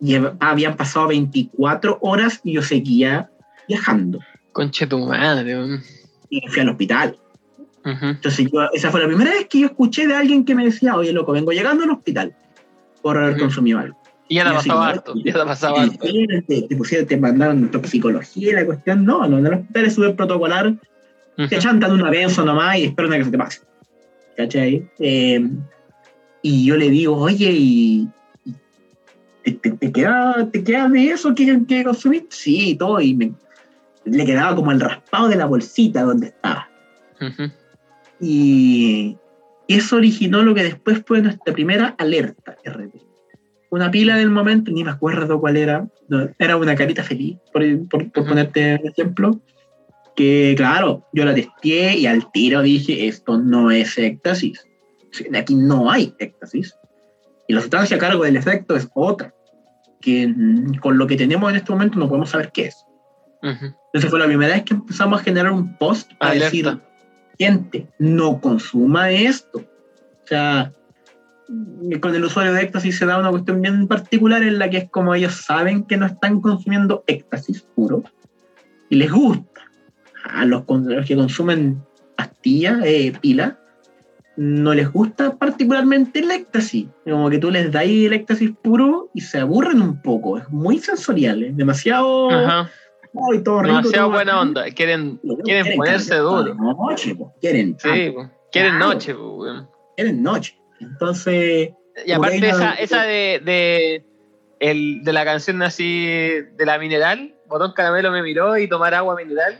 [0.00, 3.30] lleva- habían pasado 24 horas y yo seguía
[3.68, 4.18] viajando
[4.52, 5.56] Conche tu madre,
[6.28, 7.16] y fui al hospital.
[7.84, 8.06] Ujú.
[8.06, 10.94] Entonces, yo- esa fue la primera vez que yo escuché de alguien que me decía,
[10.96, 12.34] oye, loco, vengo llegando al hospital
[13.00, 13.40] por haber Ujú.
[13.40, 13.98] consumido algo.
[14.28, 14.84] Y ya te pasado ¿no?
[14.86, 15.98] harto, ya te pasado Y harto.
[15.98, 19.84] Te, te, te pusieron, te mandaron toxicología y la cuestión, no, no, en el hospital
[19.86, 20.74] es súper protocolar,
[21.36, 21.56] te Ujú.
[21.58, 23.60] chantan una benzo nomás y esperan a que se te pase.
[24.36, 24.86] ¿Cachai?
[24.98, 25.48] Eh,
[26.42, 28.08] y yo le digo, oye, ¿y
[29.44, 32.28] te, te, te queda, te queda de eso que, que consumiste?
[32.36, 33.32] Sí, y todo, y me,
[34.04, 36.68] le quedaba como el raspado de la bolsita donde estaba.
[37.20, 37.50] Ujú.
[38.20, 39.16] Y
[39.68, 43.00] eso originó lo que después fue nuestra primera alerta RP.
[43.70, 47.62] Una pila del momento, ni me acuerdo cuál era, no, era una carita feliz, por,
[47.88, 48.28] por- por Ujú.
[48.30, 49.40] ponerte un ejemplo,
[50.14, 54.66] que claro, yo la testé y al tiro dije, esto no es éxtasis.
[55.34, 56.76] Aquí no hay éxtasis.
[57.48, 59.34] Y la sustancia a cargo del efecto es otra,
[60.00, 62.86] que mm, con lo que tenemos en este momento no podemos saber qué es.
[63.42, 63.74] Ujú.
[63.86, 66.46] Entonces fue la primera vez que empezamos a generar un post para Alerta.
[66.46, 66.80] decir,
[67.38, 69.58] gente, no consuma esto.
[69.58, 70.72] O sea,
[72.00, 74.90] con el usuario de éxtasis se da una cuestión bien particular en la que es
[74.90, 78.04] como ellos saben que no están consumiendo éxtasis puro
[78.88, 79.60] y les gusta.
[80.24, 80.62] A los
[81.06, 81.82] que consumen
[82.16, 83.58] pastillas, eh, pila,
[84.36, 86.86] no les gusta particularmente el éxtasis.
[87.04, 90.38] Como que tú les das el éxtasis puro y se aburren un poco.
[90.38, 92.30] Es muy sensorial, es demasiado...
[92.30, 92.70] Ajá.
[93.30, 94.64] Ay, todo rico, Demasiado todo buena onda.
[94.70, 96.54] Quieren, quieren ponerse duro.
[96.54, 97.34] Noche, po.
[97.42, 98.30] Quieren, Sí, po.
[98.50, 98.86] quieren claro.
[98.94, 99.68] noche, po, weón.
[99.96, 100.58] quieren noche.
[100.80, 101.70] Entonces,
[102.06, 104.06] Y aparte esa, una- esa de, de,
[104.60, 109.14] el, de la canción así de la mineral, Botón Caramelo me miró y tomar agua
[109.14, 109.58] mineral,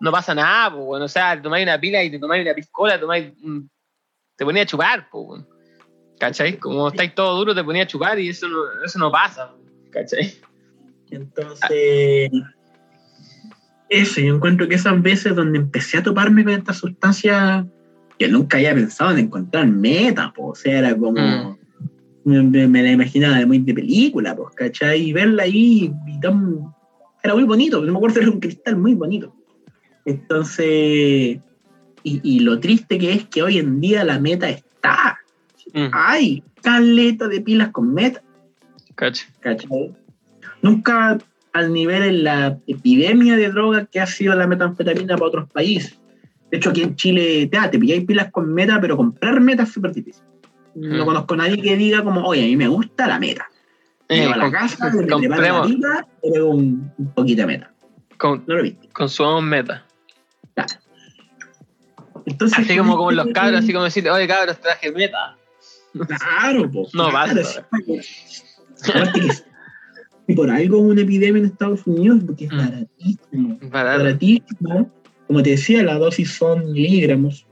[0.00, 1.04] no pasa nada, pues, bueno.
[1.04, 3.68] O sea, tomáis una pila y te tomáis una piscola, tomáis un-
[4.38, 5.46] te ponía a chupar, bueno.
[6.18, 6.58] ¿Cachai?
[6.58, 9.52] Como estáis todo duro, te ponía a chupar y eso no, eso no pasa,
[9.90, 10.32] ¿cachai?
[11.10, 12.30] entonces,
[13.88, 17.66] eso, yo encuentro que esas veces donde empecé a toparme con esta sustancia,
[18.18, 20.48] que nunca había pensado en encontrar meta, po.
[20.48, 21.56] o sea, era como,
[22.24, 22.50] Mm.
[22.50, 25.08] me, la imaginaba de muy de película, pues, ¿cachai?
[25.08, 26.74] Y verla ahí, y tan-
[27.22, 29.34] era muy bonito, me acuerdo, era un cristal muy bonito.
[30.04, 31.38] Entonces,
[32.08, 35.18] y, y lo triste que es que hoy en día la meta está,
[35.74, 38.22] Mm, hay caleta de pilas con meta.
[39.40, 39.92] ¿cachai?
[40.62, 41.18] Nunca
[41.52, 45.98] al nivel en la epidemia de droga que ha sido la metanfetamina para otros países.
[46.50, 49.64] De hecho, aquí en Chile, te, ah, te pilláis pilas con meta, pero comprar meta
[49.64, 50.22] es súper difícil.
[50.74, 51.06] No Mm.
[51.06, 53.46] conozco a nadie que diga como, oye, a mí me gusta la meta.
[54.08, 57.72] Eh, a la casa, preparo la vida, le pego un, un poquito de meta.
[58.16, 58.88] con- ¿No lo viste?
[58.94, 59.84] consumamos meta.
[62.30, 65.36] Entonces, Así como, como los cabros, así como decirle, oye cabros, traje meta.
[66.18, 66.86] Claro, po.
[66.92, 67.58] No claro, sí.
[70.26, 72.58] Y por algo una epidemia en Estados Unidos, porque es Mm.
[72.58, 73.58] baratísimo.
[73.70, 73.98] Barato.
[74.04, 74.90] Baratísimo.
[75.26, 77.46] Como te decía, la dosis son miligramos.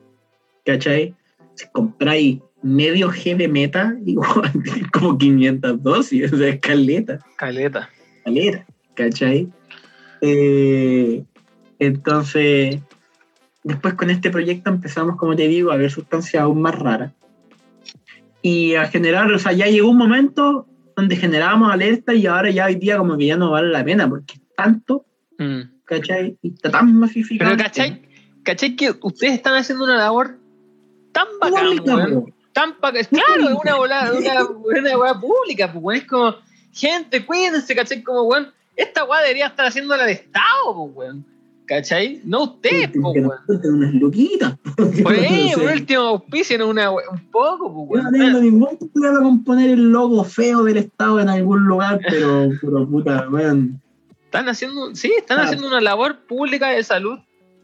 [0.65, 1.15] ¿Cachai?
[1.55, 4.53] Si compráis medio G de meta, igual
[4.93, 7.89] como 500 dosis, o sea, es caleta, Caleta.
[8.25, 9.49] caleta, ¿cachai?
[10.21, 11.23] Eh,
[11.79, 12.79] entonces,
[13.67, 17.13] después con este proyecto empezamos, como te digo, a ver sustancias aún más raras.
[18.43, 20.67] Y a generar, o sea, ya llegó un momento
[20.97, 24.09] donde generábamos alerta y ahora ya hoy día como que ya no vale la pena,
[24.09, 25.05] porque tanto,
[25.39, 25.83] Mm.
[25.85, 26.39] ¿cachai?
[26.43, 27.51] Y está tan masificado.
[27.51, 28.03] Pero ¿cachai?
[28.43, 30.39] ¿cachai que ustedes están haciendo una labor
[31.13, 32.27] tan po.
[32.53, 33.05] Tan bacán.
[33.11, 36.01] Claro, es una volada, una, una weá pública, pues, weón.
[36.01, 36.37] Es como,
[36.73, 38.03] gente, cuídense, ¿cachai?
[38.03, 41.27] Como, weón, esta weá debería estar haciendo la de Estado, pues, weón.
[41.67, 42.21] ¿Cachai?
[42.25, 43.31] No ustedes, Que nos weón.
[43.75, 44.55] unas loquitas.
[45.03, 47.01] Por ahí, por último, auspicien una, un
[47.33, 48.43] poco, pues, Yo no tengo weón.
[48.45, 53.29] ningún problema con poner el logo feo del Estado en algún lugar, pero, pero puta,
[53.29, 53.81] weón.
[54.25, 55.43] Están haciendo, sí, están Ah.
[55.45, 57.19] haciendo una labor pública de salud,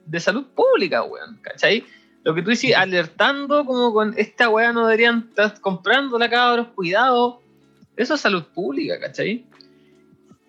[0.07, 1.85] de salud pública, weón, ¿cachai?
[2.24, 7.41] Lo que tú dices, alertando como con esta weá no deberían estar comprándola, cabros, cuidado.
[7.97, 9.45] Eso es salud pública, ¿cachai?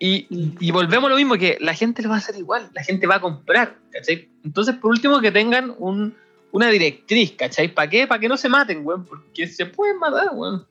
[0.06, 0.26] Y,
[0.60, 3.06] y volvemos a lo mismo, que la gente lo va a hacer igual, la gente
[3.06, 4.28] va a comprar, ¿cachai?
[4.44, 6.14] Entonces, por último, que tengan un,
[6.52, 7.68] una directriz, ¿cachai?
[7.68, 8.06] ¿Para qué?
[8.06, 10.66] Para que no se maten, weón, porque se pueden matar, weón.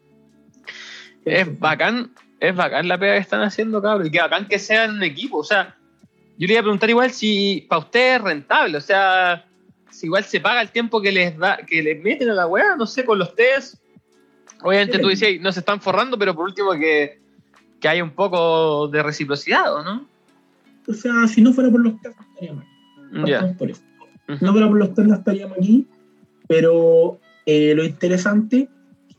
[1.25, 4.05] Es bacán, es bacán la pega que están haciendo, cabrón.
[4.05, 5.39] Y que bacán que sean un equipo.
[5.39, 5.75] O sea,
[6.37, 8.77] yo le iba a preguntar igual si para ustedes es rentable.
[8.77, 9.47] O sea,
[9.89, 12.75] si igual se paga el tiempo que les da, que les meten a la weá,
[12.75, 13.77] no sé, con los test.
[14.61, 17.22] Obviamente tú decías, no se están forrando, pero por último que,
[17.83, 20.07] que haya un poco de reciprocidad, ¿o no?
[20.87, 23.21] O sea, si no fuera por los test, no estaríamos aquí.
[23.21, 23.81] Partamos por eso.
[24.29, 24.45] Ujú.
[24.45, 25.87] No fuera por los no estaríamos aquí.
[26.47, 28.69] Pero eh, lo interesante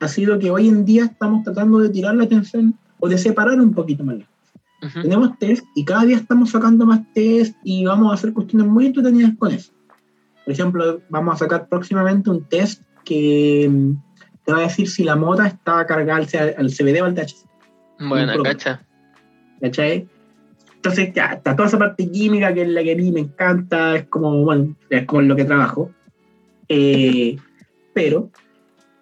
[0.01, 3.61] ha sido que hoy en día estamos tratando de tirar la atención o de separar
[3.61, 4.17] un poquito más.
[4.17, 5.03] Ujú.
[5.03, 8.87] Tenemos test y cada día estamos sacando más test y vamos a hacer cuestiones muy
[8.87, 9.73] entretenidas con eso.
[10.43, 13.93] Por ejemplo, vamos a sacar próximamente un test que mm,
[14.47, 17.54] te va a decir si la mota está cargada al CBD o al THC.
[17.99, 18.85] Buena, Un cacha.
[19.61, 20.09] ¿Cachai?
[20.77, 23.97] Entonces, ya, está toda esa parte química que es la que a mí me encanta,
[23.97, 25.91] es como, bueno, es como lo que trabajo.
[26.69, 27.37] Eh,
[27.95, 28.31] pero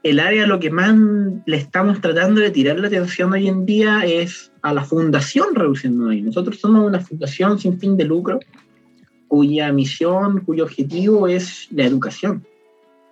[0.03, 0.95] el área a lo que más
[1.47, 6.07] le estamos tratando de tirar la atención hoy en día es a la fundación Reduciendo
[6.07, 6.25] Daño.
[6.25, 8.41] Nosotros somos una fundación sin fin de lucro
[9.29, 12.47] cuya misión, cuyo objetivo es la educación.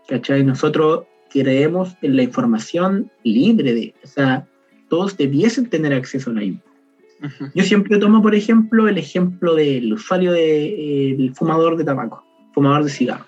[0.07, 0.45] ¿Cachai?
[0.45, 4.47] Nosotros creemos en la información libre de, o sea,
[4.91, 6.43] todos debiesen tener acceso a la.
[6.43, 7.51] Ujú.
[7.55, 12.91] Yo siempre tomo, por ejemplo, el ejemplo del usuario del fumador de tabaco, fumador de
[12.91, 13.25] cigarro.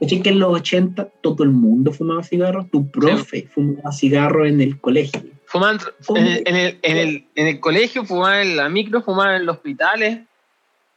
[0.00, 2.66] ¿Cachai que en los 80 todo el mundo fumaba cigarro?
[2.70, 5.22] Tu profe fumaba cigarro en el colegio.
[5.46, 5.78] Fumaban
[6.16, 9.46] en, el- en el, en, el, en el colegio, fumaban en la micro, fumaban en
[9.46, 10.20] los hospitales.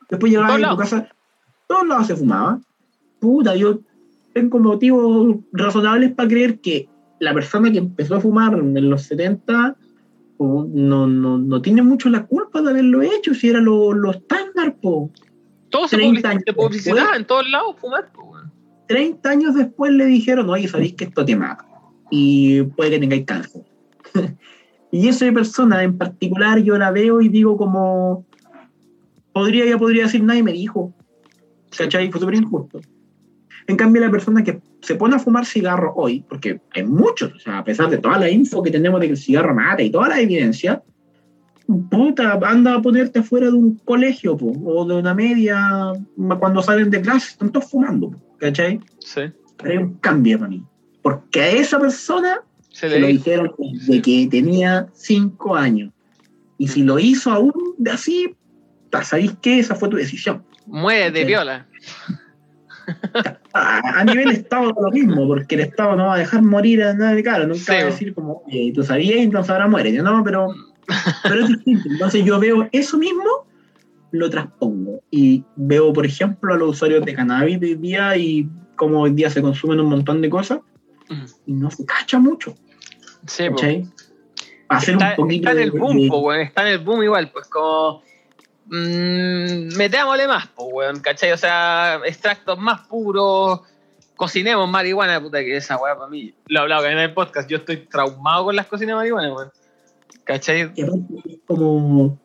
[0.10, 1.10] Después llegabas todos a tu casa,
[1.68, 2.60] todos lados se fumaba.
[3.20, 3.80] Puta, yo
[4.34, 6.88] tengo motivos razonables para creer que
[7.20, 9.87] la persona que empezó a fumar en los 70 po,
[10.40, 14.76] no, no, no tiene mucho la culpa de haberlo hecho, si era lo, lo estándar,
[14.82, 15.10] po.
[15.70, 17.20] Todo se 30 publici- años se publicitaba después.
[17.20, 18.52] en todos lados fumar, weón.
[18.88, 21.66] 30 años después le dijeron, oye, sabéis que esto te mata
[22.10, 23.64] y puede que tengáis cáncer.
[24.92, 28.26] y esa persona en particular yo la veo y digo como,
[29.34, 30.94] podría, ya podría decir, nadie me dijo.
[31.78, 32.10] ¿Cachai?
[32.12, 32.80] Fue súper injusto.
[33.68, 37.40] En cambio, la persona que se pone a fumar cigarro hoy, porque hay muchos, o
[37.40, 39.90] sea, a pesar de toda la info que tenemos de que el cigarro mata y
[39.90, 40.82] toda la evidencia,
[41.90, 45.92] puta, anda a ponerte afuera de un colegio po, o de una media
[46.40, 48.80] cuando salen de clase, están todos fumando, po, ¿cachai?
[49.00, 49.22] Sí.
[49.58, 50.64] Pero hay un cambio para mí.
[51.02, 53.52] Porque a esa persona Se le lo dijeron
[53.88, 55.92] de que tenía cinco años.
[56.58, 58.36] Y si lo hizo aún de así,
[59.04, 59.60] ¿sabéis qué?
[59.60, 60.44] Esa fue tu decisión.
[60.66, 61.68] Muere de viola.
[63.54, 66.94] A, a nivel Estado lo mismo, porque el Estado no va a dejar morir a
[66.94, 70.24] nadie, claro, nunca Sí, va a decir como, eh, tú sabías, entonces ahora muere, ¿no?
[70.24, 70.48] Pero,
[71.24, 71.90] pero es distinto.
[71.90, 73.46] Entonces yo veo eso mismo,
[74.12, 75.02] lo transpongo.
[75.12, 79.30] Y veo, por ejemplo, a los usuarios de cannabis hoy día y cómo hoy día
[79.30, 80.60] se consumen un montón de cosas
[81.46, 82.56] y no se cacha mucho.
[83.26, 83.44] Sí.
[84.70, 86.34] Hacer Está, un poquito está en el boom, de- po.
[86.34, 88.02] Está en el boom igual, pues como.
[88.70, 91.32] Mmm, metámosle más, po, weón, ¿cachai?
[91.32, 93.62] O sea, extractos más puros.
[94.16, 96.34] Cocinemos marihuana, puta que esa weá para mí.
[96.48, 99.52] Lo he hablado en el podcast, yo estoy traumado con las cocinas de marihuana, weón.
[100.24, 100.74] ¿Cachai?
[101.46, 102.20] Como.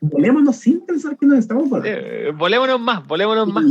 [0.00, 1.88] Volémonos sin pensar que nos estamos volando.
[1.88, 3.64] Eh, volémonos más, volémonos más.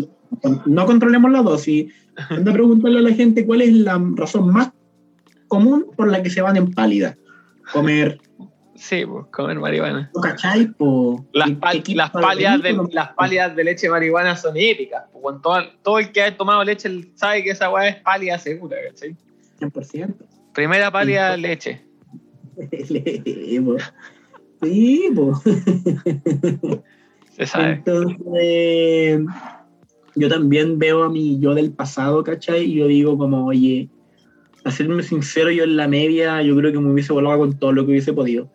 [0.65, 1.93] No controlemos la dosis.
[2.29, 4.71] Anda a preguntarle a la gente cuál es la razón más
[5.47, 7.15] común por la que se van en pálida.
[7.71, 8.19] Comer,
[8.83, 10.11] Sí, pues, comer marihuana.
[10.13, 10.67] ¿no cachai?
[10.67, 12.89] Po, Las, ¿qué- pal- las, pálidas de, vehículo?
[12.91, 15.05] las pálidas de leche de marihuana son épicas.
[15.13, 18.75] cuando todo, todo el que ha tomado leche sabe que esa weá es pálida segura,
[18.89, 19.15] ¿cachai?
[19.61, 20.15] 100%.
[20.53, 21.81] Primera pálida de leche.
[22.85, 23.77] Sí, po.
[24.61, 25.41] Sí, po.
[27.35, 27.71] Se sabe.
[27.85, 29.21] Entonces,
[30.15, 32.65] yo también veo a mi yo del pasado, ¿cachai?
[32.65, 33.89] Y yo digo como, oye,
[34.65, 37.71] a serme sincero, yo en la media, yo creo que me hubiese volado con todo
[37.71, 38.49] lo que hubiese podido.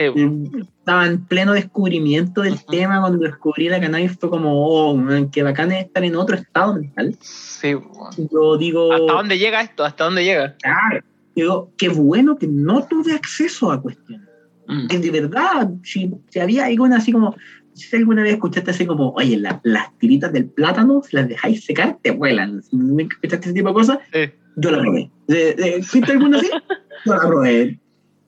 [0.00, 0.64] Sí, pues.
[0.78, 2.66] Estaba en pleno descubrimiento del Ujú.
[2.70, 6.36] tema, cuando descubrí la cannabis fue como, oh, man, qué bacán es estar en otro
[6.36, 7.16] estado mental.
[7.20, 8.28] sí, pues.
[8.32, 9.84] Yo digo, ¿Hasta dónde llega esto?
[9.84, 10.56] ¿Hasta dónde llega?
[10.62, 11.04] claro,
[11.34, 14.26] digo, qué bueno que no tuve acceso a cuestiones.
[14.66, 14.86] Mm.
[14.86, 17.34] que de verdad, si, si había alguna así como,
[17.74, 21.64] si alguna vez escuchaste así como, oye, la- las tiritas del plátano, si las dejáis
[21.64, 22.62] secar, te vuelan.
[22.70, 24.30] No escuchaste ese tipo de cosas, Sí.
[24.56, 25.10] yo la probé.
[25.82, 26.48] ¿Fuiste alguna así?
[27.04, 27.80] Yo la probé.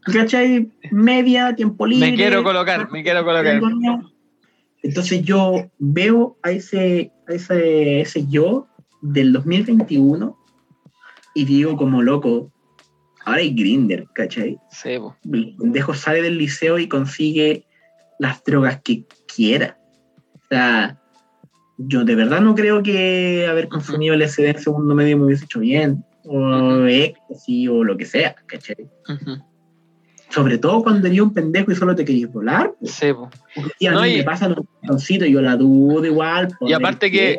[0.04, 0.70] ¿Cachai?
[0.90, 2.10] Media, tiempo libre.
[2.10, 3.60] Me quiero colocar, me quiero colocar.
[4.82, 8.66] Entonces yo veo a ese, a ese, ese yo
[9.00, 10.36] del 2021
[11.34, 12.50] y digo como loco,
[13.24, 14.58] ahora hay Grinder, ¿cachai?
[14.70, 14.98] Sí,
[15.32, 17.64] el pendejo sale del liceo y consigue
[18.18, 19.04] las drogas que
[19.34, 19.78] quiera.
[20.34, 21.00] O sea,
[21.78, 25.44] yo de verdad no creo que haber consumido el SD en segundo medio me hubiese
[25.44, 28.90] hecho bien, o éxtasis, o lo que sea, ¿cachai?
[29.08, 29.51] Ujú.
[30.32, 32.72] Sobre todo cuando eres un pendejo y solo te querías volar.
[32.80, 32.92] Pues.
[32.92, 33.30] Sí, pues.
[33.78, 36.48] Y a No, mí y- me pasan los botoncitos, yo la dudo igual.
[36.62, 37.38] Y aparte que-.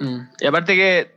[0.00, 0.20] Mm.
[0.40, 1.14] Y aparte que,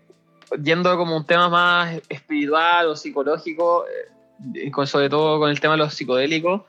[0.61, 5.79] yendo como un tema más espiritual o psicológico, eh, sobre todo con el tema de
[5.79, 6.61] los psicodélicos,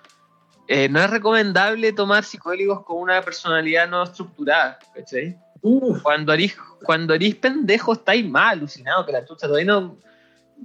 [0.69, 5.37] eh, no es recomendable tomar psicodélicos con una personalidad no estructurada, ¿cachai?
[5.61, 9.97] Uf, Cuando eres, cuando pendejo estáis más alucinado que la chucha, todavía no,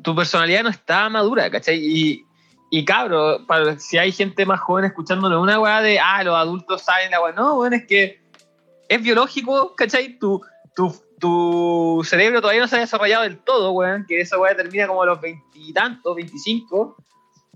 [0.04, 1.78] tu personalidad no está madura, ¿cachai?
[1.80, 2.26] Y,
[2.70, 6.82] y cabro, para, si hay gente más joven escuchándolo, una weá de, ah, los adultos
[6.82, 8.22] saben la weá, no, bueno, es que
[8.90, 10.18] es biológico, ¿cachai?
[10.20, 10.42] Tu,
[10.76, 14.88] tu, tu cerebro todavía no se ha desarrollado del todo, weón, que esa weá termina
[14.88, 16.98] como a los veintitantos, veinticinco,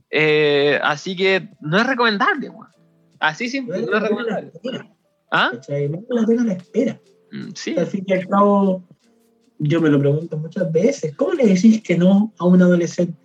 [0.09, 2.69] eh, así que no es recomendable, weón.
[3.19, 4.51] Así simple, no es recomendable.
[5.31, 5.49] ¿Ah?
[5.53, 5.89] ¿Cachai?
[5.89, 6.99] No la espera.
[7.31, 7.75] Mm, Sí.
[7.77, 8.83] Al fin y al cabo,
[9.59, 11.15] yo me lo pregunto muchas veces.
[11.15, 13.15] ¿Cómo le decís que no a un adolescente?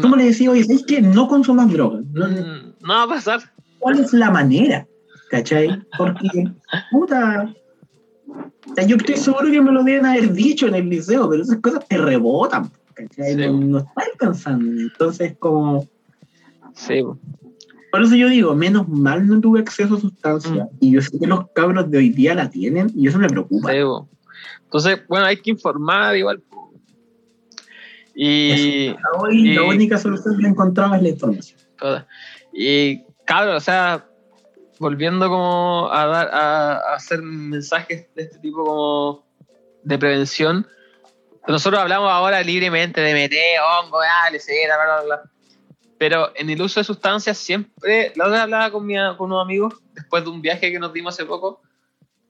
[0.00, 2.02] ¿Cómo le decís, oye, ¿sabes que no consumas drogas?
[2.12, 3.40] No- Mm, No va a pasar.
[3.78, 4.86] ¿Cuál es la manera?
[5.30, 5.82] ¿Cachai?
[5.98, 6.50] Porque,
[6.90, 7.52] puta.
[8.28, 11.42] o sea, yo estoy seguro que me lo deben haber dicho en el liceo, pero
[11.42, 12.70] esas cosas te rebotan.
[12.94, 13.34] ¿Cachai?
[13.34, 13.40] Sí.
[13.40, 14.80] No, no estás pensando.
[14.80, 15.86] Entonces, como.
[16.74, 17.18] Sí, po.
[17.90, 20.54] Por eso yo digo, menos mal no tuve acceso a sustancias.
[20.72, 20.76] Mm.
[20.80, 23.70] Y yo sé que los cabros de hoy día la tienen y eso me preocupa.
[23.70, 23.78] Sí.
[24.72, 26.42] Entonces, bueno, hay que informar igual.
[28.14, 31.58] Y, Hoy la y- única solución que he encontrado es la información.
[31.78, 32.06] toda.
[32.52, 34.06] y cabrón, o sea,
[34.78, 39.26] volviendo como a dar a, a hacer mensajes de este tipo como
[39.82, 40.66] de prevención.
[41.48, 43.34] Nosotros hablamos ahora libremente de MT,
[43.84, 43.98] hongo,
[44.32, 45.22] LSD, bla, bla, bla.
[45.98, 49.42] Pero en el uso de sustancias siempre, la otra vez hablaba con, mi, con unos
[49.44, 51.60] amigos después de un viaje que nos dimos hace poco.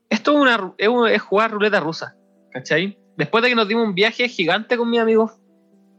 [0.09, 2.15] Esto es, una, es, es jugar ruleta rusa,
[2.53, 2.99] ¿cachai?
[3.17, 5.33] Después de que nos dimos un viaje gigante con mis amigos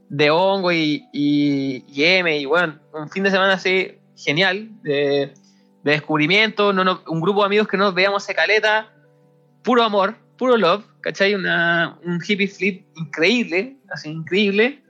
[0.10, 5.34] de hongo y, y, y M, y bueno, un fin de semana así genial, de,
[5.84, 8.92] de descubrimiento, no, no- un grupo de amigos que no nos veíamos hace caleta,
[9.64, 11.34] puro amor, puro love, ¿cachai?
[11.36, 14.84] Una, un hippie flip increíble, así increíble.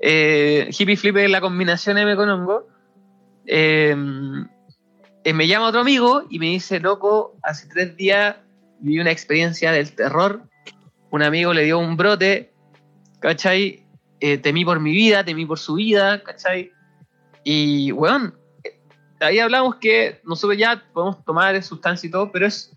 [0.00, 2.68] Eh, hippie flip es la combinación M con hongo.
[3.46, 3.94] Eh,
[5.24, 8.36] eh, me llama otro amigo y me dice, loco, hace tres días
[8.80, 10.42] viví una experiencia del terror.
[11.14, 12.52] Un amigo le dio un brote,
[13.20, 13.86] ¿cachai?
[14.18, 16.72] Eh, temí por mi vida, temí por su vida, ¿cachai?
[17.44, 18.34] Y, weón,
[18.64, 18.80] eh,
[19.20, 22.76] ahí hablamos que nosotros ya podemos tomar sustancia y todo, pero es,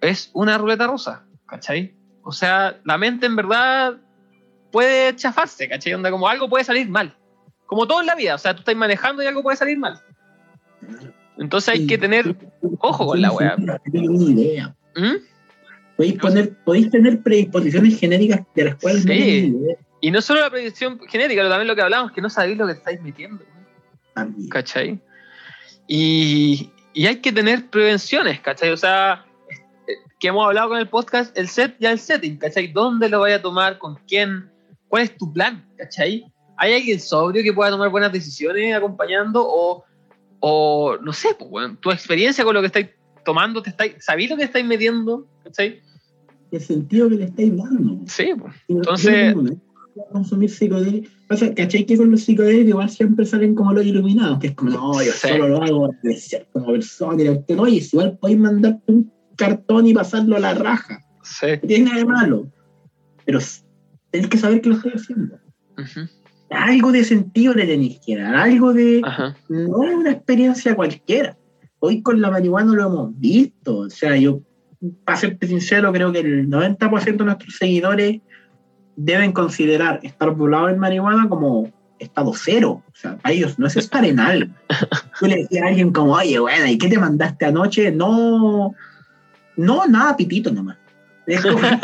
[0.00, 1.96] es una ruleta rusa, ¿cachai?
[2.22, 3.96] O sea, la mente en verdad
[4.70, 5.94] puede chafarse, ¿cachai?
[5.94, 7.16] Onda, como algo puede salir mal.
[7.66, 10.00] Como todo en la vida, o sea, tú estás manejando y algo puede salir mal.
[11.38, 12.36] Entonces hay que tener
[12.78, 13.56] ojo con la weá.
[13.56, 15.33] ¿Mm?
[15.96, 19.54] Podéis, poner, podéis tener predisposiciones genéticas de las cuales no Sí.
[20.00, 22.66] Y no solo la predicción genética, pero también lo que hablamos, que no sabéis lo
[22.66, 23.42] que estáis metiendo.
[24.12, 24.48] También.
[24.50, 25.00] ¿cachai?
[25.86, 28.70] Y, y hay que tener prevenciones, ¿cachai?
[28.70, 29.24] O sea,
[29.88, 32.68] eh, que hemos hablado con el podcast, el set ya el setting, ¿cachai?
[32.68, 33.78] ¿Dónde lo vaya a tomar?
[33.78, 34.50] ¿Con quién?
[34.88, 35.64] ¿Cuál es tu plan?
[35.78, 36.26] ¿cachai?
[36.56, 39.44] ¿hay alguien sobrio que pueda tomar buenas decisiones acompañando?
[39.46, 39.84] O,
[40.40, 42.88] o no sé, pues, tu experiencia con lo que estáis
[43.24, 45.26] tomando, te estáis, ¿sabéis lo que estáis metiendo?
[45.42, 45.80] ¿Cachai?
[46.50, 48.00] El sentido que le estáis dando.
[48.06, 48.54] Sí, pues.
[48.68, 51.10] Y no- Entonces- no consumir psicodélicos.
[51.28, 51.86] Pasa, ¿cachai?
[51.86, 55.12] Que con los psicodélicos igual siempre salen como los iluminados, que es como, no, yo
[55.12, 55.28] Sí.
[55.28, 57.22] solo lo hago de ser como persona.
[57.22, 61.00] Y cuestión, oye, si igual podéis mandarte un cartón y pasarlo a la raja.
[61.22, 61.46] Sí.
[61.62, 62.46] No tiene nada de malo.
[63.24, 63.38] Pero
[64.10, 65.38] tenés que saber que lo estoy haciendo.
[66.50, 69.00] Algo de sentido le tenéis que dar, algo de.
[69.04, 69.36] Ajá.
[69.48, 71.36] No es una experiencia cualquiera.
[71.80, 73.78] Hoy con la marihuana lo hemos visto.
[73.78, 74.40] O sea, yo,
[75.04, 78.20] para serte sincero, creo que el 90% de nuestros seguidores
[78.96, 82.82] deben considerar estar volados en marihuana como estado cero.
[82.86, 84.52] O sea, para ellos no es estar en algo.
[85.18, 87.90] Tú le decías a alguien como, oye, bueno, ¿y qué te mandaste anoche?
[87.90, 88.74] No,
[89.56, 90.76] no, nada, pitito nomás.
[91.26, 91.78] Es como, ser.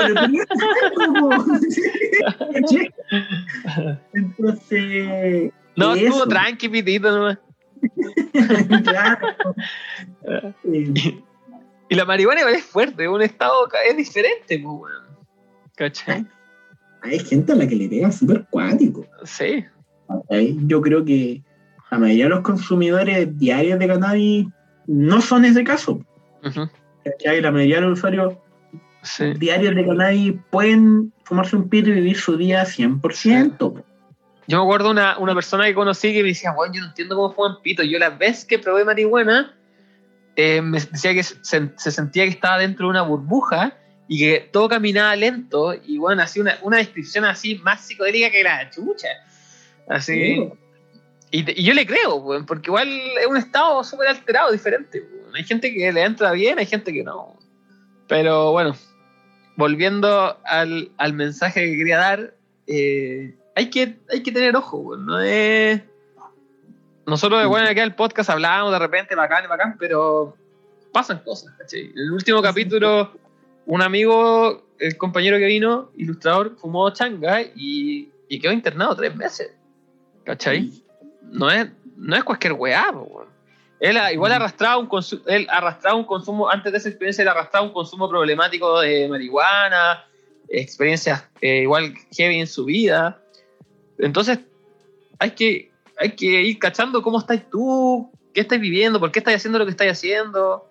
[4.13, 5.53] Entonces.
[5.77, 7.39] No, estuvo tranqui, pitito nomás.
[8.85, 9.29] claro.
[10.65, 11.23] Eh,
[11.91, 14.95] Y la marihuana igual es fuerte, un estado es diferente, pues,
[17.03, 19.07] hay gente a la que le pega súper cuático.
[19.25, 19.65] Sí.
[20.67, 21.43] Yo creo que
[21.91, 24.47] la mayoría de los consumidores diarios de cannabis
[24.87, 26.01] no son ese caso.
[27.25, 28.35] La mayoría de los usuarios
[29.03, 29.33] Sí.
[29.39, 33.83] diarios de cannabis pueden fumarse un pito y vivir su día 100%.
[34.47, 37.17] Yo me acuerdo una, una persona que conocí que me decía, bueno, yo no entiendo
[37.17, 37.83] cómo fuman pito.
[37.83, 39.57] Yo la vez que probé marihuana,
[40.37, 43.77] eh, me decía que se, se sentía que estaba dentro de una burbuja
[44.09, 48.43] y que todo caminaba lento y bueno, así una, una descripción así más psicodélica que
[48.43, 49.09] la chucha.
[49.89, 50.49] Así.
[51.31, 55.07] Y, yo le creo, porque igual es un estado súper alterado, diferente.
[55.35, 57.39] Hay gente que le entra bien, hay gente que no.
[58.09, 58.77] Pero bueno,
[59.57, 62.35] volviendo al, al mensaje que quería dar,
[62.67, 65.83] eh, hay, que, hay que tener ojo, no es...
[67.11, 70.37] Nosotros, bueno, aquí el podcast hablábamos de repente, bacán, bacán, pero
[70.93, 71.91] pasan cosas, ¿cachai?
[71.97, 73.11] El último capítulo,
[73.67, 79.51] un amigo, el compañero que vino, ilustrador, fumó changa y, y quedó internado tres meses,
[80.23, 80.71] ¿cachai?
[81.33, 83.29] no es, no es cualquier weá, weón.
[83.81, 87.67] Él igual arrastraba un consumo, él arrastraba un consumo, antes de esa experiencia, él arrastraba
[87.67, 90.05] un consumo problemático de marihuana,
[90.49, 93.21] experiencias eh, igual heavy en su vida.
[93.99, 94.39] Entonces,
[95.19, 95.70] hay que,
[96.01, 99.67] hay que ir cachando cómo estás tú, qué estás viviendo, por qué estás haciendo lo
[99.67, 100.67] que estás haciendo.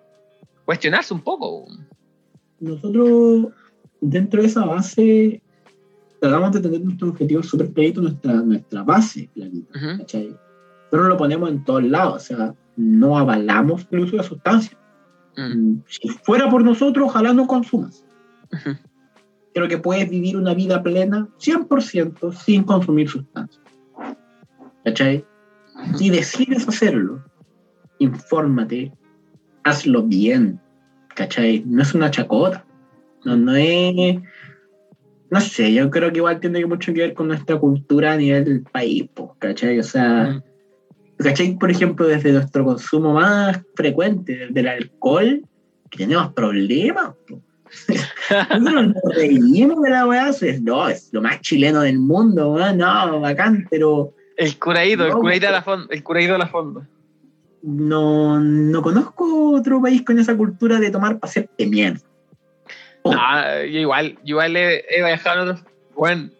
[0.64, 1.66] Cuestionarse un poco.
[2.58, 3.52] Nosotros,
[4.00, 5.40] dentro de esa base,
[6.20, 9.78] tratamos de tener nuestro objetivo súper clarito, nuestra, nuestra base clarita.
[10.90, 14.76] Pero lo ponemos en todos lados, o sea, no avalamos el uso de sustancias.
[15.36, 18.04] mm, Mm, Si fuera por nosotros, ojalá no consumas.
[18.52, 18.76] ujú.
[19.54, 23.60] Creo que puedes vivir una vida plena 100% sin consumir sustancias.
[24.84, 25.24] ¿Cachai?
[25.96, 27.24] Si decides hacerlo,
[27.98, 28.92] infórmate,
[29.64, 30.60] hazlo bien.
[31.14, 31.62] ¿Cachai?
[31.66, 32.64] No es una chacota.
[33.24, 34.18] No, no es.
[35.30, 38.44] No sé, yo creo que igual tiene mucho que ver con nuestra cultura a nivel
[38.44, 39.08] del país,
[39.38, 39.78] ¿cachai?
[39.78, 40.42] O sea.
[41.18, 41.56] ¿cachai?
[41.58, 45.42] Por ejemplo, desde nuestro consumo más frecuente, desde el alcohol,
[45.90, 47.14] que tenemos problemas.
[47.28, 47.40] po.
[48.58, 50.30] Nosotros nos reímos de la weá,
[50.62, 55.18] no, es lo más chileno del mundo, weón, no, bacán, pero El curadito, el No,
[55.20, 55.86] curadito a la fonda.
[55.90, 56.88] El curadito a la fonda.
[57.62, 62.00] no, no conozco otro país con esa cultura de tomar para hacerte mierda.
[63.02, 65.64] Oh, No, yo igual, yo igual he, he viajado en otros.
[65.94, 66.30] Bueno,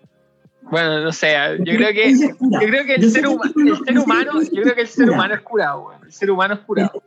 [0.63, 2.15] bueno, no sé, yo creo que.
[2.19, 5.35] Yo creo que el ser, huma- el ser humano, yo creo que el ser humano
[5.35, 6.05] es curado, weón.
[6.05, 7.03] El ser humano es curado.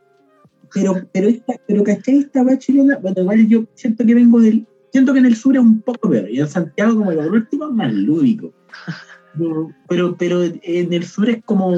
[0.74, 2.18] Pero, pero, esta, pero ¿cachai?
[2.20, 4.66] Esta weá chilena, bueno, igual yo siento que vengo del.
[4.92, 7.66] Siento que en el sur es un poco peor, y en Santiago, como lo último,
[7.68, 8.54] es más lúdico.
[9.90, 11.76] Pero, pero, en el sur es como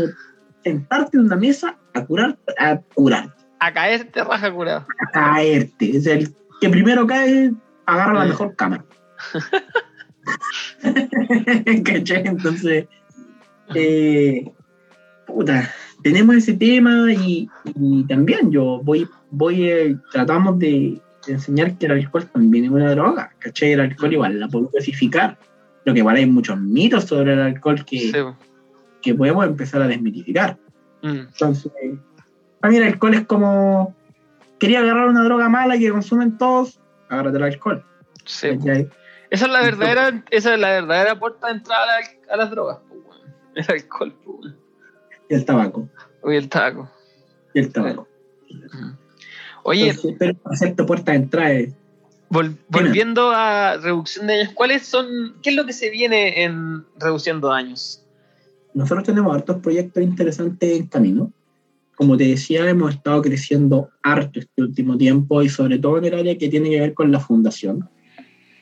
[0.63, 4.85] sentarte en una mesa a curar, a curar, A caerte raja curado.
[4.99, 5.99] a caerte.
[6.01, 7.51] Sea, el que primero cae,
[7.85, 8.29] agarra la Mm.
[8.29, 8.85] mejor cámara.
[11.83, 12.27] ¿Cachai?
[12.27, 12.87] Entonces,
[13.73, 14.51] eh,
[15.25, 15.69] puta,
[16.03, 21.85] tenemos ese tema y, y también yo voy, voy eh, tratamos de, de enseñar que
[21.87, 23.71] el alcohol también es una droga, ¿cachai?
[23.73, 25.37] El alcohol igual la podemos clasificar,
[25.85, 28.13] lo que igual hay muchos mitos sobre el alcohol que, Sí.
[29.01, 30.57] que podemos empezar a desmitificar.
[31.03, 31.71] Mm, Entonces,
[32.59, 33.95] para mí el alcohol es como,
[34.59, 36.79] quería agarrar una droga mala que consumen todos,
[37.09, 37.85] agárrate el alcohol.
[38.25, 38.47] Esa
[39.29, 42.79] es la verdadera, esa es la verdadera puerta de entrada a, la- a las drogas,
[42.89, 43.01] pues.
[43.55, 44.53] El alcohol, pues.
[45.29, 45.89] Y el tabaco,
[46.21, 46.89] Oye, el tabaco.
[47.53, 48.07] y el tabaco.
[49.63, 51.73] Oye, Entonces, pero el concepto puerta de entrada es
[52.29, 56.83] vol- volviendo a reducción de años, ¿cuáles son, qué es lo que se viene en
[56.99, 58.01] reduciendo daños?
[58.75, 61.31] nosotros tenemos hartos proyectos interesantes en camino.
[61.95, 66.13] Como te decía, hemos estado creciendo harto este último tiempo y sobre todo en el
[66.13, 67.89] área que tiene que ver con la fundación.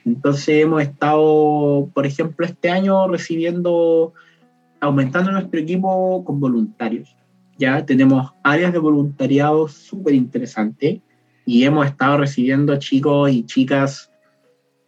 [0.05, 4.13] Entonces hemos estado, por ejemplo, este año recibiendo,
[4.79, 7.15] aumentando nuestro equipo con voluntarios.
[7.57, 11.01] Ya tenemos áreas de voluntariado súper interesantes
[11.45, 14.09] y hemos estado recibiendo chicos y chicas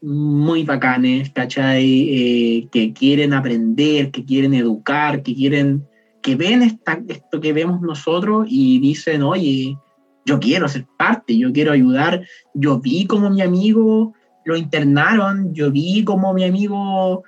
[0.02, 2.10] muy bacanes, ¿cachai?
[2.10, 5.86] Eh, que quieren aprender, que quieren educar, que quieren,
[6.22, 9.78] que ven esta, esto que vemos nosotros y dicen, oye,
[10.26, 12.26] yo quiero ser parte, yo quiero ayudar.
[12.54, 14.14] Yo vi como mi amigo
[14.44, 17.24] lo internaron, yo vi como mi amigo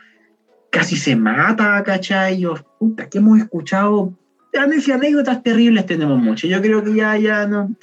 [0.70, 2.40] casi se mata, ¿cachai?
[2.40, 4.14] Yo, puta, que hemos escuchado,
[4.54, 6.48] anécdotas terribles tenemos mucho.
[6.48, 7.76] Yo creo que ya, ya no,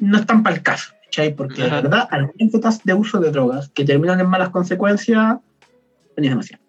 [0.00, 0.92] no están para el caso.
[1.04, 1.34] ¿cachai?
[1.34, 1.76] Porque Ajá.
[1.76, 5.38] de verdad, anécdotas de uso de drogas que terminan en malas consecuencias,
[6.14, 6.62] tenéis demasiado.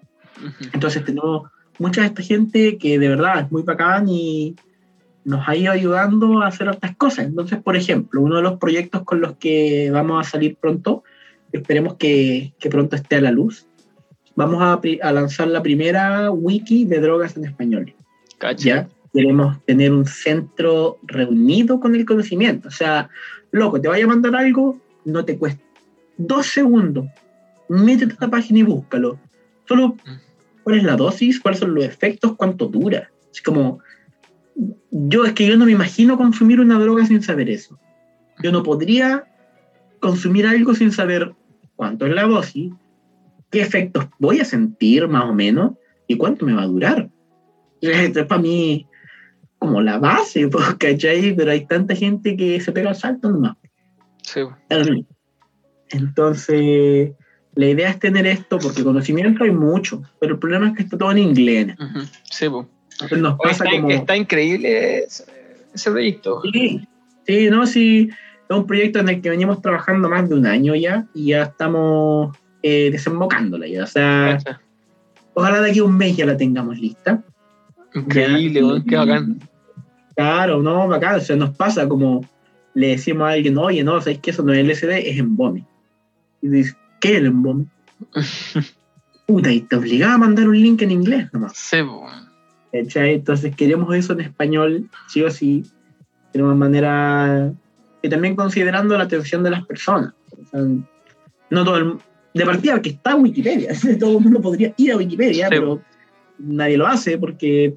[0.74, 4.56] Entonces tenemos mucha de esta gente que de verdad es muy bacán y
[5.24, 7.26] nos ha ido ayudando a hacer otras cosas.
[7.26, 11.03] Entonces, por ejemplo, uno de los proyectos con los que vamos a salir pronto,
[11.52, 13.68] esperemos que, que pronto esté a la luz,
[14.36, 17.94] vamos a, a lanzar la primera wiki de drogas en español.
[18.58, 18.88] ¿ya?
[19.14, 22.70] Queremos tener un centro reunido con el conocimiento.
[22.70, 23.10] O sea,
[23.52, 25.62] loco, te vaya a mandar algo, no te cuesta
[26.28, 27.06] dos segundos.
[27.70, 29.20] Métete a la página y búscalo.
[29.68, 29.96] Solo
[30.64, 33.12] cuál es la dosis, cuáles son los efectos, cuánto dura.
[33.34, 33.80] Es como,
[34.92, 37.80] yo es que yo no me imagino consumir una droga sin saber eso.
[38.44, 39.26] Yo no podría
[40.00, 41.34] consumir algo sin saber
[41.76, 42.74] cuánto es la dosis,
[43.50, 45.74] qué efectos voy a sentir más o menos
[46.08, 47.10] y cuánto me va a durar.
[47.82, 48.88] Esto es para mí
[49.62, 51.36] como la base, pues, ¿cachai?
[51.36, 53.58] Pero hay tanta gente que se pega al salto nomás.
[54.24, 54.42] Sí.
[55.92, 57.12] Entonces,
[57.54, 60.98] la idea es tener esto, porque conocimiento hay mucho, pero el problema es que está
[60.98, 61.76] todo en inglés.
[62.24, 62.46] Sí.
[62.46, 63.92] Entonces nos pasa está, como...
[63.92, 65.26] está increíble ese,
[65.74, 66.42] ese proyecto.
[66.52, 66.88] Sí,
[67.28, 68.10] sí, no, sí,
[68.50, 71.44] es un proyecto en el que venimos trabajando más de un año ya y ya
[71.44, 73.84] estamos eh, desembocándola ya.
[73.84, 74.62] O sea, Cacha.
[75.36, 77.24] ojalá de aquí a un mes ya la tengamos lista.
[77.94, 78.84] Increíble, Ya.
[78.88, 79.51] qué bacán.
[80.22, 81.15] Claro, no, bacán.
[81.15, 82.23] O sea, nos pasa como
[82.73, 85.65] le decimos a alguien, oye, no, sabes que eso no es LSD, es embome.
[86.41, 87.65] Y dices, ¿qué es el embome?
[89.26, 91.53] Puta, y te obligaba a mandar un link en inglés nomás.
[91.56, 91.77] Sí.
[92.72, 93.15] ¿cachai?
[93.15, 95.64] Entonces queremos eso en español, sí o sí,
[96.34, 97.52] de una manera
[98.02, 100.14] que también considerando la atención de las personas.
[100.31, 100.61] O sea,
[101.49, 101.98] no todo el,
[102.34, 105.56] de partida que está Wikipedia, todo el mundo podría ir a Wikipedia, Sí.
[105.56, 105.81] pero
[106.38, 107.76] nadie lo hace porque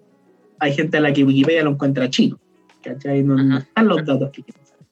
[0.58, 2.38] hay gente a la que Wikipedia lo encuentra chino,
[2.82, 3.22] ¿cachai?
[3.22, 4.86] No, no están los datos que quieren saber.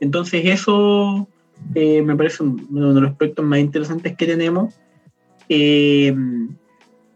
[0.00, 1.28] Entonces eso
[1.74, 4.74] eh, me parece uno de los proyectos más interesantes que tenemos.
[5.48, 6.14] Eh,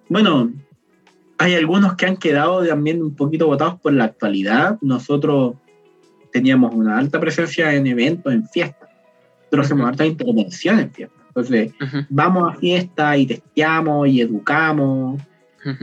[0.09, 0.53] bueno,
[1.39, 4.79] hay algunos que han quedado también un poquito votados por la actualidad.
[4.81, 5.57] Nosotros
[6.33, 8.89] teníamos una alta presencia en eventos, en fiestas.
[9.43, 11.21] Nosotros hacemos alta intervención en fiestas.
[11.29, 15.23] Entonces, Ujú, vamos a fiestas y testeamos y educamos.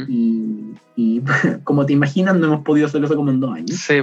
[0.08, 1.22] Y, y
[1.64, 3.78] como te imaginas, no hemos podido hacer eso como en dos años.
[3.78, 4.02] Sí.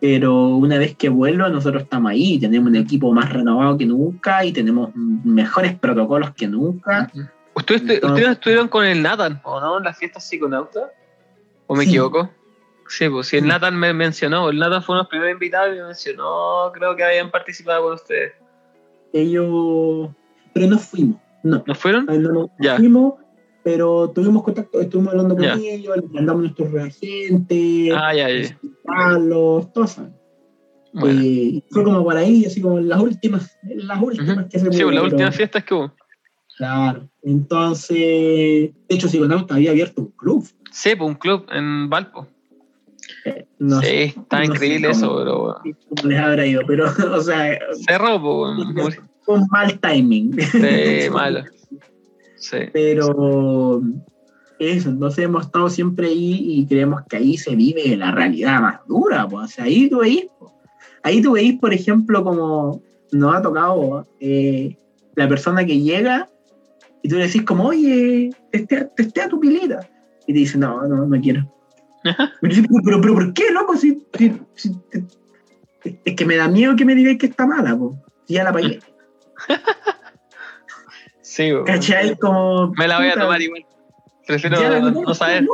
[0.00, 2.38] Pero una vez que vuelva, nosotros estamos ahí.
[2.40, 7.08] Tenemos un equipo más renovado que nunca y tenemos mejores protocolos que nunca.
[7.54, 9.78] ¿Ustedes, Entonces- ustedes estuvieron con el Nathan, ¿o no?
[9.78, 10.90] En la fiesta psiconauta.
[11.68, 11.90] ¿O me Sí.
[11.90, 12.30] equivoco?
[12.88, 13.46] Sí, pues si el.
[13.46, 16.96] Nathan me mencionó, el Nathan fue uno de los primeros invitados y me mencionó, creo
[16.96, 18.32] que habían participado con ustedes.
[19.12, 20.10] Ellos.
[20.52, 21.20] Pero no fuimos.
[21.42, 21.62] No.
[21.66, 22.06] ¿No fueron?
[22.08, 22.76] Ah, no, no Ya.
[22.76, 23.14] fuimos,
[23.64, 30.08] pero tuvimos contacto, estuvimos hablando con ellos, les mandamos nuestros reagentes, Ah, explicarlos, todo eso.
[30.94, 31.20] Bueno.
[31.24, 34.94] Eh, fue como para ahí, así como las últimas, las últimas que se Sí, pues
[34.94, 35.92] las últimas fiestas que hubo.
[36.58, 37.08] Claro.
[37.22, 40.46] Entonces, de hecho, Psiconauta había abierto un club.
[40.70, 42.26] Sí, pues un club en Valpo.
[43.24, 45.78] Eh, No sí, sé está no increíble cómo- eso, pero bueno.
[45.88, 46.84] cómo les habrá ido, pero,
[47.14, 48.20] o sea, cerró,
[48.74, 50.32] pues, fue un mal timing.
[50.40, 51.44] sí, malo.
[52.42, 52.56] Sí.
[52.72, 53.80] Pero
[54.58, 58.80] eso, entonces hemos estado siempre ahí y creemos que ahí se vive la realidad más
[58.88, 59.44] dura, pues.
[59.44, 60.52] O sea, ahí tú veis, po.
[61.04, 62.82] ahí tú veis, por ejemplo, como
[63.12, 64.76] nos ha tocado eh,
[65.14, 66.28] la persona que llega
[67.02, 69.88] y tú le decís como, oye, testea, testea tu pilita.
[70.26, 71.48] Y te dice, no, no, no quiero.
[72.42, 73.76] Dices, pero, pero, ¿por qué, loco?
[73.76, 74.76] Si, si- si-
[76.04, 77.96] es que me da miedo que me digáis que está mala, pues.
[78.26, 78.80] Si ya la pagué.
[81.32, 81.50] Sí.
[81.64, 82.14] ¿Cachai?
[82.18, 83.64] Como, Me la voy a tomar igual.
[84.26, 85.46] Prefiero no, saber.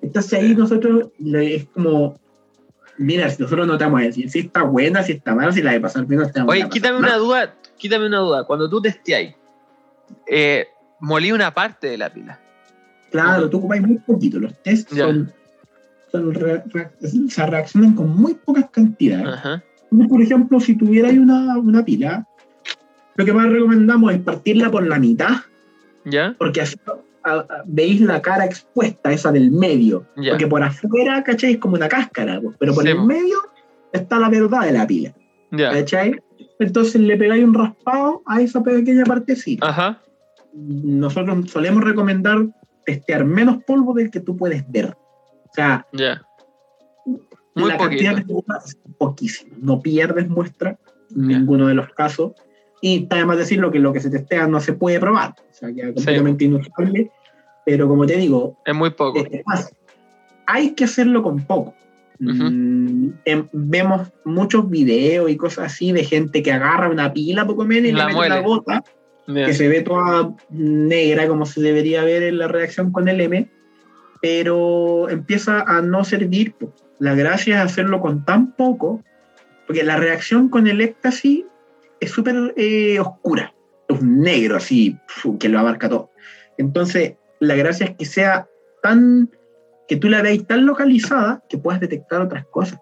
[0.00, 2.18] Entonces ahí nosotros es como,
[2.96, 5.60] mira, si nosotros no te vamos a decir si está buena, si está mala, si
[5.60, 8.44] la de pasar bien, a Oye, quítame una duda, quítame una duda.
[8.44, 9.34] Cuando tú testeáis,
[10.26, 10.68] eh,
[11.00, 12.40] molí una parte de la pila.
[13.10, 14.38] Claro, tú ocupáis muy poquito.
[14.38, 15.04] Los test Ya.
[15.04, 15.30] son,
[16.10, 16.90] son re- re-
[17.28, 19.26] se reaccionan con muy pocas cantidades.
[19.34, 19.62] Ajá.
[20.08, 22.26] Por ejemplo, si tuvierais una, una pila,
[23.18, 25.36] lo que más recomendamos es partirla por la mitad,
[26.04, 26.34] ¿Ya?
[26.38, 26.76] porque así
[27.24, 30.06] a- a- veis la cara expuesta, esa del medio.
[30.16, 30.30] Ya.
[30.30, 31.52] Porque por afuera, ¿cachai?
[31.54, 33.36] Es como una cáscara, pues, pero por Sí, el medio
[33.92, 35.12] está la verdad de la pila,
[35.50, 35.72] Ya.
[35.72, 36.14] ¿cachai?
[36.60, 39.68] Entonces le pegáis un raspado a esa pequeña partecita.
[39.68, 40.00] Ajá.
[40.54, 42.46] Nosotros solemos recomendar
[42.86, 44.96] testear menos polvo del que tú puedes ver.
[44.96, 46.22] O sea, Ya.
[47.54, 47.88] Muy la poquito.
[47.88, 49.56] cantidad que tú usas es poquísima.
[49.60, 50.78] No pierdes muestra
[51.16, 51.38] en Ya.
[51.38, 52.32] ninguno de los casos.
[52.80, 55.30] Y está de más decirlo que lo que se testea no se puede probar.
[55.38, 57.10] O sea, queda completamente inusable.
[57.66, 59.18] Pero como te digo, Es muy poco.
[59.18, 59.70] es más,
[60.46, 61.74] hay que hacerlo con poco.
[62.20, 62.50] Ujú.
[62.50, 67.64] Mm, em- vemos muchos videos y cosas así de gente que agarra una pila poco
[67.64, 68.84] menos y La le mete una gota
[69.28, 69.46] Ya.
[69.46, 73.48] que se ve toda negra como se debería ver en la reacción con el M,
[74.22, 76.54] pero empieza a no servir.
[76.98, 79.02] La gracia es hacerlo con tan poco,
[79.66, 81.44] porque la reacción con el éxtasis
[82.00, 83.54] es súper eh, oscura,
[83.88, 84.96] es un negro así,
[85.38, 86.10] que lo abarca todo.
[86.56, 88.48] Entonces, la gracia es que sea
[88.82, 89.30] tan,
[89.86, 92.80] que tú la veas tan localizada que puedas detectar otras cosas.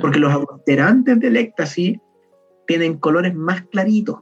[0.00, 1.98] Porque los adulterantes del éxtasis
[2.66, 4.20] tienen colores más claritos.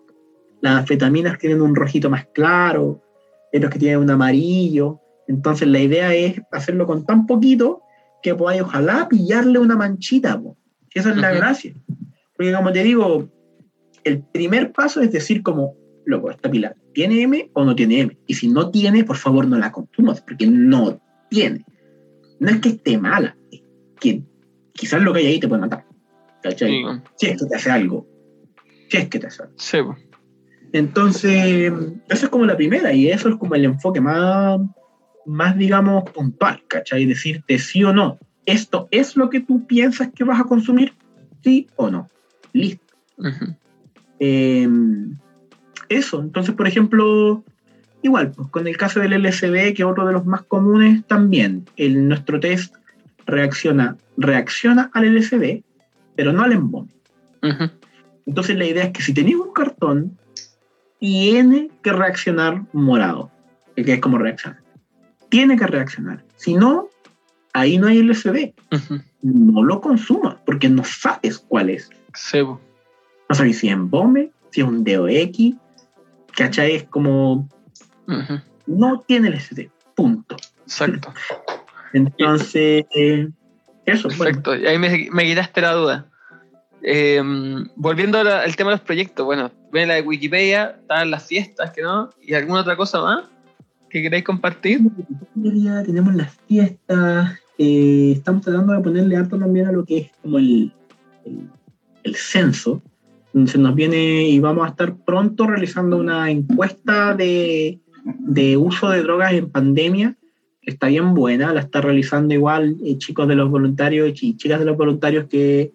[0.62, 3.02] Las anfetaminas tienen un rojito más claro,
[3.52, 5.00] otros que tienen un amarillo.
[5.28, 7.82] Entonces la idea es hacerlo con tan poquito
[8.22, 10.40] que podáis ojalá pillarle una manchita.
[10.40, 10.56] po.
[10.94, 11.74] Esa es la gracia.
[12.36, 13.28] Porque como te digo,
[14.04, 15.74] el primer paso es decir como,
[16.04, 18.18] loco, esta pila tiene M o no tiene M.
[18.26, 21.00] Y si no tiene, por favor no la consumas, porque no
[21.30, 21.64] tiene.
[22.38, 23.62] No es que esté mala, es
[24.00, 24.22] que
[24.72, 25.86] quizás lo que hay ahí te puede matar.
[26.42, 26.70] ¿Cachai?
[26.70, 26.84] Sí.
[27.16, 28.06] Si es que te hace algo.
[28.88, 29.54] Si es que te hace algo.
[29.56, 29.78] Sí.
[30.72, 31.72] Entonces,
[32.08, 34.58] eso es como la primera y eso es como el enfoque más,
[35.26, 37.04] más digamos, puntual, ¿cachai?
[37.04, 38.18] Decirte sí o no.
[38.46, 40.94] ¿Esto es lo que tú piensas que vas a consumir?
[41.44, 42.08] ¿Sí o no?
[42.52, 42.94] Listo.
[43.18, 43.54] Ujú.
[44.24, 44.68] Eh,
[45.88, 47.42] eso, entonces, por ejemplo,
[48.02, 51.64] igual, pues, con el caso del LSD, que es otro de los más comunes también,
[51.76, 52.72] el, nuestro test
[53.26, 55.64] reacciona, reacciona al LSD,
[56.14, 56.92] pero no al embone.
[57.42, 57.68] Ujú.
[58.24, 60.16] Entonces la idea es que si tenéis un cartón,
[61.00, 63.32] tiene que reaccionar morado,
[63.74, 64.62] que es como reacciona.
[65.30, 66.24] Tiene que reaccionar.
[66.36, 66.90] Si no,
[67.54, 68.54] ahí no hay LSD.
[68.70, 69.00] Ujú.
[69.22, 71.90] No lo consumas, porque no sabes cuál es.
[72.14, 72.60] Sí, po.
[73.32, 75.54] No sabes si es embome, si es un DOX,
[76.36, 76.72] ¿cachai?
[76.74, 77.48] Es como,
[78.66, 80.36] no tiene LSD, punto.
[80.64, 81.14] Exacto.
[81.94, 83.30] Entonces, eh,
[83.86, 84.24] eso, bueno.
[84.24, 84.54] Perfecto.
[84.54, 86.10] Y ahí me, me quitaste la duda.
[86.82, 87.22] Eh,
[87.74, 91.80] volviendo al tema de los proyectos, bueno, ven la de Wikipedia, están las fiestas, que
[91.80, 93.24] no, y alguna otra cosa más
[93.88, 94.80] que queráis compartir.
[95.86, 100.36] Tenemos las fiestas, eh, estamos tratando de ponerle harto también a lo que es como
[100.36, 100.70] el,
[101.24, 101.48] el,
[102.02, 102.82] el censo.
[103.46, 109.02] Se nos viene y vamos a estar pronto realizando una encuesta de, de uso de
[109.02, 110.16] drogas en pandemia.
[110.60, 114.66] Está bien buena, la está realizando igual eh, chicos de los voluntarios y chicas de
[114.66, 115.72] los voluntarios que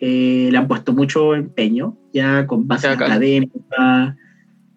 [0.00, 4.16] eh, le han puesto mucho empeño, ya con base académica,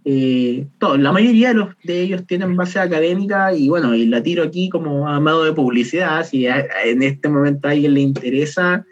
[0.04, 4.22] eh, todo, la mayoría de, los, de ellos tienen base académica y bueno, y la
[4.22, 8.02] tiro aquí como a modo de publicidad, si a- en este momento a alguien le
[8.02, 8.86] interesa,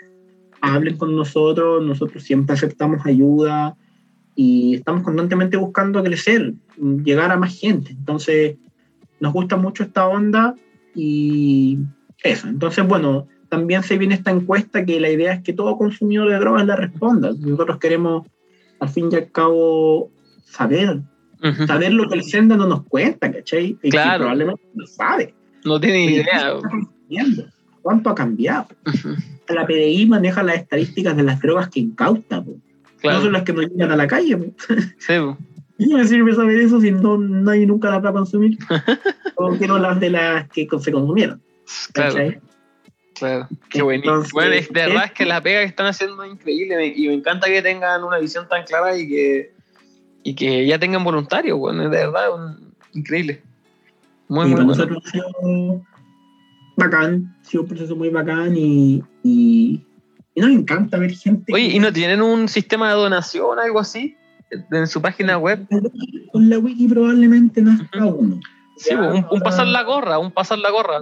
[0.63, 3.75] hablen con nosotros, nosotros siempre aceptamos ayuda
[4.35, 6.53] y estamos constantemente buscando crecer,
[7.03, 8.55] llegar a más gente, entonces
[9.19, 10.55] nos gusta mucho esta onda
[10.95, 11.79] y
[12.23, 16.29] eso, entonces bueno, también se viene esta encuesta que la idea es que todo consumidor
[16.29, 18.25] de drogas la responda, nosotros queremos
[18.79, 20.11] al fin y al cabo
[20.45, 21.01] saber
[21.43, 21.67] Ujú.
[21.67, 23.71] saber lo que el Senda no nos cuenta, ¿cachai?
[23.71, 24.19] Y que Claro.
[24.19, 25.35] probablemente no sabe.
[25.65, 26.57] No tiene Oye, idea.
[27.83, 28.67] ¿Cuánto ha cambiado?
[29.49, 32.43] La PDI maneja las estadísticas de las drogas que incauta,
[33.03, 34.37] no son las que nos llegan a la calle.
[34.37, 34.45] po.
[34.97, 35.37] Sí, po.
[35.77, 38.57] ¿Y qué me sirve saber eso si no, nadie nunca las va a consumir?
[39.35, 41.41] o quiero las de las que se consumieron.
[41.91, 42.39] claro, ¿cachai?
[43.15, 43.47] claro.
[43.69, 44.13] Qué buenísimo.
[44.13, 46.87] Entonces, Bueno, es, de verdad es que la pega que están haciendo es increíble me-
[46.87, 49.53] y me encanta que tengan una visión tan clara y que,
[50.23, 53.41] y que ya tengan voluntarios, bueno, de verdad, un- increíble.
[54.29, 55.83] Muy, y muy bueno.
[56.75, 59.81] Bacán, ha sido un proceso muy bacán y, y,
[60.35, 61.53] y nos encanta ver gente.
[61.53, 64.15] Oye, que- ¿y no tienen un sistema de donación algo así?
[64.71, 65.65] En su página web.
[66.31, 68.39] Con la wiki probablemente nazca uno.
[68.77, 71.01] Sí, Ya, po, un, pasar la gorra, un pasar la gorra.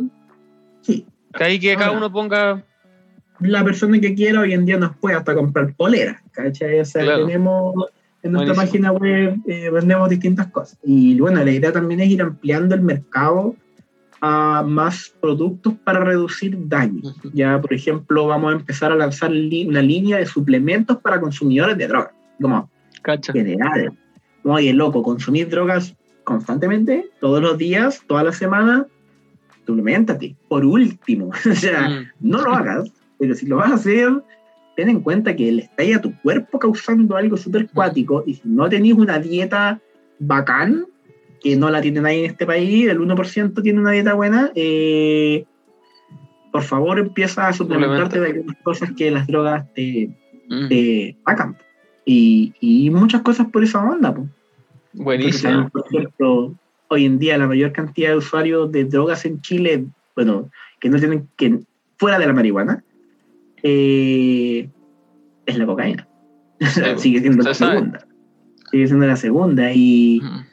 [0.81, 1.05] Sí,
[1.37, 2.63] Que ahí que cada uno ponga.
[3.39, 6.79] la persona que quiera hoy en día nos puede hasta comprar poleras, ¿cachai?
[6.79, 7.25] O sea, Claro.
[7.25, 7.75] tenemos
[8.23, 8.89] en nuestra Buenísimo.
[8.89, 10.77] página web eh, vendemos distintas cosas.
[10.83, 13.55] Y bueno, la idea también es ir ampliando el mercado
[14.21, 17.01] a más productos para reducir daño.
[17.33, 21.77] Ya, por ejemplo, vamos a empezar a lanzar li- una línea de suplementos para consumidores
[21.77, 22.11] de drogas.
[22.39, 22.69] Como,
[23.01, 23.33] Cacha.
[23.33, 23.91] generales.
[24.43, 28.85] Oye, loco, consumir drogas constantemente, todos los días, toda la semana,
[29.65, 30.35] suplementate.
[30.47, 32.05] Por último, o sea, Mm.
[32.21, 34.09] no lo hagas, pero si lo vas a hacer,
[34.75, 38.35] ten en cuenta que le está ahí a tu cuerpo causando algo súper cuático y
[38.35, 39.79] si no tenés una dieta
[40.19, 40.85] bacán,
[41.41, 45.45] que no la tiene nadie en este país, el 1% tiene una dieta buena, eh,
[46.51, 50.09] por favor empieza a suplementarte de algunas cosas que las drogas te,
[50.49, 50.67] Mm.
[50.67, 51.55] te sacan.
[52.05, 54.13] Y, y muchas cosas por esa onda.
[54.13, 54.33] Porque
[54.93, 55.69] Buenísimo.
[55.69, 56.53] por ejemplo,
[56.89, 59.85] hoy en día la mayor cantidad de usuarios de drogas en Chile,
[60.15, 60.49] bueno,
[60.81, 61.59] que no tienen que,
[61.97, 62.83] fuera de la marihuana,
[63.63, 64.67] eh,
[65.45, 66.07] es la cocaína.
[66.97, 67.73] Sigue siendo la sabe.
[67.77, 68.07] segunda.
[68.71, 70.50] Sigue siendo la segunda y Mm.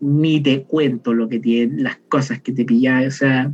[0.00, 3.06] Ni te cuento lo que tiene, las cosas que te pillas.
[3.06, 3.52] O sea,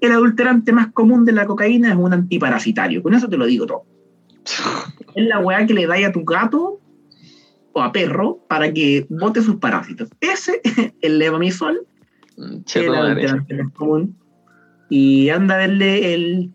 [0.00, 3.02] el adulterante más común de la cocaína es un antiparasitario.
[3.02, 3.84] Con eso te lo digo todo.
[5.14, 6.80] Es la weá que le dais a tu gato
[7.74, 10.08] o a perro para que bote sus parásitos.
[10.20, 10.62] Ese,
[11.02, 11.86] el levamisol,
[12.36, 14.16] Mm, el adulterante más común.
[14.88, 16.52] Y anda a verle el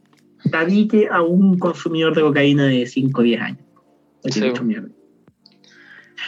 [0.51, 3.61] tabique a un consumidor de cocaína de 5 o 10 años.
[4.25, 4.41] Sí.
[4.63, 4.89] mierda.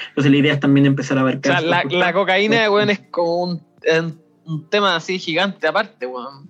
[0.10, 1.60] Entonces la idea es también empezar a O abarcar...
[1.60, 6.50] sea, la, la cocaína, weón, es como un, tema así gigante aparte, weón.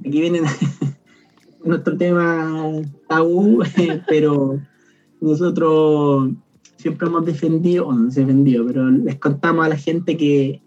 [0.00, 0.40] aquí viene
[1.64, 2.50] nuestro tema
[3.08, 3.62] tabú,
[4.08, 4.60] pero
[5.20, 6.30] nosotros
[6.76, 10.62] siempre hemos defendido, o no se defendido, pero les contamos a la gente que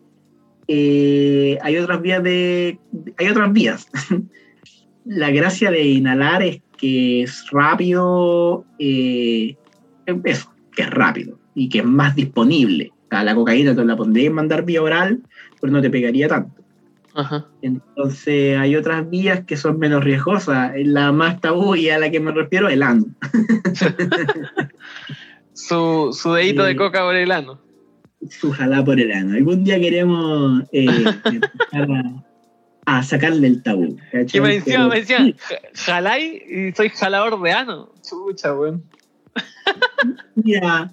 [0.68, 2.80] eh, hay otras vías de.
[3.18, 3.88] hay otras vías.
[5.06, 9.56] la gracia de inhalar es que es rápido, eh,
[10.24, 12.92] eso, que es rápido y que es más disponible.
[13.10, 15.20] La cocaína te la pondrías mandar vía oral,
[15.60, 16.62] pero no te pegaría tanto.
[17.14, 17.46] Ajá.
[17.62, 20.72] Entonces hay otras vías que son menos riesgosas.
[20.78, 23.06] La más tabú y a la que me refiero el ano.
[25.54, 27.60] Su, su dedito de coca por el ano.
[28.30, 29.36] Su jalá por el ano.
[29.36, 30.86] Algún día queremos eh,
[31.26, 31.88] empezar
[32.86, 33.98] a, a sacarle el tabú.
[34.12, 34.40] ¿cachai?
[34.40, 37.92] Y me Pero me decían, "Ja- jalai y soy jalador de ano.
[38.02, 38.84] Chucha, weón.
[40.36, 40.92] Mira,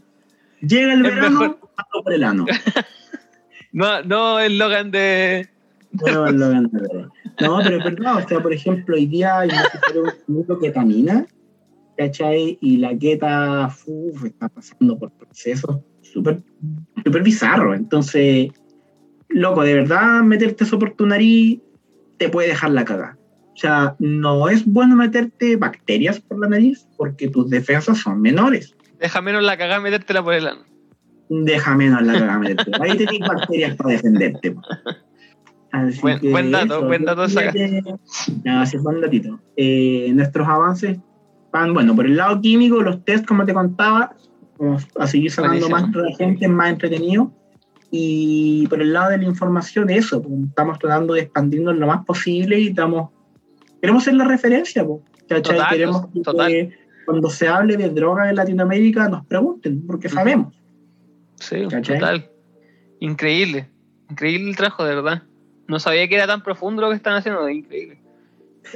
[0.60, 1.58] llega el Es verano, mejor.
[2.04, 2.46] por el ano.
[3.70, 5.46] No, no el Logan de.
[5.92, 7.06] No, el Logan de.
[7.40, 9.50] No, pero es verdad, o sea, por ejemplo, hoy día hay
[10.26, 11.26] mucho ketamina,
[11.96, 12.58] ¿cachai?
[12.62, 16.42] Y la keta uf, está pasando por procesos súper
[17.04, 17.76] súper bizarros.
[17.76, 18.50] Entonces,
[19.28, 21.60] loco, de verdad, meterte eso por tu nariz
[22.16, 23.18] te puede dejar la cagada.
[23.52, 28.74] O sea, no es bueno meterte bacterias por la nariz porque tus defensas son menores.
[28.98, 30.62] Deja menos la cagada metértela por el ano.
[31.28, 32.70] Deja menos la cagada meterte.
[32.80, 34.56] Ahí tenés bacterias para defenderte.
[35.70, 37.82] Así Buen- que buen dato, buen dato fíjate-
[38.44, 39.38] No, sí, buen datito.
[39.56, 40.98] Eh, nuestros avances
[41.52, 44.14] van, bueno, por el lado químico, los test, como te contaba,
[44.58, 47.32] vamos a seguir sacando más reagentes, más entretenido.
[47.90, 52.04] Y por el lado de la información, eso, pues, estamos tratando de expandirnos lo más
[52.04, 53.10] posible y estamos,
[53.80, 55.00] queremos ser la referencia, pues.
[55.26, 56.70] Total, queremos que total.
[57.08, 60.54] Cuando se hable de drogas en Latinoamérica nos pregunten, porque sabemos.
[61.36, 61.98] Sí, ¿Cachai?
[61.98, 62.30] total.
[63.00, 63.66] Increíble.
[64.10, 65.22] Increíble el trabajo, de verdad.
[65.66, 67.48] No sabía que era tan profundo lo que están haciendo.
[67.48, 67.98] Increíble.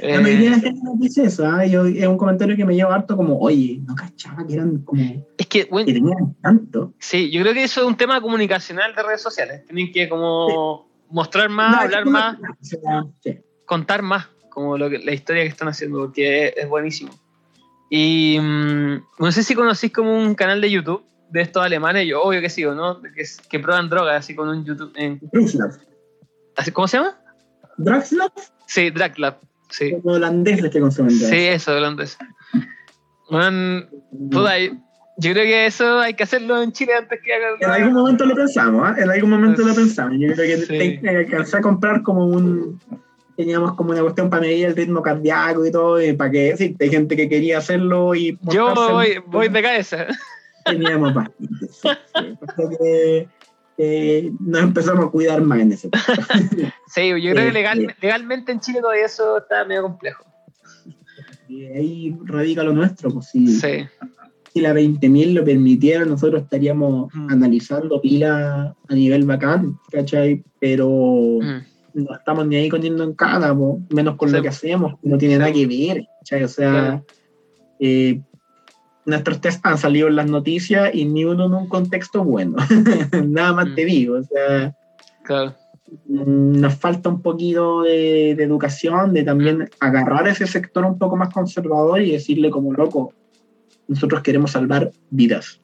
[0.01, 1.63] La mayoría de la Eh, gente nos dice eso, ¿ah?
[1.67, 5.23] Yo- es un comentario que me lleva harto como, oye, no cachaba que eran como,
[5.37, 6.91] es que, bueno, que tenían tanto.
[6.97, 9.63] sí, yo creo que eso es un tema comunicacional de redes sociales.
[9.67, 13.37] Tienen que como mostrar más, No, hablar más, sí.
[13.67, 17.11] contar más, como lo que, la historia que están haciendo, porque es, es buenísimo.
[17.95, 22.23] Y mm, no sé si conocís como un canal de YouTube de estos alemanes, yo
[22.23, 22.99] obvio que sigo, ¿no?
[23.03, 24.91] Que, que prueban drogas así con un YouTube.
[24.95, 25.19] En,
[26.73, 27.15] ¿Cómo se llama?
[27.77, 28.31] Drugslab,
[28.65, 29.37] Sí, Draglab.
[29.69, 29.91] Sí.
[30.01, 31.11] como holandeses que consumen.
[31.11, 32.17] Sí, eso, holandés.
[33.29, 33.85] Bueno,
[34.31, 37.53] puta, yo creo que eso hay que hacerlo en Chile antes que hagan.
[37.59, 38.95] En algún momento lo pensamos, ¿ah?
[38.97, 40.15] En algún momento lo pensamos.
[40.19, 40.99] Yo creo que Sí.
[40.99, 42.79] te alcancé a comprar como un...
[43.35, 46.75] Teníamos como una cuestión para medir el ritmo cardíaco y todo, y para que, sí,
[46.79, 48.37] hay gente que quería hacerlo y...
[48.43, 50.07] Yo voy, voy de cabeza.
[50.65, 52.37] Teníamos bastante, sí, sí.
[52.79, 53.27] Que
[53.77, 55.89] eh, nos empezamos a cuidar más en ese.
[56.87, 60.23] Sí, yo creo que Eh, legal- legalmente en Chile todavía eso está medio complejo.
[61.47, 63.85] Y ahí radica lo nuestro, pues si, Sí,
[64.53, 67.31] si la 20.000 lo permitiera, nosotros estaríamos Mm.
[67.31, 70.43] analizando pila a nivel bacán, ¿cachai?
[70.59, 70.87] Pero
[71.41, 71.72] Mm.
[71.93, 74.35] No estamos ni ahí cogiendo en cada, po, menos con Sí.
[74.35, 76.43] lo que hacemos, no tiene nada que ver, ¿cachai?
[76.43, 77.05] O sea, Claro.
[77.79, 78.21] eh,
[79.05, 82.55] nuestros tests han salido en las noticias y ni uno en un contexto bueno,
[83.27, 83.75] nada más Mm.
[83.75, 84.75] te digo, o sea,
[85.23, 85.53] claro.
[86.07, 91.15] mm, nos falta un poquito de, de educación, de también agarrar ese sector un poco
[91.17, 93.13] más conservador y decirle como loco,
[93.87, 95.59] nosotros queremos salvar vidas.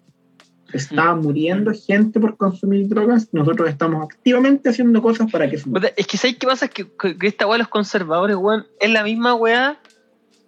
[0.74, 6.18] Está muriendo gente por consumir drogas, nosotros estamos activamente haciendo cosas para que Es que
[6.18, 6.66] ¿sabes qué pasa?
[6.66, 9.80] Es que, que- esta weá de los conservadores, weón, es la misma weá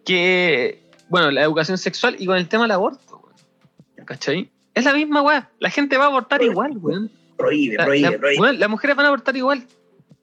[0.06, 4.06] que, bueno, la educación sexual y con el tema del aborto, weón.
[4.06, 4.50] ¿Cachai?
[4.74, 5.50] Es la misma weá.
[5.60, 7.12] La gente va a abortar igual, weón.
[7.38, 8.42] prohíbe, La- prohíbe, la- prohíbe.
[8.42, 9.66] weón, las mujeres van a abortar igual.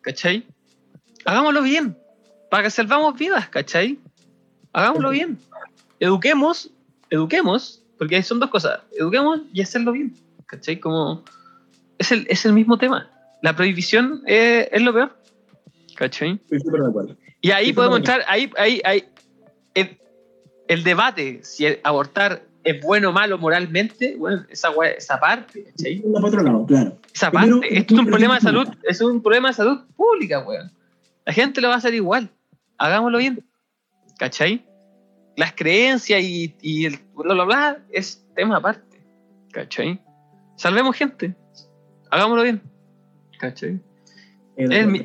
[0.01, 0.47] ¿Cachai?
[1.25, 1.99] Hagámoslo bien.
[2.51, 3.99] Para que salvamos vidas, ¿cachai?
[4.73, 5.39] Hagámoslo bien.
[6.01, 6.71] Eduquemos,
[7.11, 8.81] eduquemos, porque son dos cosas.
[8.99, 10.15] Eduquemos y hacerlo bien.
[10.47, 10.79] ¿Cachai?
[10.81, 11.25] Como.
[11.99, 13.11] Es el, es el mismo tema.
[13.43, 15.17] La prohibición es, es lo peor.
[15.97, 16.41] ¿Cachai?
[17.41, 19.05] Y ahí Sí, podemos entrar, ahí, ahí, ahí,
[19.75, 19.99] el,
[20.69, 26.03] el debate, si abortar es bueno o malo moralmente, bueno, esa, esa parte, ¿cachai?
[26.05, 26.99] Lado, claro.
[27.15, 30.41] Esa Primero, parte, esto es un problema de salud, es un problema de salud pública,
[30.41, 30.71] weón.
[31.25, 32.31] La gente lo va a hacer igual.
[32.77, 33.45] Hagámoslo bien.
[34.19, 34.65] ¿Cachai?
[35.39, 39.01] Las creencias y, y el bla bla bla es tema aparte.
[39.53, 40.01] ¿Cachai?
[40.57, 41.35] Salvemos gente.
[42.11, 42.61] Hagámoslo bien.
[43.39, 43.79] ¿Cachai?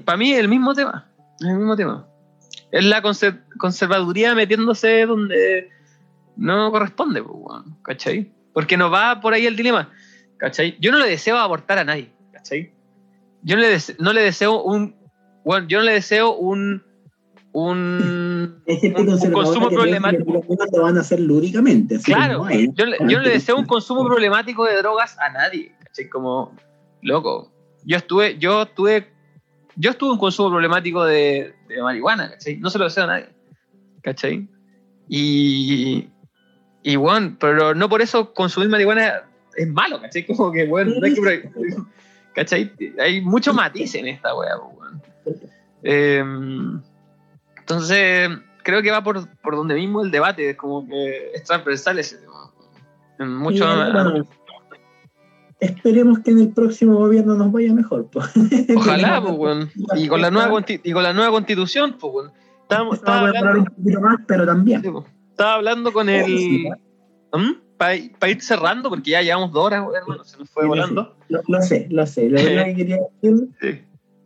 [0.03, 1.07] Para mí es el mismo tema.
[1.39, 2.07] Es el mismo tema.
[2.71, 5.69] Es la conser- conservaduría metiéndose donde
[6.35, 8.31] no corresponde, weón, ¿cachai?
[8.53, 9.91] Porque no va por ahí el dilema,
[10.37, 10.75] ¿cachai?
[10.79, 12.73] Yo no le deseo abortar a nadie, ¿cachai?
[13.43, 14.95] Yo no le, dese- no le deseo un.
[15.45, 16.83] Bueno, yo no le deseo un.
[17.55, 17.77] Un.
[17.77, 20.43] Un- un conservadora consumo problemático.
[20.73, 21.95] lo van a hacer lúdicamente.
[21.95, 25.29] así Claro, como, "Ay, yo, yo no le deseo un consumo problemático de drogas a
[25.31, 26.09] nadie, ¿cachai?
[26.09, 26.55] Como,
[27.03, 27.51] loco,
[27.85, 29.07] yo estuve, yo tuve,
[29.75, 32.57] yo estuve en un consumo problemático de, de marihuana, ¿cachai?
[32.57, 33.27] No se lo deseo a nadie,
[34.01, 34.47] ¿cachai?
[35.07, 36.07] Y,
[36.81, 39.23] y bueno, pero no por eso consumir marihuana
[39.55, 40.25] es malo, ¿cachai?
[40.25, 41.49] Como que, bueno, no hay que
[42.33, 42.71] ¿cachai?
[42.99, 45.01] Hay muchos matices en esta wea, weón.
[45.83, 46.81] Em,
[47.63, 48.29] entonces,
[48.61, 52.17] creo que va por, por donde mismo el debate, es como que es transversal ese
[52.17, 52.51] tema.
[53.19, 54.27] En mucho, bueno,
[55.61, 58.09] esperemos que en el próximo gobierno nos vaya mejor.
[58.11, 58.25] pues.
[58.75, 59.69] ojalá, weón.
[59.95, 62.27] Y con la nueva y con la nueva constitución, pues,
[62.91, 64.83] estaba, hablando, un poquito más, pero también.
[65.29, 66.69] Estaba hablando con el.
[67.77, 71.15] Para ir cerrando, porque ya llevamos dos horas, hermano, se nos fue Sí, volando.
[71.29, 72.29] Lo, lo sé, lo sé.
[72.29, 73.47] Lo que quería decir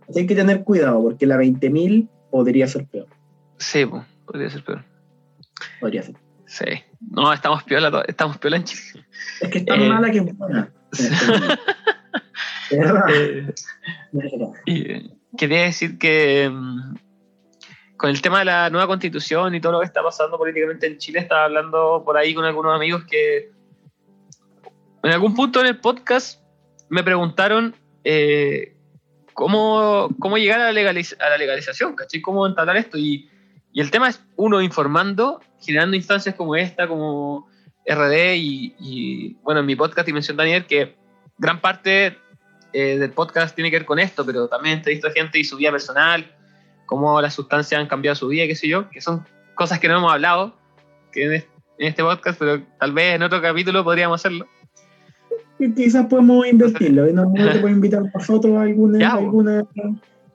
[0.09, 3.07] Sí, hay que tener cuidado porque la 20.000 podría ser peor.
[3.57, 3.85] Sí
[4.25, 4.83] podría ser peor.
[5.79, 6.15] Podría ser.
[6.45, 6.65] Sí.
[7.11, 9.05] No, estamos piola, estamos piola en Chile.
[9.41, 9.89] Es que es tan Eh.
[9.89, 10.69] mala que es buena.
[12.69, 13.53] Eh.
[14.65, 16.95] Y, eh, quería decir que mm,
[17.95, 20.97] con el tema de la nueva constitución y todo lo que está pasando políticamente en
[20.97, 23.51] Chile, estaba hablando por ahí con algunos amigos que
[25.03, 26.41] en algún punto en el podcast
[26.89, 27.73] me preguntaron
[28.03, 28.75] eh,
[29.33, 32.21] cómo, cómo llegar a la, legaliz- a la legalización, ¿cachai?
[32.21, 32.97] ¿Cómo entablar esto?
[32.97, 33.29] Y,
[33.77, 37.47] y el tema es uno informando, generando instancias como esta, como
[37.87, 40.95] RD y, y, bueno, en mi podcast Dimensión Daniel, que
[41.37, 42.17] gran parte
[42.73, 45.57] eh, del podcast tiene que ver con esto, pero también entrevisto a gente y su
[45.57, 46.25] vida personal,
[46.87, 49.23] cómo las sustancias han cambiado su vida, qué sé yo, que son
[49.53, 50.55] cosas que no hemos hablado
[51.11, 51.47] que en, es-
[51.77, 54.47] en este podcast, pero tal vez en otro capítulo podríamos hacerlo.
[55.59, 57.05] Y Quizás podemos invertirlo.
[57.13, 57.25] ¿no?
[57.25, 59.63] No te puedo invitar nosotros a alguna, Ya, alguna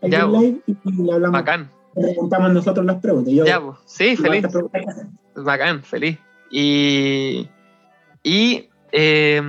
[0.02, 0.40] Ya, algún po.
[0.42, 1.70] live y, y le hablamos, Bacán.
[1.94, 3.32] Preguntamos nosotros las preguntas.
[3.32, 3.76] Yo, Ya, pues.
[3.86, 4.44] Sí, feliz.
[5.34, 6.18] Bacán, feliz.
[6.50, 7.48] Y,
[8.22, 9.42] y eh,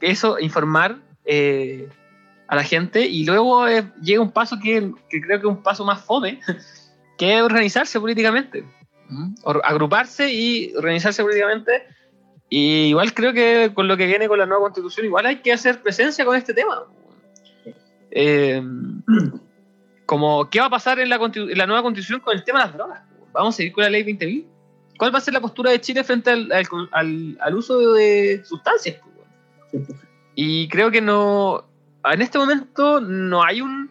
[0.00, 1.88] eso, informar eh,
[2.46, 3.06] a la gente.
[3.06, 6.40] Y luego eh, llega un paso que, que creo que es un paso más fome,
[7.18, 8.64] que es organizarse políticamente.
[9.42, 11.84] Or- agruparse y organizarse políticamente.
[12.48, 15.52] Y igual creo que con lo que viene con la nueva constitución, igual hay que
[15.52, 16.84] hacer presencia con este tema.
[18.10, 18.62] Eh,
[20.06, 22.64] como, ¿qué va a pasar en la, en la nueva constitución con el tema de
[22.66, 23.02] las drogas?
[23.32, 24.46] ¿Vamos a seguir con la ley 20.000?
[24.98, 28.42] ¿Cuál va a ser la postura de Chile frente al, al- al- al uso de
[28.44, 29.00] sustancias?
[30.34, 31.64] Y creo que no,
[32.04, 33.90] en este momento no hay un,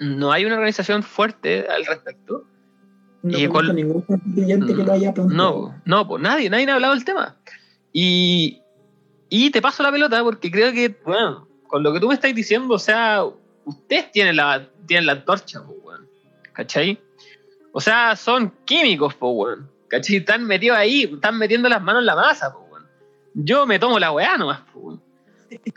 [0.00, 2.44] no hay una organización fuerte al respecto.
[3.22, 5.72] No Y con- ningún constituyente que lo haya planteado.
[5.74, 7.36] No, no, pues nadie, nadie ha hablado del tema.
[7.92, 8.60] Y,
[9.30, 12.34] y te paso la pelota porque creo que, bueno, con lo que tú me estás
[12.34, 13.24] diciendo, o sea,
[13.68, 16.08] ustedes tienen la, tienen la antorcha, pues, weón.
[16.52, 16.98] ¿Cachai?
[17.72, 19.70] O sea, son químicos, pues, weón.
[19.88, 20.16] ¿Cachai?
[20.16, 22.86] Están metidos ahí, están metiendo las manos en la masa, pues, weón.
[23.34, 25.02] Yo me tomo la weá nomás, pues, weón.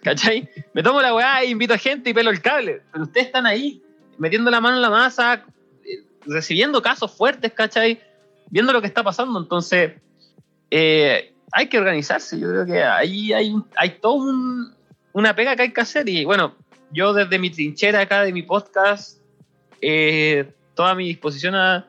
[0.04, 0.50] ¿Cachai?
[0.74, 2.82] Me tomo la weá invito a gente y pelo el cable.
[2.92, 3.82] Pero ustedes están ahí,
[4.18, 5.46] metiendo la mano en la masa,
[5.86, 8.02] eh, recibiendo casos fuertes, ¿cachai?
[8.50, 9.40] Viendo lo que está pasando.
[9.40, 9.94] Entonces,
[10.70, 12.38] eh, hay que organizarse.
[12.40, 14.74] Yo creo que ahí hay, un- hay todo un-
[15.14, 16.08] una pega que hay que hacer.
[16.10, 16.56] Y bueno,
[16.94, 19.20] yo desde mi trinchera acá de mi podcast,
[19.82, 21.88] eh, toda mi disposición a,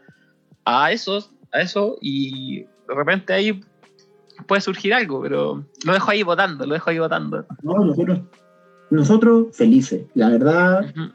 [0.65, 3.61] a eso, a eso, y de repente ahí
[4.47, 7.47] puede surgir algo, pero lo dejo ahí votando, lo dejo ahí votando.
[7.63, 8.21] No, nosotros,
[8.91, 10.07] nosotros felices.
[10.15, 11.13] La verdad, Ujú.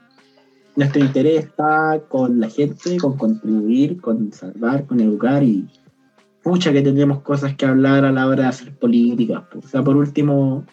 [0.76, 5.68] nuestro interés está con la gente, con contribuir, con salvar, con educar y
[6.44, 9.44] pucha que tenemos cosas que hablar a la hora de hacer políticas.
[9.56, 10.66] O sea, por último,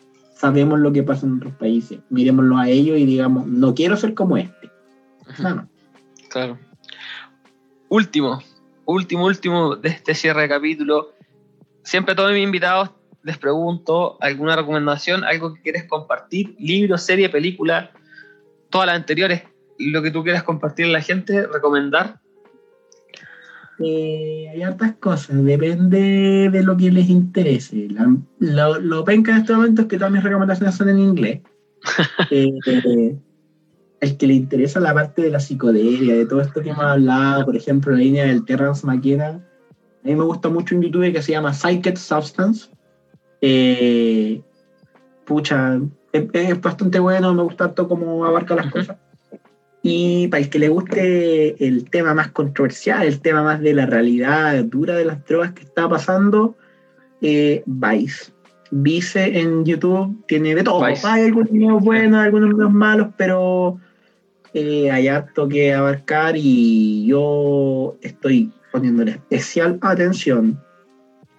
[0.44, 2.00] sabemos lo que pasa en otros países.
[2.10, 4.70] Miremoslo a ellos y digamos, no quiero ser como este.
[5.38, 5.66] No.
[6.28, 6.58] Claro.
[7.88, 8.42] Último,
[8.84, 11.14] último, último de este cierre de capítulo.
[11.82, 12.90] Siempre a todos mis invitados
[13.22, 17.90] les pregunto alguna recomendación, algo que quieres compartir, libro, serie, película,
[18.68, 19.44] todas las anteriores,
[19.78, 22.20] lo que tú quieras compartir a la gente, recomendar.
[23.80, 27.88] Eh, hay hartas cosas, depende de lo que les interese.
[27.90, 31.40] La- lo, lo penca en este momento es que todas mis recomendaciones son en inglés.
[32.30, 33.16] Eh, eh,
[34.00, 37.46] el que le interesa la parte de la psicodelia, de todo esto que hemos hablado,
[37.46, 41.22] por ejemplo, la línea del Terrence McKenna, a mí me gusta mucho un youtuber que
[41.22, 42.68] se llama Psyched Substance.
[43.40, 44.42] Eh,
[45.24, 45.80] pucha,
[46.12, 48.98] es, es bastante bueno, me gusta harto cómo abarca las cosas.
[49.86, 53.84] Y para el que le guste el tema más controversial, el tema más de la
[53.84, 56.56] realidad dura de las drogas que está pasando,
[57.20, 58.32] eh, Vice.
[58.70, 60.86] Vice en YouTube tiene de todo.
[60.86, 61.06] Vice.
[61.06, 63.78] Hay algunos videos buenos, algunos videos malos, pero
[64.54, 70.58] eh, hay harto que abarcar y yo estoy poniéndole especial atención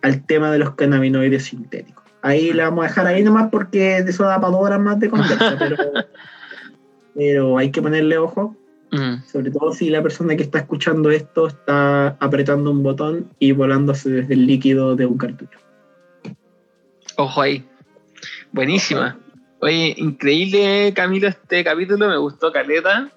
[0.04, 2.04] al tema de los cannabinoides sintéticos.
[2.22, 5.10] Ahí le vamos a dejar ahí nomás porque eso da para dos horas más de
[5.10, 5.78] conversa, pero,
[7.16, 8.56] pero hay que ponerle ojo,
[8.92, 13.52] Mm, sobre todo si la persona que está escuchando esto está apretando un botón y
[13.52, 15.58] volándose desde el líquido de un cartucho.
[17.18, 17.66] Ojo ahí.
[18.52, 19.18] Buenísima.
[19.60, 22.08] Oye, increíble, Camilo, este capítulo.
[22.08, 23.12] Me gustó Caleta.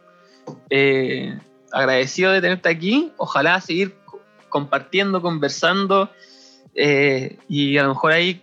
[0.70, 1.38] Eh,
[1.70, 3.12] agradecido de tenerte aquí.
[3.18, 6.10] Ojalá seguir co- compartiendo, conversando
[6.74, 8.42] eh, y a lo mejor ahí,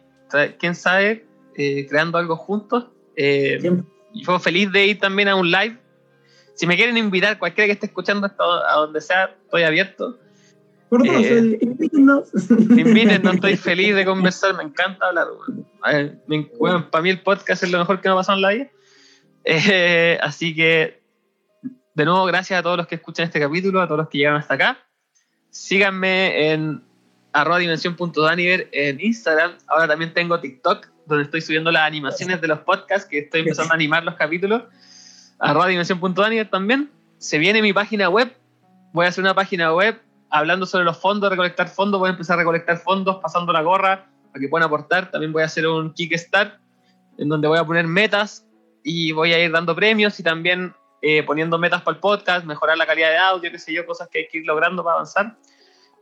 [0.60, 1.26] quién sabe,
[1.56, 2.86] eh, creando algo juntos.
[3.16, 3.60] Eh,
[4.16, 4.22] Siempre.
[4.22, 5.78] y fue feliz de ir también a un live.
[6.56, 10.18] Si me quieren invitar, cualquiera que esté escuchando esto, a donde sea, estoy abierto.
[10.90, 12.30] Por dos, Eh, invítennos.
[13.24, 15.28] No estoy feliz de conversar, me encanta hablar.
[16.28, 18.50] me- bueno, para mí el podcast es lo mejor que me ha pasado en la
[18.52, 18.68] vida.
[19.44, 21.02] Eh, así que,
[21.94, 24.40] de nuevo, gracias a todos los que escuchan este capítulo, a todos los que llegaron
[24.40, 24.78] hasta acá.
[25.50, 26.84] Síganme en
[27.34, 29.58] arroba dimensión.daniver en Instagram.
[29.68, 33.74] Ahora también tengo TikTok, donde estoy subiendo las animaciones de los podcasts, que estoy empezando
[33.74, 34.64] a animar los capítulos.
[35.40, 36.92] Arroba dimensión.daniver también.
[37.18, 38.36] Se viene mi página web.
[38.94, 42.00] Voy a hacer una página web hablando sobre los fondos, recolectar fondos.
[42.00, 45.12] Voy a empezar a recolectar fondos pasando la gorra para que puedan aportar.
[45.12, 46.60] También voy a hacer un Kickstart
[47.18, 48.48] en donde voy a poner metas
[48.84, 52.78] y voy a ir dando premios y también eh, poniendo metas para el podcast, mejorar
[52.78, 55.38] la calidad de audio, qué sé yo, cosas que hay que ir logrando para avanzar,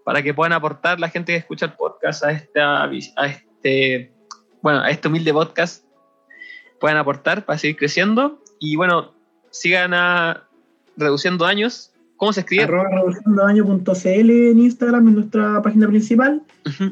[0.05, 4.12] para que puedan aportar la gente que escucha el podcast a, esta, a este,
[4.64, 5.84] bueno, a este humilde podcast,
[6.80, 9.11] puedan aportar para seguir creciendo y bueno,
[9.52, 10.48] sigan a
[10.95, 11.91] Reduciendo Años.
[12.15, 12.64] ¿Cómo se escribe?
[12.64, 16.41] arroba reduciendodaño.cl en Instagram, en nuestra página principal.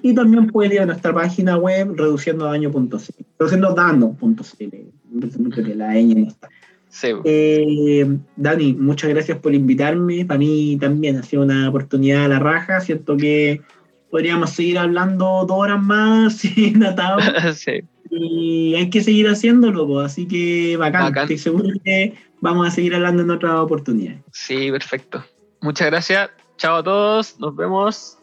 [0.02, 3.26] Y también puede ir a nuestra página web reduciendodaño.cl.
[3.40, 5.56] Reduciendodano.cl.
[5.56, 6.50] que la ñ está.
[6.90, 7.08] Sí.
[7.24, 10.26] Eh, Dani, muchas gracias por invitarme.
[10.26, 12.82] Para mí también ha sido una oportunidad a la raja.
[12.82, 13.62] Siento que
[14.12, 17.20] podríamos seguir hablando dos horas más sin atado.
[17.56, 17.82] sí.
[18.12, 21.06] y hay que seguir haciéndolo, pues, así que bacán.
[21.06, 21.24] Bacán.
[21.24, 24.22] Estoy seguro que vamos a seguir hablando en otras oportunidades.
[24.32, 25.24] Sí, perfecto.
[25.62, 26.30] Muchas gracias.
[26.58, 27.40] Chao a todos.
[27.40, 28.21] Nos vemos.